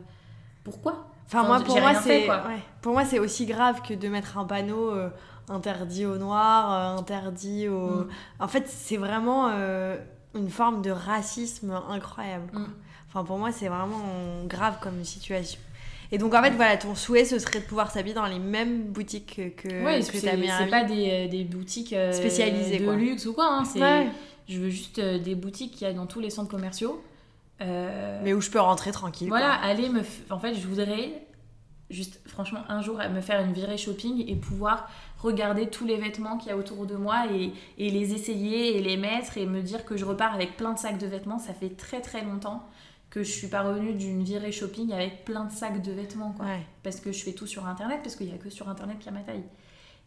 pourquoi? 0.65 1.07
Enfin, 1.27 1.45
moi, 1.45 1.61
pour 1.61 1.79
moi, 1.79 1.95
c'est 1.95 2.27
pour 2.81 2.93
moi, 2.93 3.05
c'est 3.05 3.19
aussi 3.19 3.45
grave 3.47 3.83
que 3.83 3.95
de 3.95 4.09
mettre 4.09 4.39
un 4.39 4.45
panneau. 4.45 4.91
Euh, 4.91 5.11
interdit 5.51 6.07
au 6.07 6.17
noir, 6.17 6.73
euh, 6.73 6.99
interdit 6.99 7.69
au... 7.69 7.87
Mm. 7.87 8.09
En 8.41 8.49
fait, 8.49 8.65
c'est 8.69 8.97
vraiment 8.97 9.49
euh, 9.51 9.97
une 10.35 10.51
forme 10.51 10.83
de 10.83 10.91
racisme 10.91 11.79
incroyable. 11.89 12.51
Mm. 12.53 12.67
Enfin, 13.09 13.25
pour 13.25 13.39
moi, 13.39 13.53
c'est 13.53 13.69
vraiment 13.69 14.03
grave 14.47 14.79
comme 14.81 15.03
situation. 15.05 15.61
Et 16.11 16.19
donc, 16.19 16.35
en 16.35 16.43
fait, 16.43 16.51
voilà, 16.51 16.77
ton 16.77 16.95
souhait, 16.95 17.25
ce 17.25 17.39
serait 17.39 17.61
de 17.61 17.65
pouvoir 17.65 17.91
s'habiller 17.91 18.15
dans 18.15 18.27
les 18.27 18.39
mêmes 18.39 18.85
boutiques 18.85 19.41
que, 19.57 19.85
ouais, 19.85 20.01
que 20.01 20.25
ta 20.25 20.37
mère. 20.37 20.57
C'est 20.59 20.71
pas 20.71 20.85
des, 20.85 21.27
euh, 21.27 21.29
des 21.29 21.45
boutiques 21.45 21.95
spécialisées 22.13 22.79
de 22.79 22.91
luxe 22.93 23.27
ou 23.27 23.35
quoi. 23.35 23.49
Hein, 23.51 24.11
Je 24.49 24.59
veux 24.59 24.71
juste 24.71 25.01
des 25.01 25.35
boutiques 25.35 25.73
qu'il 25.73 25.87
y 25.87 25.91
a 25.91 25.93
dans 25.93 26.07
tous 26.07 26.21
les 26.21 26.31
centres 26.31 26.51
commerciaux. 26.51 27.03
Mais 27.61 28.33
où 28.33 28.41
je 28.41 28.51
peux 28.51 28.61
rentrer 28.61 28.93
tranquille. 28.93 29.29
Voilà, 29.29 29.53
aller 29.53 29.89
me. 29.89 30.03
En 30.31 30.39
fait, 30.39 30.55
je 30.55 30.67
voudrais 30.67 31.29
juste, 31.91 32.21
franchement, 32.27 32.61
un 32.69 32.83
jour, 32.83 32.99
me 32.99 33.21
faire 33.21 33.41
une 33.41 33.53
virée 33.53 33.79
shopping 33.79 34.25
et 34.29 34.37
pouvoir 34.37 34.89
regarder 35.19 35.69
tous 35.69 35.85
les 35.85 35.97
vêtements 35.97 36.39
qu'il 36.39 36.49
y 36.49 36.53
a 36.53 36.57
autour 36.57 36.87
de 36.87 36.95
moi 36.95 37.27
et, 37.33 37.53
et, 37.79 37.91
les 37.91 38.15
essayer 38.15 38.77
et 38.77 38.83
les 38.83 38.97
mettre 38.97 39.37
et 39.37 39.47
me 39.47 39.63
dire 39.63 39.85
que 39.85 39.97
je 39.97 40.05
repars 40.05 40.35
avec 40.35 40.57
plein 40.57 40.73
de 40.73 40.79
sacs 40.79 40.99
de 40.99 41.07
vêtements. 41.07 41.39
Ça 41.39 41.55
fait 41.55 41.71
très 41.71 42.01
très 42.01 42.23
longtemps 42.25 42.69
que 43.11 43.23
je 43.23 43.31
suis 43.31 43.49
pas 43.49 43.63
revenue 43.63 43.95
d'une 43.95 44.23
virée 44.23 44.53
shopping 44.53 44.93
avec 44.93 45.25
plein 45.25 45.45
de 45.45 45.53
sacs 45.53 45.83
de 45.83 45.93
vêtements. 45.93 46.33
Quoi. 46.33 46.47
Parce 46.83 47.01
que 47.01 47.13
je 47.13 47.25
fais 47.25 47.33
tout 47.33 47.47
sur 47.47 47.67
Internet, 47.67 48.01
parce 48.03 48.17
qu'il 48.17 48.27
n'y 48.27 48.35
a 48.35 48.39
que 48.39 48.51
sur 48.51 48.69
Internet 48.69 48.99
qu'il 48.99 49.07
y 49.07 49.15
a 49.15 49.19
ma 49.19 49.25
taille. 49.25 49.45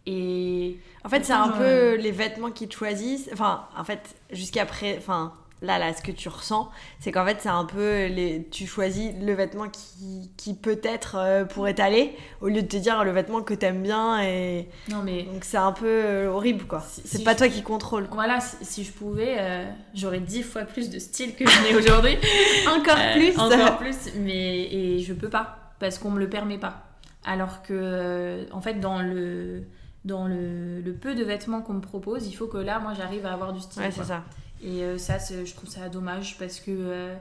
Et 0.05 0.79
en 1.03 1.09
fait, 1.09 1.23
c'est 1.23 1.33
un 1.33 1.49
peu 1.49 1.95
les 1.95 2.11
vêtements 2.11 2.51
qui 2.51 2.67
te 2.67 2.73
choisissent. 2.73 3.29
Enfin, 3.33 3.67
en 3.77 3.83
fait, 3.83 4.15
jusqu'après, 4.31 4.97
enfin, 4.97 5.33
là, 5.61 5.77
là, 5.77 5.93
ce 5.93 6.01
que 6.01 6.11
tu 6.11 6.27
ressens, 6.29 6.69
c'est 6.99 7.11
qu'en 7.11 7.25
fait, 7.25 7.37
c'est 7.39 7.49
un 7.49 7.65
peu. 7.65 8.07
Les... 8.07 8.47
Tu 8.51 8.65
choisis 8.65 9.11
le 9.21 9.33
vêtement 9.33 9.69
qui, 9.69 10.31
qui 10.37 10.53
peut-être 10.53 11.15
euh, 11.17 11.45
pourrait 11.45 11.75
t'aller, 11.75 12.15
au 12.41 12.47
lieu 12.47 12.61
de 12.61 12.67
te 12.67 12.77
dire 12.77 13.03
le 13.03 13.11
vêtement 13.11 13.41
que 13.41 13.53
t'aimes 13.53 13.83
bien. 13.83 14.21
Et... 14.23 14.69
Non, 14.89 15.01
mais. 15.03 15.23
Donc, 15.23 15.43
c'est 15.43 15.57
un 15.57 15.71
peu 15.71 15.87
euh, 15.87 16.31
horrible, 16.31 16.65
quoi. 16.65 16.81
c'est 16.81 17.23
pas 17.23 17.35
toi 17.35 17.47
qui 17.47 17.61
contrôle. 17.61 18.07
Voilà, 18.11 18.39
si, 18.39 18.83
je 18.83 18.91
pouvais, 18.91 19.35
euh, 19.39 19.65
j'aurais 19.93 20.19
dix 20.19 20.43
fois 20.43 20.63
plus 20.63 20.89
de 20.89 20.99
style 20.99 21.35
que 21.35 21.47
je 21.47 21.63
n'ai 21.63 21.75
aujourd'hui. 21.75 22.17
encore 22.67 22.97
plus 23.13 23.37
Encore 23.37 23.77
plus, 23.77 24.13
mais. 24.17 24.73
Et 24.73 24.99
je 24.99 25.13
peux 25.13 25.29
pas, 25.29 25.73
parce 25.79 25.99
qu'on 25.99 26.11
me 26.11 26.19
le 26.19 26.29
permet 26.29 26.57
pas. 26.57 26.87
Alors 27.23 27.61
que, 27.61 28.47
en 28.51 28.61
fait, 28.61 28.75
dans 28.75 28.99
le. 28.99 29.63
Dans 30.03 30.25
le, 30.25 30.81
le 30.81 30.93
peu 30.93 31.13
de 31.13 31.23
vêtements 31.23 31.61
qu'on 31.61 31.73
me 31.73 31.79
propose, 31.79 32.25
il 32.25 32.33
faut 32.33 32.47
que 32.47 32.57
là, 32.57 32.79
moi, 32.79 32.93
j'arrive 32.97 33.23
à 33.27 33.33
avoir 33.33 33.53
du 33.53 33.59
style. 33.59 33.83
Ouais, 33.83 33.91
c'est 33.91 34.05
ça. 34.05 34.23
Et 34.63 34.83
euh, 34.83 34.97
ça, 34.97 35.17
je 35.17 35.53
trouve 35.53 35.69
ça 35.69 35.89
dommage 35.89 36.37
parce 36.37 36.59
que 36.59 36.71
euh, 36.71 37.15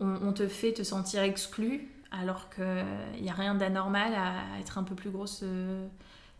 on, 0.00 0.32
te 0.32 0.46
fait 0.46 0.72
te 0.72 0.82
sentir 0.82 1.22
exclu 1.22 1.88
alors 2.10 2.48
qu'il 2.50 3.22
n'y 3.22 3.30
a 3.30 3.34
rien 3.34 3.54
d'anormal 3.54 4.14
à 4.14 4.60
être 4.60 4.78
un 4.78 4.82
peu 4.82 4.94
plus 4.94 5.10
grosse. 5.10 5.40
Euh, 5.42 5.86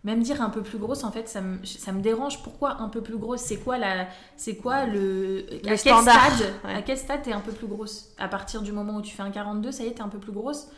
même 0.05 0.23
dire 0.23 0.41
un 0.41 0.51
peu 0.51 0.63
plus 0.63 0.79
grosse, 0.79 1.03
en 1.03 1.11
fait, 1.11 1.29
ça 1.29 1.41
me, 1.41 1.65
ça 1.65 1.91
me 1.91 2.01
dérange. 2.01 2.43
Pourquoi 2.43 2.81
un 2.81 2.89
peu 2.89 3.01
plus 3.01 3.17
grosse? 3.17 3.41
C'est 3.41 3.57
quoi, 3.57 3.77
la, 3.77 4.07
c'est 4.37 4.57
quoi 4.57 4.87
le. 4.87 5.47
à, 5.67 5.77
quel 5.77 5.79
stade, 5.79 6.55
à 6.65 6.83
quel 6.83 6.99
stade 6.99 7.23
t'es 7.23 7.33
un 7.33 7.41
peu 7.41 7.53
plus 7.53 7.67
grosse? 7.67 8.11
À 8.19 8.29
partir 8.29 8.63
du 8.63 8.73
moment 8.73 8.97
où 8.97 9.03
tu 9.03 9.17
fais 9.17 9.23
un 9.23 9.31
42, 9.31 9.73
ça 9.73 9.83
y 9.83 9.89
est, 9.89 9.95
t'es 9.95 10.03
un 10.03 10.09
peu 10.09 10.19
plus 10.19 10.33
grosse? 10.33 10.69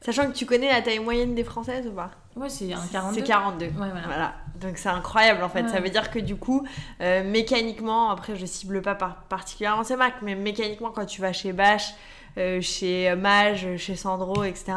Sachant 0.00 0.30
que 0.30 0.36
tu 0.36 0.46
connais 0.46 0.68
la 0.68 0.80
taille 0.80 1.00
moyenne 1.00 1.34
des 1.34 1.44
Françaises 1.44 1.86
ou 1.86 1.90
pas 1.90 2.10
Ouais, 2.36 2.48
c'est 2.48 2.72
un 2.72 2.86
42. 2.92 3.20
C'est 3.20 3.26
42. 3.26 3.66
Ouais, 3.66 3.72
voilà. 4.04 4.34
Donc 4.60 4.78
c'est 4.78 4.88
incroyable 4.88 5.42
en 5.42 5.48
fait. 5.48 5.68
Ça 5.68 5.80
veut 5.80 5.90
dire 5.90 6.10
que 6.10 6.18
du 6.18 6.36
coup, 6.36 6.64
euh, 7.00 7.28
mécaniquement, 7.28 8.10
après 8.10 8.36
je 8.36 8.46
cible 8.46 8.80
pas 8.80 8.94
particulièrement 8.94 9.82
ces 9.82 9.96
marques, 9.96 10.22
mais 10.22 10.34
mécaniquement 10.34 10.90
quand 10.90 11.04
tu 11.04 11.20
vas 11.20 11.32
chez 11.32 11.52
Bash, 11.52 11.94
euh, 12.36 12.60
chez 12.60 13.14
Mage, 13.16 13.76
chez 13.76 13.96
Sandro, 13.96 14.44
etc., 14.44 14.74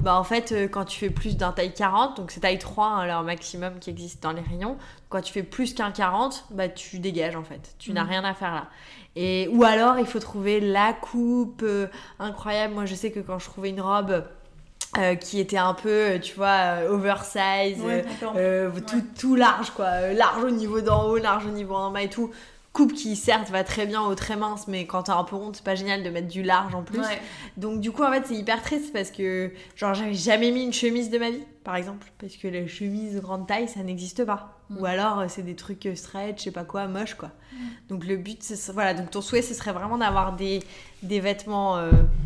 bah 0.00 0.18
en 0.18 0.24
fait 0.24 0.52
euh, 0.52 0.66
quand 0.66 0.84
tu 0.84 0.98
fais 0.98 1.10
plus 1.10 1.36
d'un 1.36 1.52
taille 1.52 1.72
40, 1.72 2.16
donc 2.16 2.30
c'est 2.30 2.40
taille 2.40 2.58
3 2.58 2.86
hein, 2.86 3.06
leur 3.06 3.22
maximum 3.22 3.78
qui 3.78 3.90
existe 3.90 4.22
dans 4.22 4.32
les 4.32 4.42
rayons, 4.42 4.76
quand 5.08 5.20
tu 5.20 5.32
fais 5.32 5.44
plus 5.44 5.72
qu'un 5.72 5.92
40, 5.92 6.46
bah 6.50 6.68
tu 6.68 6.98
dégages 6.98 7.36
en 7.36 7.44
fait. 7.44 7.74
Tu 7.78 7.92
n'as 7.92 8.04
mm. 8.04 8.08
rien 8.08 8.24
à 8.24 8.34
faire 8.34 8.54
là. 8.54 8.66
Et, 9.14 9.48
ou 9.52 9.62
alors 9.62 9.98
il 9.98 10.06
faut 10.06 10.18
trouver 10.18 10.60
la 10.60 10.92
coupe 10.94 11.64
incroyable. 12.18 12.74
Moi 12.74 12.86
je 12.86 12.94
sais 12.94 13.12
que 13.12 13.20
quand 13.20 13.38
je 13.38 13.44
trouvais 13.44 13.70
une 13.70 13.80
robe 13.80 14.24
euh, 14.98 15.14
qui 15.16 15.40
était 15.40 15.56
un 15.56 15.74
peu, 15.74 15.88
euh, 15.88 16.18
tu 16.18 16.34
vois, 16.34 16.46
euh, 16.46 16.88
oversize, 16.90 17.78
tout, 18.86 19.02
tout, 19.18 19.34
large, 19.34 19.70
quoi. 19.70 20.12
large 20.12 20.44
au 20.44 20.50
niveau 20.50 20.80
d'en 20.80 21.08
haut, 21.08 21.16
large 21.16 21.46
au 21.46 21.50
niveau 21.50 21.74
en 21.74 21.90
bas 21.90 22.02
et 22.02 22.08
tout. 22.08 22.30
Coupe 22.72 22.92
qui, 22.92 23.16
certes, 23.16 23.50
va 23.50 23.64
très 23.64 23.86
bien 23.86 24.02
au 24.02 24.14
très 24.14 24.36
mince, 24.36 24.66
mais 24.66 24.86
quand 24.86 25.04
t'es 25.04 25.12
un 25.12 25.24
peu 25.24 25.36
ronde, 25.36 25.54
c'est 25.56 25.64
pas 25.64 25.74
génial 25.74 26.02
de 26.02 26.10
mettre 26.10 26.28
du 26.28 26.42
large 26.42 26.74
en 26.74 26.82
plus. 26.82 27.00
Donc, 27.56 27.80
du 27.80 27.92
coup, 27.92 28.02
en 28.02 28.10
fait, 28.10 28.24
c'est 28.26 28.34
hyper 28.34 28.62
triste 28.62 28.92
parce 28.92 29.10
que, 29.10 29.52
genre, 29.76 29.94
j'avais 29.94 30.14
jamais 30.14 30.50
mis 30.50 30.64
une 30.64 30.72
chemise 30.72 31.08
de 31.08 31.18
ma 31.18 31.30
vie, 31.30 31.44
par 31.62 31.76
exemple. 31.76 32.10
Parce 32.18 32.36
que 32.36 32.48
les 32.48 32.66
chemises 32.66 33.20
grande 33.20 33.46
taille, 33.46 33.68
ça 33.68 33.80
n'existe 33.84 34.24
pas. 34.24 34.58
Mm. 34.70 34.78
Ou 34.78 34.86
alors, 34.86 35.24
c'est 35.28 35.42
des 35.42 35.54
trucs 35.54 35.88
stretch, 35.94 36.38
je 36.38 36.44
sais 36.44 36.50
pas 36.50 36.64
quoi, 36.64 36.88
moche, 36.88 37.14
quoi. 37.14 37.30
Mm. 37.52 37.56
Donc, 37.90 38.04
le 38.06 38.16
but, 38.16 38.42
c'est. 38.42 38.72
Voilà, 38.72 38.94
donc 38.94 39.10
ton 39.10 39.20
souhait, 39.20 39.42
ce 39.42 39.54
serait 39.54 39.72
vraiment 39.72 39.98
d'avoir 39.98 40.34
des, 40.34 40.60
des 41.02 41.20
vêtements 41.20 41.80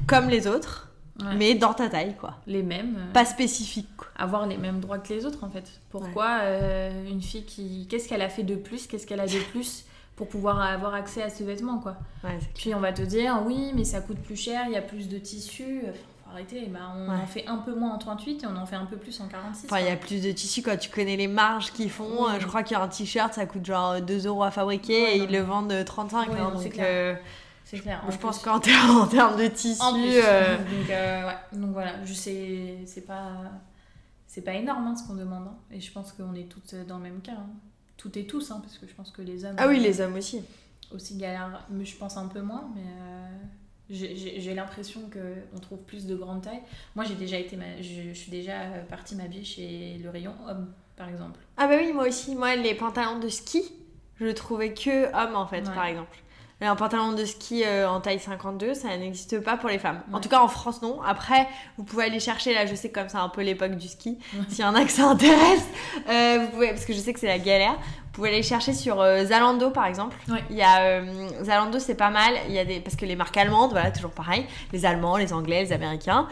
comme 0.07 0.29
les 0.29 0.47
autres 0.47 0.89
mais 1.37 1.55
dans 1.55 1.75
ta 1.75 1.89
taille, 1.89 2.15
quoi. 2.17 2.35
Les 2.47 2.63
mêmes. 2.63 2.97
Euh, 2.99 3.13
pas 3.13 3.25
spécifiques, 3.25 3.97
quoi. 3.97 4.09
Avoir 4.17 4.47
les 4.47 4.57
mêmes 4.57 4.81
droits 4.81 4.99
que 4.99 5.13
les 5.13 5.27
autres, 5.27 5.45
en 5.45 5.51
fait. 5.51 5.81
Pourquoi 5.91 6.41
euh, 6.43 7.09
une 7.09 7.23
fille 7.23 7.45
qui. 7.45 7.87
Qu'est-ce 7.89 8.09
qu'elle 8.09 8.23
a 8.23 8.29
fait 8.29 8.45
de 8.45 8.55
plus 8.55 8.87
Qu'est-ce 8.87 9.07
qu'elle 9.07 9.21
a 9.21 9.27
de 9.27 9.39
plus 9.51 9.85
pour 10.17 10.29
pouvoir 10.29 10.61
avoir 10.61 10.95
accès 10.95 11.23
à 11.23 11.31
ce 11.31 11.45
vêtement, 11.45 11.79
quoi 11.79 11.97
Puis 12.57 12.75
on 12.75 12.81
va 12.81 12.93
te 12.93 13.03
dire, 13.03 13.41
oui, 13.47 13.71
mais 13.75 13.85
ça 13.85 14.01
coûte 14.01 14.19
plus 14.19 14.35
cher, 14.37 14.65
il 14.67 14.73
y 14.73 14.77
a 14.77 14.83
plus 14.83 15.09
de 15.09 15.17
tissus. 15.17 15.83
Enfin, 15.85 15.93
faut 16.25 16.31
arrêter, 16.33 16.67
bah, 16.67 16.93
on 16.97 17.09
en 17.09 17.27
fait 17.27 17.47
un 17.47 17.59
peu 17.59 17.73
moins 17.73 17.95
en 17.95 17.99
38 17.99 18.43
et 18.43 18.47
on 18.49 18.57
en 18.57 18.67
fait 18.67 18.75
un 18.75 18.87
peu 18.87 18.97
plus 18.97 19.21
en 19.21 19.29
46. 19.29 19.67
Enfin, 19.67 19.81
il 19.81 19.87
y 19.87 19.91
a 19.91 19.97
plus 19.97 20.21
de 20.21 20.33
tissus, 20.33 20.63
quand 20.63 20.77
tu 20.77 20.91
connais 20.91 21.17
les 21.17 21.29
marges 21.29 21.73
qu'ils 21.73 21.91
font. 21.91 22.29
Euh, 22.29 22.41
je 22.41 22.47
crois 22.49 22.65
qu'il 22.65 22.77
y 22.77 22.81
a 22.81 22.83
un 22.83 22.89
t-shirt, 22.89 23.33
ça 23.33 23.47
coûte 23.47 23.65
genre 23.65 24.01
2 24.01 24.27
euros 24.27 24.43
à 24.43 24.51
fabriquer 24.51 25.15
et 25.15 25.19
ils 25.19 25.31
le 25.31 25.41
vendent 25.41 25.85
35. 25.85 26.29
Hein, 26.31 26.51
donc, 26.53 26.81
c'est 27.69 27.81
clair. 27.81 28.03
je 28.09 28.17
pense 28.17 28.39
qu'en 28.39 28.61
termes 28.61 29.37
de 29.39 29.47
tissu. 29.49 29.83
Euh, 29.85 30.57
donc, 30.57 30.91
euh, 30.91 31.27
ouais. 31.27 31.37
donc 31.53 31.73
voilà, 31.73 32.03
je 32.03 32.15
sais, 32.15 32.79
c'est 32.87 33.03
pas, 33.03 33.43
c'est 34.27 34.41
pas 34.41 34.55
énorme 34.55 34.87
hein, 34.87 34.97
ce 34.97 35.07
qu'on 35.07 35.15
demande. 35.15 35.49
Hein. 35.49 35.57
Et 35.71 35.79
je 35.79 35.93
pense 35.93 36.13
qu'on 36.13 36.35
est 36.35 36.49
toutes 36.49 36.75
dans 36.87 36.97
le 36.97 37.03
même 37.03 37.21
cas. 37.21 37.33
Hein. 37.33 37.51
Toutes 37.99 38.17
et 38.17 38.27
tous, 38.27 38.49
parce 38.49 38.79
que 38.79 38.87
je 38.87 38.95
pense 38.95 39.11
que 39.11 39.21
les 39.21 39.45
hommes. 39.45 39.57
Ah 39.59 39.69
oui, 39.69 39.81
les 39.81 40.01
hommes 40.01 40.15
aussi. 40.15 40.43
Aussi 40.95 41.19
galèrent, 41.19 41.67
mais 41.69 41.85
je 41.85 41.97
pense 41.97 42.17
un 42.17 42.29
peu 42.29 42.41
moins, 42.41 42.71
mais. 42.75 42.85
Euh, 42.87 43.27
j'ai 43.91 44.55
l'impression 44.55 45.01
qu'on 45.11 45.59
trouve 45.61 45.79
plus 45.79 46.05
de 46.05 46.15
grande 46.15 46.43
taille. 46.43 46.61
Moi, 46.95 47.07
j'ai 47.07 47.15
déjà 47.15 47.39
été, 47.39 47.59
je, 47.81 48.13
suis 48.13 48.31
déjà 48.31 48.55
partie 48.89 49.17
m'habiller 49.17 49.45
chez 49.45 49.99
le 50.03 50.11
rayon 50.11 50.35
homme, 50.47 50.73
par 50.95 51.09
exemple. 51.09 51.41
Ah 51.57 51.67
bah 51.67 51.77
oui, 51.79 51.95
moi 51.95 52.07
aussi. 52.07 52.35
Moi, 52.35 52.57
les 52.57 52.75
pantalons 52.75 53.19
de 53.19 53.31
ski, 53.31 53.63
je 54.21 54.27
trouvais 54.27 54.75
que 54.75 55.07
homme 55.15 55.37
en 55.37 55.47
fait, 55.47 55.63
par 55.63 55.87
exemple. 55.87 56.19
Un 56.67 56.75
pantalon 56.75 57.13
de 57.13 57.25
ski 57.25 57.63
euh, 57.65 57.89
en 57.89 58.01
taille 58.01 58.19
52, 58.19 58.75
ça 58.75 58.97
n'existe 58.97 59.39
pas 59.41 59.57
pour 59.57 59.69
les 59.69 59.79
femmes. 59.79 60.01
En 60.13 60.19
tout 60.19 60.29
cas, 60.29 60.41
en 60.41 60.49
France, 60.49 60.83
non. 60.83 61.01
Après, 61.03 61.47
vous 61.77 61.85
pouvez 61.85 62.05
aller 62.05 62.19
chercher, 62.19 62.53
là, 62.53 62.67
je 62.67 62.75
sais 62.75 62.91
comme 62.91 63.09
c'est 63.09 63.17
un 63.17 63.29
peu 63.29 63.43
l'époque 63.43 63.77
du 63.77 63.87
ski, 63.87 64.19
s'il 64.49 64.61
y 64.61 64.65
en 64.65 64.75
a 64.75 64.85
que 64.85 64.91
ça 64.91 65.07
intéresse, 65.07 65.67
euh, 66.09 66.39
vous 66.41 66.49
pouvez, 66.49 66.71
parce 66.71 66.85
que 66.85 66.93
je 66.93 66.99
sais 66.99 67.13
que 67.13 67.21
c'est 67.21 67.29
la 67.29 67.39
galère, 67.39 67.75
vous 67.75 68.11
pouvez 68.25 68.31
aller 68.31 68.43
chercher 68.43 68.73
sur 68.73 69.01
euh, 69.01 69.25
Zalando, 69.27 69.71
par 69.71 69.87
exemple. 69.87 70.17
Il 70.51 70.57
y 70.57 70.63
a, 70.63 71.01
Zalando, 71.45 71.79
c'est 71.79 71.95
pas 71.95 72.11
mal, 72.11 72.35
il 72.49 72.55
y 72.55 72.59
a 72.59 72.65
des, 72.65 72.81
parce 72.81 72.97
que 72.97 73.07
les 73.07 73.15
marques 73.15 73.37
allemandes, 73.37 73.71
voilà, 73.71 73.93
toujours 73.93 74.11
pareil, 74.11 74.45
les 74.73 74.85
Allemands, 74.85 75.17
les 75.17 75.33
Anglais, 75.33 75.63
les 75.63 75.73
Américains. 75.73 76.27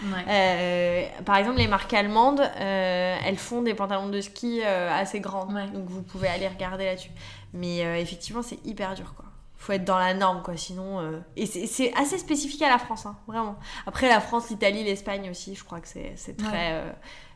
par 1.24 1.36
exemple, 1.36 1.58
les 1.58 1.68
marques 1.68 1.94
allemandes, 1.94 2.42
elles 2.58 3.38
font 3.38 3.62
des 3.62 3.74
pantalons 3.74 4.08
de 4.08 4.20
ski 4.20 4.64
assez 4.64 5.20
grands, 5.20 5.46
donc 5.46 5.84
vous 5.86 6.02
pouvez 6.02 6.26
aller 6.26 6.48
regarder 6.48 6.86
là-dessus. 6.86 7.12
Mais 7.54 7.78
effectivement, 8.00 8.42
c'est 8.42 8.58
hyper 8.66 8.94
dur, 8.94 9.14
quoi 9.14 9.26
faut 9.56 9.72
être 9.72 9.84
dans 9.84 9.98
la 9.98 10.14
norme 10.14 10.42
quoi. 10.42 10.56
Sinon 10.56 11.00
euh, 11.00 11.18
et 11.36 11.46
c'est 11.46 11.92
assez 11.94 12.18
spécifique 12.18 12.62
à 12.62 12.68
la 12.68 12.78
France 12.78 13.06
hein, 13.06 13.16
vraiment. 13.26 13.56
Après 13.86 14.08
la 14.08 14.20
France 14.20 14.50
l'Italie 14.50 14.84
l'Espagne 14.84 15.30
aussi 15.30 15.54
je 15.54 15.64
crois 15.64 15.80
que 15.80 15.88
c'est 15.88 16.36
très 16.36 16.72
euh, 16.72 16.92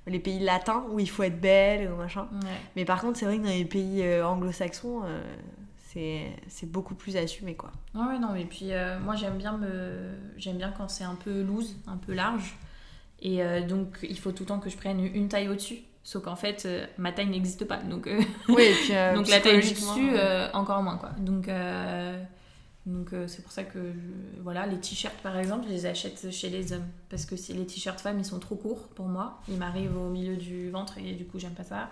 les 0.06 0.20
pays 0.20 0.38
latins 0.38 0.84
où 0.90 0.98
il 0.98 1.08
faut 1.08 1.22
être 1.22 1.40
belle 1.40 1.90
ou 1.90 1.96
machin. 1.96 2.28
Mais 2.76 2.84
par 2.84 3.00
contre 3.00 3.18
c'est 3.18 3.26
vrai 3.26 3.38
que 3.38 3.44
dans 3.44 3.50
les 3.50 3.64
pays 3.64 4.02
euh, 4.02 4.26
anglo-saxons 4.26 5.02
c'est 5.92 6.66
beaucoup 6.66 6.94
plus 6.94 7.16
assumé 7.16 7.54
quoi. 7.54 7.72
Ouais 7.94 8.18
non 8.18 8.32
mais 8.32 8.44
puis 8.44 8.70
moi 9.02 9.16
j'aime 9.16 9.38
bien 9.38 9.56
me 9.56 10.12
j'aime 10.36 10.56
bien 10.56 10.72
quand 10.76 10.88
c'est 10.88 11.04
un 11.04 11.16
peu 11.16 11.42
loose 11.42 11.76
un 11.86 11.96
peu 11.96 12.12
large. 12.12 12.56
Et 13.22 13.42
donc 13.62 13.98
il 14.02 14.18
faut 14.18 14.32
tout 14.32 14.44
le 14.44 14.48
temps 14.48 14.60
que 14.60 14.70
je 14.70 14.76
prenne 14.76 15.00
une 15.00 15.28
taille 15.28 15.48
au-dessus 15.48 15.80
Sauf 16.10 16.24
qu'en 16.24 16.34
fait, 16.34 16.64
euh, 16.66 16.84
ma 16.98 17.12
taille 17.12 17.28
n'existe 17.28 17.64
pas. 17.66 17.76
Donc, 17.76 18.08
euh, 18.08 18.20
oui, 18.48 18.64
et 18.64 18.74
puis, 18.74 18.96
euh, 18.96 19.14
donc 19.14 19.28
la 19.28 19.38
taille 19.38 19.60
dessus, 19.60 20.10
encore 20.52 20.82
moins. 20.82 20.96
Quoi. 20.96 21.10
Donc, 21.20 21.48
donc 22.84 23.10
c'est 23.28 23.42
pour 23.42 23.52
ça 23.52 23.62
que 23.62 23.78
voilà, 24.42 24.66
les 24.66 24.80
t-shirts 24.80 25.14
par 25.22 25.38
exemple, 25.38 25.66
je 25.68 25.72
les 25.72 25.86
achète 25.86 26.32
chez 26.32 26.48
les 26.48 26.72
hommes. 26.72 26.88
Parce 27.10 27.26
que 27.26 27.36
les 27.52 27.64
t-shirts 27.64 28.00
femmes, 28.00 28.18
ils 28.18 28.24
sont 28.24 28.40
trop 28.40 28.56
courts 28.56 28.88
pour 28.88 29.06
moi. 29.06 29.40
Ils 29.48 29.56
m'arrivent 29.56 29.96
au 29.96 30.08
milieu 30.08 30.34
du 30.36 30.70
ventre 30.70 30.98
et 30.98 31.12
du 31.12 31.26
coup, 31.26 31.38
j'aime 31.38 31.54
pas 31.54 31.62
ça. 31.62 31.90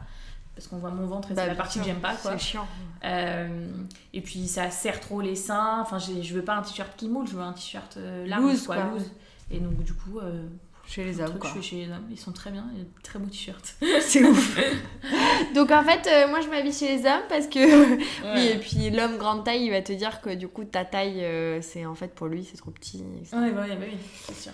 Parce 0.56 0.66
qu'on 0.66 0.78
voit 0.78 0.90
mon 0.90 1.06
ventre 1.06 1.30
et 1.30 1.34
c'est 1.36 1.40
bah, 1.40 1.46
la 1.46 1.54
partie 1.54 1.78
que 1.78 1.84
j'aime 1.84 2.00
pas. 2.00 2.16
C'est 2.16 2.38
chiant. 2.40 2.66
et 3.04 4.20
puis 4.20 4.48
ça 4.48 4.68
serre 4.72 4.98
trop 4.98 5.20
les 5.20 5.36
seins. 5.36 5.80
Enfin, 5.80 5.98
je 6.00 6.34
veux 6.34 6.42
pas 6.42 6.56
un 6.56 6.62
t-shirt 6.62 6.90
qui 6.96 7.08
moule, 7.08 7.28
je 7.28 7.36
veux 7.36 7.42
un 7.42 7.52
t-shirt 7.52 7.96
large, 8.26 8.64
quoi, 8.66 8.82
loose. 8.82 9.12
Et 9.52 9.60
donc, 9.60 9.84
du 9.84 9.94
coup, 9.94 10.18
chez 10.88 11.04
les 11.04 11.20
hommes, 11.20 11.38
quoi. 11.38 11.50
Je 11.50 11.60
fais 11.60 11.62
chez 11.62 11.76
les 11.76 11.92
hommes. 11.92 12.06
Ils 12.10 12.18
sont 12.18 12.32
très 12.32 12.50
bien. 12.50 12.64
Il 12.72 12.78
y 12.78 12.80
a 12.80 12.84
de 12.84 12.90
très 13.02 13.18
beaux 13.18 13.28
t-shirts. 13.28 13.76
c'est 14.00 14.24
ouf. 14.24 14.58
Donc, 15.54 15.70
en 15.70 15.82
fait, 15.84 16.08
euh, 16.08 16.28
moi, 16.28 16.40
je 16.40 16.48
m'habille 16.48 16.72
chez 16.72 16.96
les 16.96 17.06
hommes 17.06 17.24
parce 17.28 17.46
que... 17.46 17.96
oui, 18.34 18.46
et 18.46 18.58
puis 18.58 18.90
l'homme 18.90 19.18
grande 19.18 19.44
taille, 19.44 19.64
il 19.64 19.70
va 19.70 19.82
te 19.82 19.92
dire 19.92 20.22
que 20.22 20.30
du 20.30 20.48
coup, 20.48 20.64
ta 20.64 20.86
taille, 20.86 21.22
euh, 21.24 21.60
c'est 21.60 21.84
en 21.84 21.94
fait, 21.94 22.14
pour 22.14 22.26
lui, 22.26 22.48
c'est 22.50 22.56
trop 22.56 22.70
petit. 22.70 23.04
Ouais, 23.32 23.50
bah, 23.50 23.66
bah, 23.68 23.74
oui, 23.80 23.98
c'est 24.24 24.36
sûr. 24.36 24.52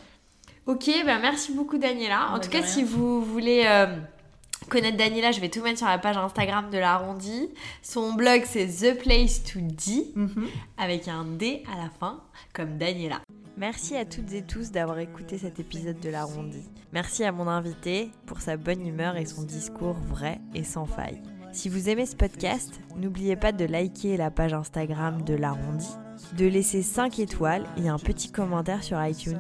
Ok, 0.67 0.91
bah, 1.07 1.19
merci 1.21 1.53
beaucoup, 1.53 1.79
Daniela. 1.79 2.33
En 2.33 2.41
tout 2.41 2.51
cas, 2.51 2.63
si 2.63 2.83
vous 2.83 3.25
voulez... 3.25 3.65
Euh, 3.67 3.97
connaître 4.69 4.97
Daniela, 4.97 5.31
je 5.31 5.41
vais 5.41 5.51
tout 5.51 5.63
mettre 5.63 5.79
sur 5.79 5.87
la 5.87 5.99
page 5.99 6.17
Instagram 6.17 6.71
de 6.71 6.79
l'arrondi. 6.79 7.51
Son 7.83 8.15
blog, 8.15 8.43
c'est 8.47 8.67
The 8.67 8.99
Place 8.99 9.45
to 9.45 9.61
D, 9.61 10.11
mhm. 10.15 10.49
avec 10.79 11.07
un 11.07 11.25
D 11.25 11.63
à 11.73 11.83
la 11.83 11.91
fin, 11.91 12.23
comme 12.55 12.79
Daniela. 12.79 13.21
Merci 13.57 13.97
à 13.97 14.05
toutes 14.05 14.33
et 14.33 14.43
tous 14.43 14.73
d'avoir 14.73 14.99
écouté 14.99 15.39
cet 15.39 15.61
épisode 15.61 16.01
de 16.01 16.11
l'arrondi. 16.11 16.69
Merci 16.93 17.23
à 17.23 17.31
mon 17.31 17.47
invité 17.47 18.11
pour 18.27 18.41
sa 18.41 18.57
bonne 18.57 18.85
humeur 18.85 19.17
et 19.17 19.27
son 19.27 19.43
discours 19.43 19.97
vrai 20.09 20.41
et 20.55 20.65
sans 20.65 20.87
faille. 20.87 21.23
Si 21.53 21.69
vous 21.69 21.89
aimez 21.89 22.05
ce 22.05 22.17
podcast, 22.17 22.81
n'oubliez 22.97 23.37
pas 23.37 23.53
de 23.53 23.65
liker 23.65 24.17
la 24.17 24.33
page 24.33 24.53
Instagram 24.53 25.23
de 25.23 25.35
l'arrondi, 25.35 25.87
de 26.37 26.47
laisser 26.47 26.83
5 26.83 27.21
étoiles 27.21 27.65
et 27.77 27.89
un 27.89 27.99
petit 27.99 28.33
commentaire 28.33 28.83
sur 28.83 29.03
iTunes. 29.05 29.39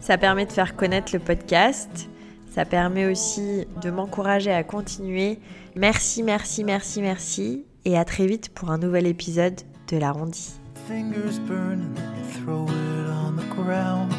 Ça 0.00 0.18
permet 0.18 0.46
de 0.46 0.52
faire 0.52 0.74
connaître 0.74 1.12
le 1.12 1.20
podcast, 1.20 2.08
ça 2.50 2.64
permet 2.64 3.06
aussi 3.06 3.66
de 3.80 3.90
m'encourager 3.90 4.52
à 4.52 4.64
continuer. 4.64 5.38
Merci, 5.76 6.24
merci, 6.24 6.64
merci, 6.64 7.02
merci 7.02 7.66
et 7.84 7.96
à 7.96 8.04
très 8.04 8.26
vite 8.26 8.48
pour 8.48 8.72
un 8.72 8.78
nouvel 8.78 9.06
épisode 9.06 9.60
de 9.88 9.96
l'arrondi. 9.96 10.63
fingers 10.88 11.38
burn 11.38 11.80
and 11.80 11.96
then 11.96 12.14
you 12.18 12.24
throw 12.24 12.64
it 12.68 13.06
on 13.06 13.36
the 13.36 13.44
ground. 13.54 14.12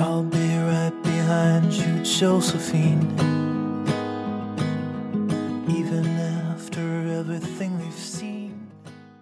I'll 0.00 0.24
be 0.24 0.56
right 0.56 0.92
behind 1.04 1.72
you, 1.72 2.02
Josephine. 2.02 3.06
Even 5.68 6.11